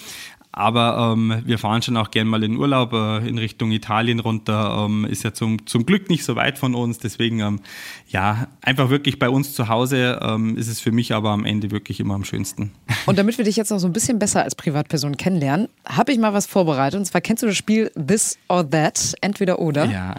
Aber 0.57 1.13
ähm, 1.13 1.43
wir 1.45 1.59
fahren 1.59 1.83
schon 1.83 1.99
auch 1.99 2.11
gern 2.11 2.27
mal 2.27 2.43
in 2.43 2.57
Urlaub 2.57 2.95
äh, 2.95 3.29
in 3.29 3.37
Richtung 3.37 3.73
Italien 3.73 4.21
runter. 4.21 4.87
Ähm, 4.87 5.05
ist 5.05 5.23
ja 5.23 5.35
zum, 5.35 5.67
zum 5.67 5.85
Glück 5.85 6.09
nicht 6.09 6.25
so 6.25 6.35
weit 6.35 6.59
von 6.59 6.75
uns. 6.75 6.99
Deswegen, 6.99 7.41
ähm, 7.41 7.61
ja, 8.09 8.49
einfach 8.63 8.89
wirklich 8.89 9.19
bei 9.19 9.29
uns 9.29 9.53
zu 9.53 9.69
Hause 9.69 10.19
ähm, 10.23 10.57
ist 10.57 10.69
es 10.69 10.81
für 10.81 10.93
mich 10.93 11.13
aber 11.13 11.29
am 11.29 11.45
Ende 11.45 11.71
wirklich 11.73 12.01
immer 12.01 12.15
am 12.15 12.25
schönsten. 12.25 12.73
Und 13.05 13.19
damit 13.19 13.37
wir 13.37 13.45
dich 13.45 13.57
jetzt 13.57 13.71
noch 13.71 13.79
so 13.79 13.87
ein 13.87 13.93
bisschen 13.93 14.19
besser 14.19 14.45
als 14.45 14.55
Privatperson 14.55 15.19
kennenlernen, 15.19 15.69
habe 15.87 16.11
ich 16.11 16.19
mal 16.19 16.33
was 16.33 16.47
vorbereitet. 16.47 16.99
Und 16.99 17.05
zwar 17.05 17.21
kennst 17.21 17.43
du 17.43 17.49
das 17.49 17.57
Spiel 17.57 17.91
This 17.95 18.39
or 18.49 18.69
That, 18.71 19.15
entweder 19.21 19.59
oder. 19.59 19.85
Ja, 19.85 20.15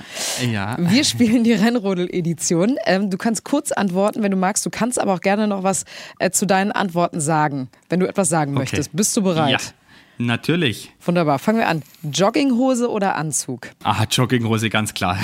ja. 0.48 0.78
Wir 0.80 1.04
spielen 1.04 1.46
die 1.46 1.54
Rennrodel-Edition. 1.54 2.76
Ähm, 2.86 3.10
du 3.10 3.18
kannst 3.18 3.44
kurz 3.44 3.72
antworten, 3.72 4.22
wenn 4.22 4.30
du 4.30 4.38
magst. 4.38 4.64
Du 4.64 4.70
kannst 4.70 5.02
aber 5.02 5.16
auch 5.16 5.22
gerne 5.22 5.48
noch 5.48 5.64
was 5.64 5.86
äh, 6.20 6.30
zu 6.30 6.46
deinen 6.46 6.72
Antworten 6.72 7.20
sagen, 7.20 7.70
wenn 7.90 8.00
du 8.00 8.08
etwas 8.08 8.30
sagen 8.30 8.52
okay. 8.52 8.60
möchtest. 8.60 8.96
Bist 8.96 9.18
du 9.18 9.24
bereit? 9.24 9.50
Ja. 9.50 9.87
Natürlich. 10.18 10.92
Wunderbar. 11.06 11.40
Fangen 11.40 11.60
wir 11.60 11.68
an. 11.68 11.84
Jogginghose 12.04 12.90
oder 12.90 13.16
Anzug? 13.16 13.70
Ah, 13.84 14.06
Jogginghose, 14.10 14.70
ganz 14.70 14.94
klar. 14.94 15.20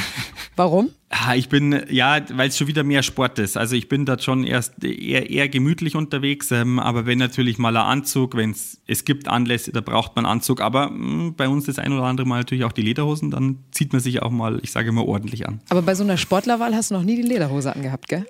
Warum? 0.56 0.90
Ah, 1.10 1.36
ich 1.36 1.50
bin, 1.50 1.84
ja, 1.90 2.20
weil 2.34 2.50
es 2.50 2.58
schon 2.58 2.68
wieder 2.68 2.84
mehr 2.84 3.04
Sport 3.04 3.40
ist. 3.40 3.58
Also 3.58 3.76
ich 3.76 3.90
bin 3.90 4.06
da 4.06 4.20
schon 4.20 4.44
erst 4.44 4.84
eher, 4.84 5.30
eher 5.30 5.50
gemütlich 5.50 5.96
unterwegs, 5.96 6.52
ähm, 6.52 6.80
aber 6.80 7.06
wenn 7.06 7.18
natürlich 7.18 7.58
mal 7.58 7.76
ein 7.76 7.86
Anzug, 7.86 8.36
wenn 8.36 8.56
es 8.88 9.06
gibt 9.06 9.28
Anlässe, 9.28 9.72
da 9.72 9.82
braucht 9.82 10.16
man 10.16 10.26
Anzug, 10.26 10.62
aber 10.62 10.90
mh, 10.90 10.96
hm, 10.98 11.36
bei 11.36 11.48
uns 11.48 11.66
das 11.66 11.80
ein 11.80 11.92
oder 11.92 12.04
andere 12.04 12.28
Mal 12.28 12.40
natürlich 12.40 12.64
auch 12.64 12.72
die 12.72 12.82
Lederhosen, 12.82 13.32
dann 13.32 13.60
zieht 13.72 13.94
man 13.94 14.02
sich 14.02 14.22
auch 14.22 14.32
mal, 14.32 14.60
ich 14.64 14.72
sage 14.72 14.90
immer, 14.90 15.06
ordentlich 15.06 15.48
an. 15.48 15.62
Aber 15.70 15.82
bei 15.82 15.96
so 15.96 16.04
einer 16.04 16.18
Sportlerwahl 16.18 16.76
hast 16.76 16.92
du 16.92 16.96
noch 16.96 17.04
nie 17.04 17.16
die 17.16 17.22
Lederhose 17.22 17.76
angehabt, 17.76 18.08
gell? 18.08 18.26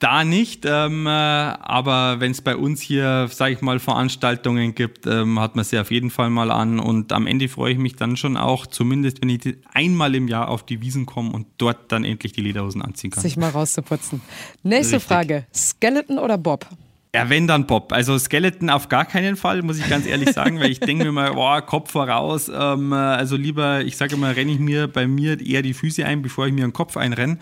Da 0.00 0.24
nicht, 0.24 0.64
ähm, 0.64 1.06
äh, 1.06 1.10
aber 1.10 2.20
wenn 2.20 2.30
es 2.30 2.40
bei 2.40 2.56
uns 2.56 2.80
hier, 2.80 3.28
sage 3.30 3.52
ich 3.52 3.60
mal, 3.60 3.78
Veranstaltungen 3.78 4.74
gibt, 4.74 5.06
ähm, 5.06 5.38
hat 5.38 5.56
man 5.56 5.64
sie 5.66 5.78
auf 5.78 5.90
jeden 5.90 6.08
Fall 6.08 6.30
mal 6.30 6.50
an 6.50 6.80
und 6.80 7.12
am 7.12 7.26
Ende 7.26 7.50
freue 7.50 7.74
ich 7.74 7.78
mich 7.78 7.96
dann 7.96 8.16
schon 8.16 8.38
auch, 8.38 8.66
zumindest 8.66 9.20
wenn 9.20 9.28
ich 9.28 9.58
einmal 9.74 10.14
im 10.14 10.26
Jahr 10.26 10.48
auf 10.48 10.64
die 10.64 10.80
Wiesen 10.80 11.04
komme 11.04 11.30
und 11.32 11.48
dort 11.58 11.92
dann 11.92 12.04
endlich 12.04 12.32
die 12.32 12.40
Lederhosen 12.40 12.80
anziehen 12.80 13.10
kann. 13.10 13.22
Sich 13.22 13.36
mal 13.36 13.50
rauszuputzen. 13.50 14.22
Nächste 14.62 14.96
Richtig. 14.96 15.06
Frage, 15.06 15.46
Skeleton 15.54 16.18
oder 16.18 16.38
Bob? 16.38 16.66
Ja, 17.12 17.28
wenn 17.28 17.48
dann 17.48 17.66
Bob. 17.66 17.92
Also 17.92 18.16
Skeleton 18.18 18.70
auf 18.70 18.88
gar 18.88 19.04
keinen 19.04 19.34
Fall, 19.34 19.62
muss 19.62 19.78
ich 19.78 19.88
ganz 19.88 20.06
ehrlich 20.06 20.30
sagen, 20.30 20.60
weil 20.60 20.70
ich 20.70 20.78
denke 20.78 21.04
mir 21.04 21.12
mal, 21.12 21.32
boah, 21.32 21.60
Kopf 21.60 21.90
voraus. 21.90 22.48
Ähm, 22.48 22.92
also 22.92 23.34
lieber, 23.34 23.80
ich 23.80 23.96
sage 23.96 24.14
immer, 24.14 24.36
renne 24.36 24.52
ich 24.52 24.60
mir 24.60 24.86
bei 24.86 25.08
mir 25.08 25.44
eher 25.44 25.62
die 25.62 25.74
Füße 25.74 26.06
ein, 26.06 26.22
bevor 26.22 26.46
ich 26.46 26.52
mir 26.52 26.60
den 26.60 26.72
Kopf 26.72 26.96
einrenne. 26.96 27.38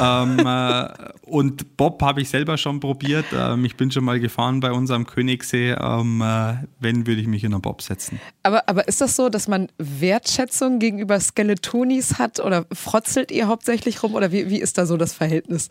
Ähm, 0.00 0.38
äh, 0.38 0.88
und 1.22 1.76
Bob 1.76 2.00
habe 2.02 2.22
ich 2.22 2.30
selber 2.30 2.56
schon 2.56 2.80
probiert. 2.80 3.26
Ähm, 3.36 3.66
ich 3.66 3.76
bin 3.76 3.90
schon 3.90 4.04
mal 4.04 4.18
gefahren 4.20 4.60
bei 4.60 4.72
unserem 4.72 5.06
Königssee. 5.06 5.72
Ähm, 5.72 6.22
äh, 6.22 6.54
wenn, 6.78 7.06
würde 7.06 7.20
ich 7.20 7.26
mich 7.26 7.44
in 7.44 7.52
einen 7.52 7.60
Bob 7.60 7.82
setzen. 7.82 8.18
Aber, 8.42 8.68
aber 8.70 8.88
ist 8.88 9.02
das 9.02 9.16
so, 9.16 9.28
dass 9.28 9.48
man 9.48 9.68
Wertschätzung 9.76 10.78
gegenüber 10.78 11.20
Skeletonis 11.20 12.18
hat 12.18 12.40
oder 12.40 12.64
frotzelt 12.72 13.30
ihr 13.30 13.48
hauptsächlich 13.48 14.02
rum 14.02 14.14
oder 14.14 14.32
wie, 14.32 14.48
wie 14.48 14.60
ist 14.60 14.78
da 14.78 14.86
so 14.86 14.96
das 14.96 15.12
Verhältnis? 15.12 15.68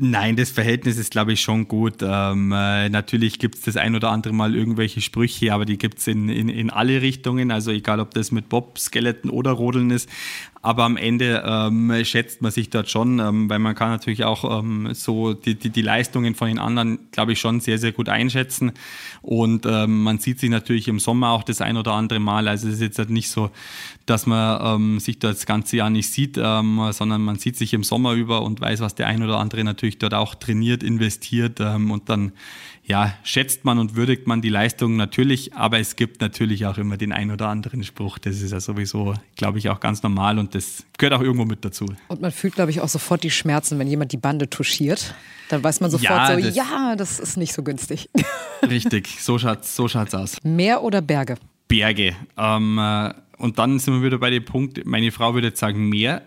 Nein, 0.00 0.36
das 0.36 0.50
Verhältnis 0.50 0.96
ist, 0.96 1.10
glaube 1.10 1.32
ich, 1.32 1.40
schon 1.40 1.66
gut. 1.66 1.96
Ähm, 2.02 2.52
äh, 2.52 2.88
natürlich 2.88 3.40
gibt 3.40 3.56
es 3.56 3.62
das 3.62 3.76
ein 3.76 3.96
oder 3.96 4.10
andere 4.10 4.32
Mal 4.32 4.54
irgendwelche 4.54 5.00
Sprüche, 5.00 5.52
aber 5.52 5.64
die 5.64 5.76
gibt 5.76 5.98
es 5.98 6.06
in, 6.06 6.28
in, 6.28 6.48
in 6.48 6.70
alle 6.70 7.02
Richtungen. 7.02 7.50
Also 7.50 7.72
egal, 7.72 7.98
ob 7.98 8.14
das 8.14 8.30
mit 8.30 8.48
Bob, 8.48 8.78
Skeleton 8.78 9.28
oder 9.28 9.50
Rodeln 9.50 9.90
ist. 9.90 10.08
Aber 10.62 10.84
am 10.84 10.96
Ende 10.96 11.42
ähm, 11.44 11.92
schätzt 12.04 12.42
man 12.42 12.52
sich 12.52 12.70
dort 12.70 12.88
schon, 12.88 13.18
ähm, 13.18 13.50
weil 13.50 13.58
man 13.58 13.74
kann 13.74 13.90
natürlich 13.90 14.24
auch 14.24 14.60
ähm, 14.60 14.90
so 14.92 15.34
die, 15.34 15.56
die, 15.56 15.70
die 15.70 15.82
Leistungen 15.82 16.36
von 16.36 16.46
den 16.46 16.60
anderen, 16.60 17.07
glaube 17.18 17.32
ich, 17.32 17.40
schon 17.40 17.58
sehr, 17.58 17.78
sehr 17.78 17.90
gut 17.90 18.08
einschätzen. 18.08 18.70
Und 19.22 19.66
ähm, 19.66 20.04
man 20.04 20.20
sieht 20.20 20.38
sich 20.38 20.50
natürlich 20.50 20.86
im 20.86 21.00
Sommer 21.00 21.30
auch 21.30 21.42
das 21.42 21.60
ein 21.60 21.76
oder 21.76 21.94
andere 21.94 22.20
Mal. 22.20 22.46
Also 22.46 22.68
es 22.68 22.74
ist 22.74 22.80
jetzt 22.80 22.98
halt 23.00 23.10
nicht 23.10 23.28
so, 23.28 23.50
dass 24.06 24.24
man 24.26 24.60
ähm, 24.64 25.00
sich 25.00 25.18
dort 25.18 25.34
das 25.34 25.44
ganze 25.44 25.76
Jahr 25.78 25.90
nicht 25.90 26.12
sieht, 26.12 26.38
ähm, 26.40 26.80
sondern 26.92 27.22
man 27.22 27.36
sieht 27.36 27.56
sich 27.56 27.74
im 27.74 27.82
Sommer 27.82 28.12
über 28.12 28.42
und 28.42 28.60
weiß, 28.60 28.78
was 28.78 28.94
der 28.94 29.08
ein 29.08 29.24
oder 29.24 29.38
andere 29.40 29.64
natürlich 29.64 29.98
dort 29.98 30.14
auch 30.14 30.36
trainiert, 30.36 30.84
investiert 30.84 31.58
ähm, 31.58 31.90
und 31.90 32.08
dann 32.08 32.30
ja, 32.84 33.12
schätzt 33.22 33.66
man 33.66 33.78
und 33.78 33.96
würdigt 33.96 34.26
man 34.26 34.40
die 34.40 34.48
Leistung 34.48 34.96
natürlich, 34.96 35.52
aber 35.54 35.78
es 35.78 35.94
gibt 35.94 36.22
natürlich 36.22 36.64
auch 36.64 36.78
immer 36.78 36.96
den 36.96 37.12
ein 37.12 37.30
oder 37.30 37.48
anderen 37.48 37.84
Spruch. 37.84 38.16
Das 38.16 38.40
ist 38.40 38.50
ja 38.50 38.60
sowieso, 38.60 39.12
glaube 39.36 39.58
ich, 39.58 39.68
auch 39.68 39.80
ganz 39.80 40.02
normal 40.02 40.38
und 40.38 40.54
das 40.54 40.84
gehört 40.96 41.12
auch 41.12 41.22
irgendwo 41.22 41.44
mit 41.44 41.66
dazu. 41.66 41.84
Und 42.08 42.22
man 42.22 42.32
fühlt, 42.32 42.54
glaube 42.54 42.70
ich, 42.70 42.80
auch 42.80 42.88
sofort 42.88 43.24
die 43.24 43.30
Schmerzen, 43.30 43.78
wenn 43.78 43.88
jemand 43.88 44.12
die 44.12 44.16
Bande 44.16 44.48
touchiert. 44.48 45.14
Dann 45.50 45.62
weiß 45.62 45.80
man 45.80 45.90
sofort 45.90 46.10
Ja, 46.10 46.34
so, 46.34 46.40
das- 46.42 46.56
ja, 46.56 46.94
das 46.96 47.07
ist 47.18 47.36
nicht 47.36 47.52
so 47.52 47.62
günstig. 47.62 48.10
Richtig, 48.68 49.22
so 49.22 49.38
schaut's, 49.38 49.74
so 49.74 49.88
schaut's 49.88 50.14
aus. 50.14 50.36
Meer 50.42 50.82
oder 50.82 51.00
Berge? 51.00 51.36
Berge. 51.68 52.14
Ähm, 52.36 52.78
äh, 52.78 53.12
und 53.38 53.58
dann 53.58 53.78
sind 53.78 53.94
wir 53.94 54.02
wieder 54.02 54.18
bei 54.18 54.30
dem 54.30 54.44
Punkt, 54.44 54.84
meine 54.84 55.12
Frau 55.12 55.34
würde 55.34 55.48
jetzt 55.48 55.60
sagen 55.60 55.88
Meer. 55.88 56.22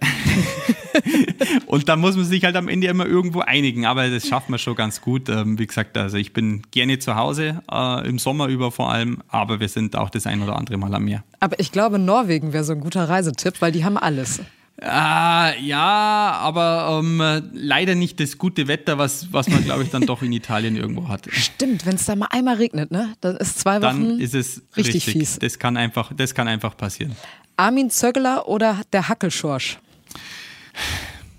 und 1.66 1.90
da 1.90 1.98
muss 1.98 2.16
man 2.16 2.26
sich 2.26 2.44
halt 2.46 2.56
am 2.56 2.70
Ende 2.70 2.88
immer 2.88 3.06
irgendwo 3.06 3.42
einigen, 3.42 3.86
aber 3.86 4.10
das 4.10 4.28
schafft 4.28 4.50
man 4.50 4.60
schon 4.60 4.76
ganz 4.76 5.02
gut. 5.02 5.28
Ähm, 5.28 5.60
wie 5.60 5.68
gesagt, 5.68 5.98
also 5.98 6.18
ich 6.18 6.32
bin 6.32 6.62
gerne 6.72 7.00
zu 7.00 7.16
Hause, 7.16 7.62
äh, 7.70 8.08
im 8.08 8.18
Sommer 8.18 8.48
über 8.48 8.72
vor 8.72 8.92
allem, 8.92 9.22
aber 9.28 9.60
wir 9.60 9.68
sind 9.68 9.96
auch 9.96 10.10
das 10.10 10.26
ein 10.26 10.42
oder 10.42 10.56
andere 10.56 10.78
Mal 10.78 10.94
am 10.96 11.04
Meer. 11.04 11.24
Aber 11.42 11.60
ich 11.60 11.74
glaube, 11.74 12.00
Norwegen 12.00 12.54
wäre 12.54 12.64
so 12.64 12.72
ein 12.72 12.80
guter 12.80 13.10
Reisetipp, 13.10 13.62
weil 13.62 13.74
die 13.74 13.84
haben 13.84 13.98
alles. 13.98 14.42
Ah, 14.84 15.54
ja, 15.60 16.40
aber 16.42 17.00
ähm, 17.04 17.22
äh, 17.22 17.42
leider 17.54 17.94
nicht 17.94 18.20
das 18.20 18.40
gute 18.40 18.68
Wetter, 18.68 18.98
was, 18.98 19.32
was 19.32 19.48
man, 19.48 19.64
glaube 19.64 19.84
ich, 19.84 19.92
dann 19.92 20.08
doch 20.08 20.24
in 20.24 20.34
Italien 20.34 20.76
irgendwo 20.76 21.08
hat. 21.08 21.28
Stimmt, 21.32 21.86
wenn 21.86 21.96
es 21.96 22.06
da 22.06 22.16
mal 22.16 22.28
einmal 22.32 22.56
regnet, 22.56 22.90
ne? 22.90 23.14
Dann 23.22 23.38
ist 23.38 23.60
zwei 23.60 23.76
Wochen 23.76 23.82
Dann 23.82 24.20
ist 24.20 24.34
es 24.34 24.64
richtig, 24.76 24.96
richtig. 25.08 25.14
fies. 25.14 25.40
Das 25.40 25.60
kann 25.60 25.78
einfach, 25.78 26.12
das 26.16 26.34
kann 26.34 26.48
einfach 26.48 26.76
passieren. 26.76 27.16
Armin 27.58 27.92
Zöggeler 27.92 28.48
oder 28.48 28.82
der 28.92 29.08
Hackelschorsch? 29.08 29.78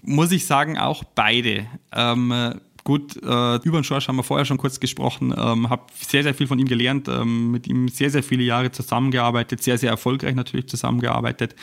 muss 0.03 0.33
ich 0.33 0.47
sagen, 0.47 0.79
auch 0.79 1.05
beide. 1.05 1.67
Ähm, 1.93 2.31
äh, 2.33 2.55
gut, 2.85 3.17
äh, 3.17 3.57
über 3.63 3.79
den 3.79 3.85
Schorsch 3.85 4.09
haben 4.09 4.17
wir 4.17 4.23
vorher 4.23 4.45
schon 4.45 4.59
kurz 4.59 4.81
gesprochen, 4.81 5.35
ähm, 5.37 5.71
habe 5.71 5.85
sehr, 5.95 6.23
sehr 6.23 6.35
viel 6.35 6.47
von 6.47 6.59
ihm 6.59 6.67
gelernt, 6.67 7.09
ähm, 7.09 7.51
mit 7.51 7.67
ihm 7.67 7.89
sehr, 7.89 8.11
sehr 8.11 8.23
viele 8.23 8.43
Jahre 8.43 8.71
zusammengearbeitet, 8.71 9.63
sehr, 9.63 9.79
sehr 9.79 9.91
erfolgreich 9.91 10.35
natürlich 10.35 10.69
zusammengearbeitet. 10.69 11.55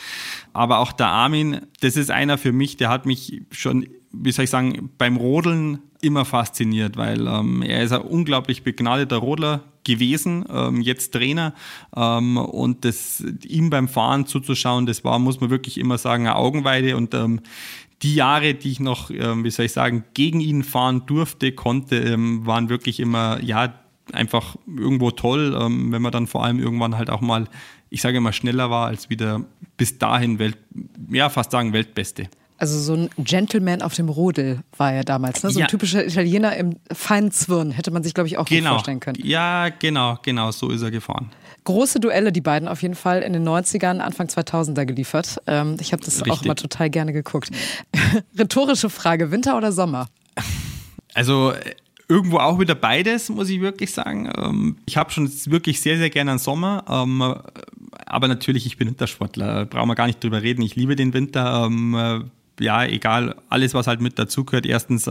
Aber 0.52 0.78
auch 0.78 0.92
der 0.92 1.08
Armin, 1.08 1.60
das 1.80 1.96
ist 1.96 2.10
einer 2.10 2.38
für 2.38 2.52
mich, 2.52 2.76
der 2.76 2.88
hat 2.88 3.06
mich 3.06 3.42
schon, 3.50 3.86
wie 4.12 4.32
soll 4.32 4.44
ich 4.44 4.50
sagen, 4.50 4.90
beim 4.98 5.16
Rodeln 5.16 5.80
immer 6.02 6.24
fasziniert, 6.24 6.96
weil 6.96 7.26
ähm, 7.26 7.62
er 7.62 7.82
ist 7.82 7.92
ein 7.92 8.00
unglaublich 8.00 8.62
begnadeter 8.62 9.16
Rodler 9.16 9.64
gewesen, 9.84 10.44
ähm, 10.50 10.80
jetzt 10.80 11.12
Trainer 11.12 11.54
ähm, 11.96 12.36
und 12.36 12.84
das, 12.84 13.22
ihm 13.44 13.70
beim 13.70 13.88
Fahren 13.88 14.26
zuzuschauen, 14.26 14.86
das 14.86 15.04
war, 15.04 15.18
muss 15.18 15.40
man 15.40 15.50
wirklich 15.50 15.78
immer 15.78 15.98
sagen, 15.98 16.26
eine 16.26 16.36
Augenweide 16.36 16.96
und 16.96 17.14
ähm, 17.14 17.40
die 18.02 18.14
Jahre, 18.14 18.54
die 18.54 18.70
ich 18.72 18.80
noch, 18.80 19.10
ähm, 19.10 19.44
wie 19.44 19.50
soll 19.50 19.66
ich 19.66 19.72
sagen, 19.72 20.04
gegen 20.14 20.40
ihn 20.40 20.62
fahren 20.64 21.02
durfte, 21.06 21.52
konnte, 21.52 21.96
ähm, 21.96 22.46
waren 22.46 22.68
wirklich 22.68 22.98
immer, 23.00 23.42
ja, 23.42 23.74
einfach 24.12 24.56
irgendwo 24.66 25.10
toll, 25.10 25.56
ähm, 25.60 25.92
wenn 25.92 26.02
man 26.02 26.10
dann 26.10 26.26
vor 26.26 26.44
allem 26.44 26.58
irgendwann 26.58 26.96
halt 26.96 27.10
auch 27.10 27.20
mal, 27.20 27.46
ich 27.90 28.00
sage 28.02 28.16
immer, 28.18 28.32
schneller 28.32 28.70
war 28.70 28.86
als 28.86 29.10
wieder 29.10 29.42
bis 29.76 29.98
dahin 29.98 30.38
Welt, 30.38 30.56
ja, 31.10 31.28
fast 31.28 31.50
sagen 31.52 31.72
Weltbeste. 31.72 32.28
Also 32.58 32.78
so 32.78 32.92
ein 32.94 33.08
Gentleman 33.16 33.80
auf 33.80 33.94
dem 33.94 34.08
Rodel 34.10 34.60
war 34.76 34.92
er 34.92 35.02
damals, 35.04 35.42
ne? 35.42 35.50
So 35.50 35.58
ein 35.58 35.62
Ja. 35.62 35.66
typischer 35.66 36.04
Italiener 36.06 36.54
im 36.56 36.76
feinen 36.92 37.30
Zwirn, 37.30 37.70
hätte 37.70 37.90
man 37.90 38.02
sich, 38.02 38.12
glaube 38.12 38.26
ich, 38.28 38.36
auch 38.36 38.44
Genau. 38.46 38.72
vorstellen 38.72 39.00
können. 39.00 39.18
Ja, 39.24 39.70
genau, 39.70 40.18
genau, 40.22 40.50
so 40.50 40.68
ist 40.70 40.82
er 40.82 40.90
gefahren. 40.90 41.30
Große 41.64 42.00
Duelle, 42.00 42.32
die 42.32 42.40
beiden 42.40 42.68
auf 42.68 42.82
jeden 42.82 42.94
Fall 42.94 43.22
in 43.22 43.32
den 43.32 43.46
90ern, 43.46 43.98
Anfang 43.98 44.26
2000er 44.28 44.84
geliefert. 44.86 45.38
Ähm, 45.46 45.76
ich 45.80 45.92
habe 45.92 46.02
das 46.02 46.20
auch 46.22 46.26
Richtig. 46.26 46.44
immer 46.46 46.54
total 46.56 46.90
gerne 46.90 47.12
geguckt. 47.12 47.50
Rhetorische 48.38 48.90
Frage, 48.90 49.30
Winter 49.30 49.56
oder 49.56 49.70
Sommer? 49.72 50.08
Also 51.14 51.52
äh, 51.52 51.74
irgendwo 52.08 52.38
auch 52.38 52.58
wieder 52.58 52.74
beides, 52.74 53.28
muss 53.28 53.48
ich 53.50 53.60
wirklich 53.60 53.92
sagen. 53.92 54.30
Ähm, 54.36 54.76
Ich 54.86 54.96
habe 54.96 55.10
schon 55.10 55.30
wirklich 55.46 55.80
sehr, 55.80 55.98
sehr 55.98 56.10
gerne 56.10 56.30
einen 56.32 56.38
Sommer. 56.38 56.84
ähm, 56.88 57.20
äh, 57.20 57.34
Aber 58.06 58.26
natürlich, 58.28 58.66
ich 58.66 58.76
bin 58.76 58.88
Wintersportler. 58.88 59.66
Brauchen 59.66 59.88
wir 59.88 59.94
gar 59.94 60.06
nicht 60.06 60.22
drüber 60.22 60.42
reden. 60.42 60.62
Ich 60.62 60.76
liebe 60.76 60.96
den 60.96 61.12
Winter. 61.12 61.64
ähm, 61.66 61.94
äh, 61.94 62.20
Ja, 62.64 62.84
egal, 62.84 63.36
alles, 63.48 63.74
was 63.74 63.86
halt 63.86 64.00
mit 64.00 64.18
dazugehört. 64.18 64.66
Erstens 64.66 65.06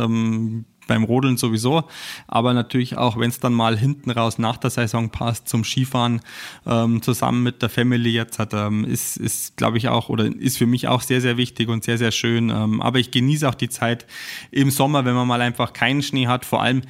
beim 0.89 1.03
Rodeln 1.03 1.37
sowieso, 1.37 1.83
aber 2.27 2.53
natürlich 2.53 2.97
auch, 2.97 3.17
wenn 3.17 3.29
es 3.29 3.39
dann 3.39 3.53
mal 3.53 3.77
hinten 3.77 4.11
raus 4.11 4.39
nach 4.39 4.57
der 4.57 4.71
Saison 4.71 5.09
passt, 5.09 5.47
zum 5.47 5.63
Skifahren 5.63 6.19
ähm, 6.65 7.01
zusammen 7.01 7.43
mit 7.43 7.61
der 7.61 7.69
Family 7.69 8.09
jetzt 8.09 8.39
hat, 8.39 8.53
ähm, 8.53 8.83
ist, 8.83 9.15
ist 9.15 9.55
glaube 9.55 9.77
ich 9.77 9.87
auch 9.87 10.09
oder 10.09 10.25
ist 10.25 10.57
für 10.57 10.65
mich 10.65 10.87
auch 10.87 11.01
sehr, 11.01 11.21
sehr 11.21 11.37
wichtig 11.37 11.69
und 11.69 11.83
sehr, 11.83 11.97
sehr 11.97 12.11
schön. 12.11 12.49
Ähm, 12.49 12.81
aber 12.81 12.99
ich 12.99 13.11
genieße 13.11 13.47
auch 13.47 13.55
die 13.55 13.69
Zeit 13.69 14.07
im 14.51 14.71
Sommer, 14.71 15.05
wenn 15.05 15.13
man 15.13 15.27
mal 15.27 15.41
einfach 15.41 15.73
keinen 15.73 16.01
Schnee 16.01 16.27
hat. 16.27 16.43
Vor 16.43 16.61
allem, 16.61 16.81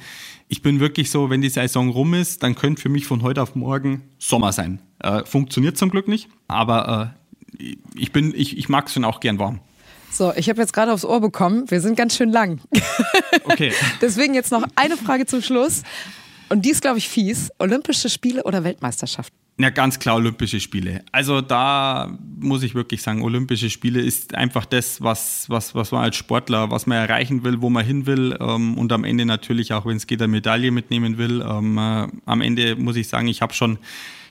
ich 0.48 0.62
bin 0.62 0.80
wirklich 0.80 1.10
so, 1.10 1.28
wenn 1.28 1.42
die 1.42 1.50
Saison 1.50 1.90
rum 1.90 2.14
ist, 2.14 2.42
dann 2.42 2.54
könnte 2.54 2.80
für 2.80 2.88
mich 2.88 3.04
von 3.06 3.22
heute 3.22 3.42
auf 3.42 3.54
morgen 3.54 4.02
Sommer 4.18 4.52
sein. 4.52 4.80
Äh, 4.98 5.24
funktioniert 5.26 5.76
zum 5.76 5.90
Glück 5.90 6.08
nicht, 6.08 6.28
aber 6.48 7.14
äh, 7.58 7.76
ich 7.94 8.12
bin, 8.12 8.32
ich, 8.34 8.56
ich 8.56 8.68
mag 8.70 8.86
es 8.86 8.94
schon 8.94 9.04
auch 9.04 9.20
gern 9.20 9.38
warm. 9.38 9.60
So, 10.10 10.32
ich 10.36 10.48
habe 10.48 10.60
jetzt 10.60 10.72
gerade 10.72 10.92
aufs 10.92 11.04
Ohr 11.04 11.20
bekommen, 11.20 11.70
wir 11.70 11.80
sind 11.80 11.96
ganz 11.96 12.16
schön 12.16 12.30
lang. 12.30 12.60
Okay. 13.44 13.72
Deswegen 14.00 14.34
jetzt 14.34 14.50
noch 14.50 14.64
eine 14.74 14.96
Frage 14.96 15.26
zum 15.26 15.40
Schluss. 15.42 15.82
Und 16.48 16.64
die 16.64 16.70
ist, 16.70 16.82
glaube 16.82 16.98
ich, 16.98 17.08
fies. 17.08 17.50
Olympische 17.58 18.10
Spiele 18.10 18.42
oder 18.42 18.64
Weltmeisterschaft? 18.64 19.32
Ja, 19.58 19.70
ganz 19.70 19.98
klar 19.98 20.16
Olympische 20.16 20.58
Spiele. 20.58 21.04
Also 21.12 21.42
da 21.42 22.16
muss 22.40 22.62
ich 22.62 22.74
wirklich 22.74 23.02
sagen, 23.02 23.22
Olympische 23.22 23.68
Spiele 23.68 24.00
ist 24.00 24.34
einfach 24.34 24.64
das, 24.64 25.02
was, 25.02 25.48
was, 25.48 25.74
was 25.74 25.92
man 25.92 26.02
als 26.04 26.16
Sportler, 26.16 26.70
was 26.70 26.86
man 26.86 26.96
erreichen 26.96 27.44
will, 27.44 27.60
wo 27.60 27.68
man 27.68 27.84
hin 27.84 28.06
will 28.06 28.36
ähm, 28.40 28.78
und 28.78 28.90
am 28.92 29.04
Ende 29.04 29.26
natürlich 29.26 29.74
auch, 29.74 29.84
wenn 29.84 29.98
es 29.98 30.06
geht, 30.06 30.22
eine 30.22 30.28
Medaille 30.28 30.70
mitnehmen 30.70 31.18
will. 31.18 31.42
Ähm, 31.42 31.76
äh, 31.76 32.08
am 32.24 32.40
Ende 32.40 32.74
muss 32.76 32.96
ich 32.96 33.08
sagen, 33.08 33.28
ich 33.28 33.42
habe 33.42 33.52
schon 33.52 33.78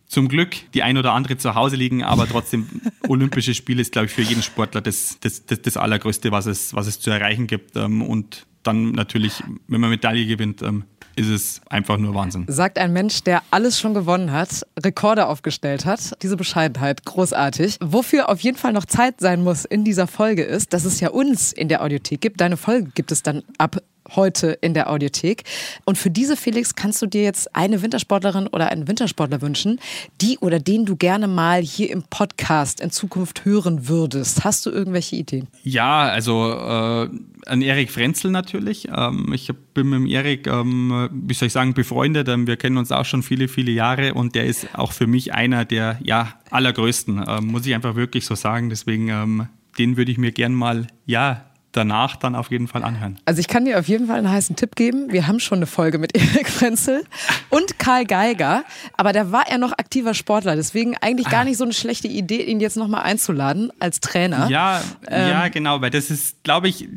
zum 0.09 0.27
Glück 0.27 0.55
die 0.73 0.83
ein 0.83 0.97
oder 0.97 1.13
andere 1.13 1.37
zu 1.37 1.55
Hause 1.55 1.77
liegen, 1.77 2.03
aber 2.03 2.27
trotzdem 2.27 2.67
Olympische 3.07 3.53
Spiele 3.53 3.81
ist, 3.81 3.93
glaube 3.93 4.07
ich, 4.07 4.11
für 4.11 4.23
jeden 4.23 4.43
Sportler 4.43 4.81
das, 4.81 5.17
das, 5.21 5.45
das, 5.45 5.61
das 5.61 5.77
Allergrößte, 5.77 6.31
was 6.31 6.47
es, 6.47 6.73
was 6.73 6.87
es 6.87 6.99
zu 6.99 7.11
erreichen 7.11 7.47
gibt. 7.47 7.77
Ähm, 7.77 8.01
und 8.01 8.45
dann 8.63 8.91
natürlich, 8.91 9.41
wenn 9.67 9.79
man 9.79 9.91
Medaille 9.91 10.25
gewinnt, 10.25 10.61
ähm, 10.61 10.83
ist 11.15 11.29
es 11.29 11.61
einfach 11.69 11.97
nur 11.97 12.15
Wahnsinn. 12.15 12.45
Sagt 12.47 12.77
ein 12.77 12.93
Mensch, 12.93 13.23
der 13.23 13.43
alles 13.51 13.79
schon 13.79 13.93
gewonnen 13.93 14.31
hat, 14.31 14.65
Rekorde 14.81 15.27
aufgestellt 15.27 15.85
hat. 15.85 16.13
Diese 16.21 16.37
Bescheidenheit, 16.37 17.05
großartig. 17.05 17.77
Wofür 17.81 18.29
auf 18.29 18.39
jeden 18.39 18.57
Fall 18.57 18.73
noch 18.73 18.85
Zeit 18.85 19.19
sein 19.19 19.43
muss 19.43 19.65
in 19.65 19.83
dieser 19.83 20.07
Folge 20.07 20.43
ist, 20.43 20.73
dass 20.73 20.85
es 20.85 20.99
ja 21.01 21.09
uns 21.09 21.51
in 21.51 21.67
der 21.67 21.83
Audiothek 21.83 22.21
gibt. 22.21 22.41
Deine 22.41 22.57
Folge 22.57 22.91
gibt 22.95 23.11
es 23.11 23.21
dann 23.21 23.43
ab 23.57 23.81
heute 24.15 24.57
in 24.61 24.73
der 24.73 24.89
Audiothek. 24.89 25.43
Und 25.85 25.97
für 25.97 26.09
diese, 26.09 26.37
Felix, 26.37 26.75
kannst 26.75 27.01
du 27.01 27.05
dir 27.05 27.23
jetzt 27.23 27.55
eine 27.55 27.81
Wintersportlerin 27.81 28.47
oder 28.47 28.69
einen 28.69 28.87
Wintersportler 28.87 29.41
wünschen, 29.41 29.79
die 30.21 30.37
oder 30.39 30.59
den 30.59 30.85
du 30.85 30.95
gerne 30.95 31.27
mal 31.27 31.61
hier 31.61 31.89
im 31.89 32.03
Podcast 32.03 32.81
in 32.81 32.91
Zukunft 32.91 33.45
hören 33.45 33.87
würdest. 33.87 34.43
Hast 34.43 34.65
du 34.65 34.69
irgendwelche 34.69 35.15
Ideen? 35.15 35.47
Ja, 35.63 36.03
also 36.03 36.51
äh, 36.53 37.09
an 37.45 37.61
Erik 37.61 37.91
Frenzel 37.91 38.31
natürlich. 38.31 38.87
Ähm, 38.95 39.31
ich 39.33 39.51
bin 39.73 39.89
mit 39.89 40.11
Erik, 40.11 40.47
ähm, 40.47 41.09
wie 41.11 41.33
soll 41.33 41.47
ich 41.47 41.53
sagen, 41.53 41.73
befreundet. 41.73 42.27
Ähm, 42.27 42.47
wir 42.47 42.57
kennen 42.57 42.77
uns 42.77 42.91
auch 42.91 43.05
schon 43.05 43.23
viele, 43.23 43.47
viele 43.47 43.71
Jahre 43.71 44.13
und 44.13 44.35
der 44.35 44.45
ist 44.45 44.67
auch 44.73 44.91
für 44.91 45.07
mich 45.07 45.33
einer 45.33 45.65
der 45.65 45.99
ja, 46.03 46.33
allergrößten, 46.51 47.23
ähm, 47.27 47.47
muss 47.47 47.65
ich 47.65 47.73
einfach 47.73 47.95
wirklich 47.95 48.25
so 48.25 48.35
sagen. 48.35 48.69
Deswegen, 48.69 49.09
ähm, 49.09 49.47
den 49.77 49.97
würde 49.97 50.11
ich 50.11 50.17
mir 50.17 50.31
gern 50.31 50.53
mal, 50.53 50.87
ja, 51.05 51.45
danach 51.71 52.15
dann 52.15 52.35
auf 52.35 52.51
jeden 52.51 52.67
Fall 52.67 52.83
anhören. 52.83 53.19
Also 53.25 53.39
ich 53.39 53.47
kann 53.47 53.65
dir 53.65 53.79
auf 53.79 53.87
jeden 53.87 54.07
Fall 54.07 54.17
einen 54.17 54.29
heißen 54.29 54.55
Tipp 54.55 54.75
geben. 54.75 55.11
Wir 55.11 55.27
haben 55.27 55.39
schon 55.39 55.59
eine 55.59 55.67
Folge 55.67 55.97
mit 55.97 56.15
Erik 56.17 56.49
Frenzel 56.49 57.03
und 57.49 57.79
Karl 57.79 58.05
Geiger, 58.05 58.63
aber 58.97 59.13
da 59.13 59.31
war 59.31 59.47
er 59.47 59.57
noch 59.57 59.73
aktiver 59.73 60.13
Sportler. 60.13 60.55
Deswegen 60.55 60.95
eigentlich 60.97 61.29
gar 61.29 61.43
nicht 61.43 61.57
so 61.57 61.63
eine 61.63 61.73
schlechte 61.73 62.07
Idee, 62.07 62.43
ihn 62.43 62.59
jetzt 62.59 62.77
nochmal 62.77 63.03
einzuladen 63.03 63.71
als 63.79 63.99
Trainer. 63.99 64.49
Ja, 64.49 64.81
ja, 65.09 65.47
genau, 65.49 65.81
weil 65.81 65.91
das 65.91 66.09
ist, 66.09 66.43
glaube 66.43 66.67
ich, 66.69 66.87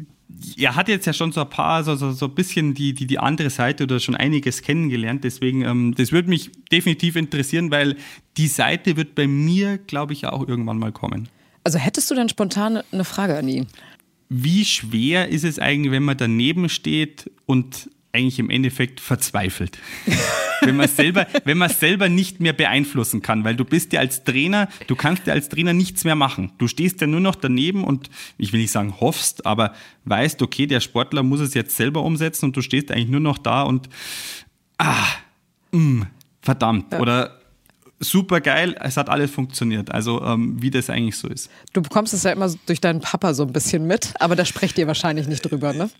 er 0.56 0.76
hat 0.76 0.88
jetzt 0.88 1.06
ja 1.06 1.12
schon 1.12 1.32
so 1.32 1.42
ein 1.42 1.50
paar, 1.50 1.84
so, 1.84 1.94
so, 1.96 2.12
so 2.12 2.26
ein 2.26 2.34
bisschen 2.34 2.74
die, 2.74 2.94
die, 2.94 3.06
die 3.06 3.18
andere 3.18 3.50
Seite 3.50 3.84
oder 3.84 4.00
schon 4.00 4.16
einiges 4.16 4.62
kennengelernt. 4.62 5.24
Deswegen, 5.24 5.62
ähm, 5.62 5.94
das 5.96 6.12
würde 6.12 6.28
mich 6.28 6.50
definitiv 6.70 7.16
interessieren, 7.16 7.70
weil 7.70 7.96
die 8.36 8.48
Seite 8.48 8.96
wird 8.96 9.14
bei 9.14 9.26
mir, 9.26 9.78
glaube 9.78 10.12
ich, 10.12 10.26
auch 10.26 10.46
irgendwann 10.46 10.78
mal 10.78 10.92
kommen. 10.92 11.28
Also 11.64 11.78
hättest 11.78 12.10
du 12.10 12.14
denn 12.14 12.28
spontan 12.28 12.82
eine 12.90 13.04
Frage 13.04 13.36
an 13.36 13.48
ihn? 13.48 13.66
Wie 14.34 14.64
schwer 14.64 15.28
ist 15.28 15.44
es 15.44 15.58
eigentlich, 15.58 15.92
wenn 15.92 16.04
man 16.04 16.16
daneben 16.16 16.70
steht 16.70 17.30
und 17.44 17.90
eigentlich 18.12 18.38
im 18.38 18.48
Endeffekt 18.48 19.00
verzweifelt. 19.00 19.78
wenn 20.62 20.76
man 20.76 20.88
selber, 20.88 21.26
wenn 21.44 21.58
man 21.58 21.68
selber 21.68 22.08
nicht 22.08 22.40
mehr 22.40 22.54
beeinflussen 22.54 23.20
kann, 23.20 23.44
weil 23.44 23.56
du 23.56 23.64
bist 23.64 23.92
ja 23.92 24.00
als 24.00 24.24
Trainer, 24.24 24.68
du 24.86 24.96
kannst 24.96 25.26
ja 25.26 25.34
als 25.34 25.50
Trainer 25.50 25.74
nichts 25.74 26.04
mehr 26.04 26.14
machen. 26.14 26.52
Du 26.56 26.66
stehst 26.66 27.00
ja 27.02 27.06
nur 27.06 27.20
noch 27.20 27.34
daneben 27.34 27.84
und 27.84 28.08
ich 28.38 28.52
will 28.52 28.60
nicht 28.60 28.70
sagen 28.70 28.94
hoffst, 29.00 29.44
aber 29.44 29.74
weißt, 30.04 30.40
okay, 30.40 30.66
der 30.66 30.80
Sportler 30.80 31.22
muss 31.22 31.40
es 31.40 31.52
jetzt 31.52 31.76
selber 31.76 32.02
umsetzen 32.02 32.46
und 32.46 32.56
du 32.56 32.62
stehst 32.62 32.90
eigentlich 32.90 33.08
nur 33.08 33.20
noch 33.20 33.38
da 33.38 33.62
und 33.62 33.90
ah, 34.78 35.06
mh, 35.72 35.78
mm, 35.78 36.06
verdammt. 36.40 36.92
Ja. 36.92 37.00
Oder 37.00 37.41
super 38.02 38.40
geil, 38.40 38.76
es 38.80 38.96
hat 38.96 39.08
alles 39.08 39.30
funktioniert. 39.30 39.90
Also 39.90 40.22
ähm, 40.22 40.60
wie 40.60 40.70
das 40.70 40.90
eigentlich 40.90 41.16
so 41.16 41.28
ist. 41.28 41.50
Du 41.72 41.82
bekommst 41.82 42.12
es 42.12 42.22
ja 42.24 42.32
immer 42.32 42.52
durch 42.66 42.80
deinen 42.80 43.00
Papa 43.00 43.34
so 43.34 43.44
ein 43.44 43.52
bisschen 43.52 43.86
mit, 43.86 44.14
aber 44.18 44.36
da 44.36 44.44
sprecht 44.44 44.78
ihr 44.78 44.86
wahrscheinlich 44.86 45.28
nicht 45.28 45.42
drüber, 45.42 45.72
ne? 45.72 45.90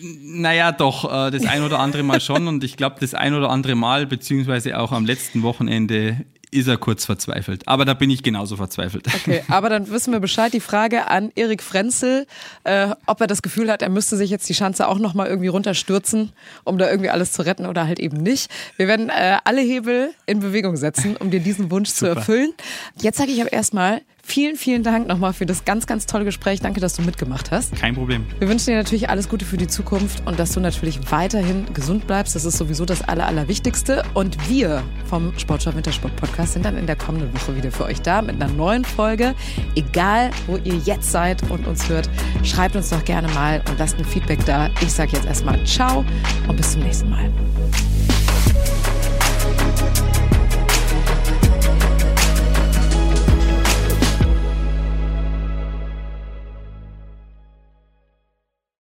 Naja, 0.00 0.72
doch, 0.72 1.04
äh, 1.04 1.30
das 1.30 1.44
ein 1.46 1.62
oder 1.62 1.78
andere 1.78 2.02
Mal 2.02 2.20
schon 2.20 2.48
und 2.48 2.64
ich 2.64 2.76
glaube, 2.76 2.96
das 3.00 3.14
ein 3.14 3.34
oder 3.34 3.50
andere 3.50 3.74
Mal, 3.74 4.06
beziehungsweise 4.06 4.78
auch 4.78 4.92
am 4.92 5.04
letzten 5.04 5.42
Wochenende 5.42 6.24
ist 6.50 6.68
er 6.68 6.76
kurz 6.76 7.04
verzweifelt. 7.04 7.66
Aber 7.66 7.84
da 7.84 7.94
bin 7.94 8.10
ich 8.10 8.22
genauso 8.22 8.56
verzweifelt. 8.56 9.06
Okay, 9.14 9.42
aber 9.48 9.68
dann 9.68 9.90
wissen 9.90 10.12
wir 10.12 10.20
Bescheid. 10.20 10.52
Die 10.52 10.60
Frage 10.60 11.08
an 11.08 11.30
Erik 11.34 11.62
Frenzel, 11.62 12.26
äh, 12.64 12.88
ob 13.06 13.20
er 13.20 13.26
das 13.26 13.42
Gefühl 13.42 13.70
hat, 13.70 13.82
er 13.82 13.88
müsste 13.88 14.16
sich 14.16 14.30
jetzt 14.30 14.48
die 14.48 14.54
Schanze 14.54 14.88
auch 14.88 14.98
nochmal 14.98 15.28
irgendwie 15.28 15.48
runterstürzen, 15.48 16.32
um 16.64 16.78
da 16.78 16.90
irgendwie 16.90 17.10
alles 17.10 17.32
zu 17.32 17.42
retten 17.42 17.66
oder 17.66 17.86
halt 17.86 17.98
eben 17.98 18.16
nicht. 18.16 18.50
Wir 18.76 18.88
werden 18.88 19.08
äh, 19.08 19.38
alle 19.44 19.60
Hebel 19.60 20.12
in 20.26 20.40
Bewegung 20.40 20.76
setzen, 20.76 21.16
um 21.16 21.30
dir 21.30 21.40
diesen 21.40 21.70
Wunsch 21.70 21.90
zu 21.90 22.06
erfüllen. 22.06 22.52
Jetzt 23.00 23.18
sage 23.18 23.30
ich 23.30 23.40
aber 23.40 23.52
erstmal 23.52 24.02
Vielen, 24.30 24.54
vielen 24.54 24.84
Dank 24.84 25.08
nochmal 25.08 25.32
für 25.32 25.44
das 25.44 25.64
ganz, 25.64 25.88
ganz 25.88 26.06
tolle 26.06 26.24
Gespräch. 26.24 26.60
Danke, 26.60 26.78
dass 26.78 26.94
du 26.94 27.02
mitgemacht 27.02 27.50
hast. 27.50 27.74
Kein 27.74 27.96
Problem. 27.96 28.24
Wir 28.38 28.48
wünschen 28.48 28.66
dir 28.66 28.76
natürlich 28.76 29.10
alles 29.10 29.28
Gute 29.28 29.44
für 29.44 29.56
die 29.56 29.66
Zukunft 29.66 30.24
und 30.24 30.38
dass 30.38 30.52
du 30.52 30.60
natürlich 30.60 31.00
weiterhin 31.10 31.66
gesund 31.74 32.06
bleibst. 32.06 32.36
Das 32.36 32.44
ist 32.44 32.56
sowieso 32.56 32.84
das 32.84 33.02
Aller, 33.02 33.26
Allerwichtigste. 33.26 34.04
Und 34.14 34.48
wir 34.48 34.84
vom 35.06 35.36
Sportschau 35.36 35.74
Wintersport 35.74 36.14
Podcast 36.14 36.52
sind 36.52 36.64
dann 36.64 36.76
in 36.76 36.86
der 36.86 36.94
kommenden 36.94 37.34
Woche 37.34 37.56
wieder 37.56 37.72
für 37.72 37.86
euch 37.86 38.02
da 38.02 38.22
mit 38.22 38.40
einer 38.40 38.52
neuen 38.52 38.84
Folge. 38.84 39.34
Egal, 39.74 40.30
wo 40.46 40.58
ihr 40.58 40.76
jetzt 40.84 41.10
seid 41.10 41.42
und 41.50 41.66
uns 41.66 41.88
hört, 41.88 42.08
schreibt 42.44 42.76
uns 42.76 42.90
doch 42.90 43.04
gerne 43.04 43.26
mal 43.32 43.60
und 43.68 43.80
lasst 43.80 43.98
ein 43.98 44.04
Feedback 44.04 44.44
da. 44.44 44.70
Ich 44.80 44.92
sage 44.92 45.10
jetzt 45.14 45.26
erstmal 45.26 45.66
Ciao 45.66 46.04
und 46.46 46.56
bis 46.56 46.70
zum 46.70 46.82
nächsten 46.82 47.10
Mal. 47.10 47.32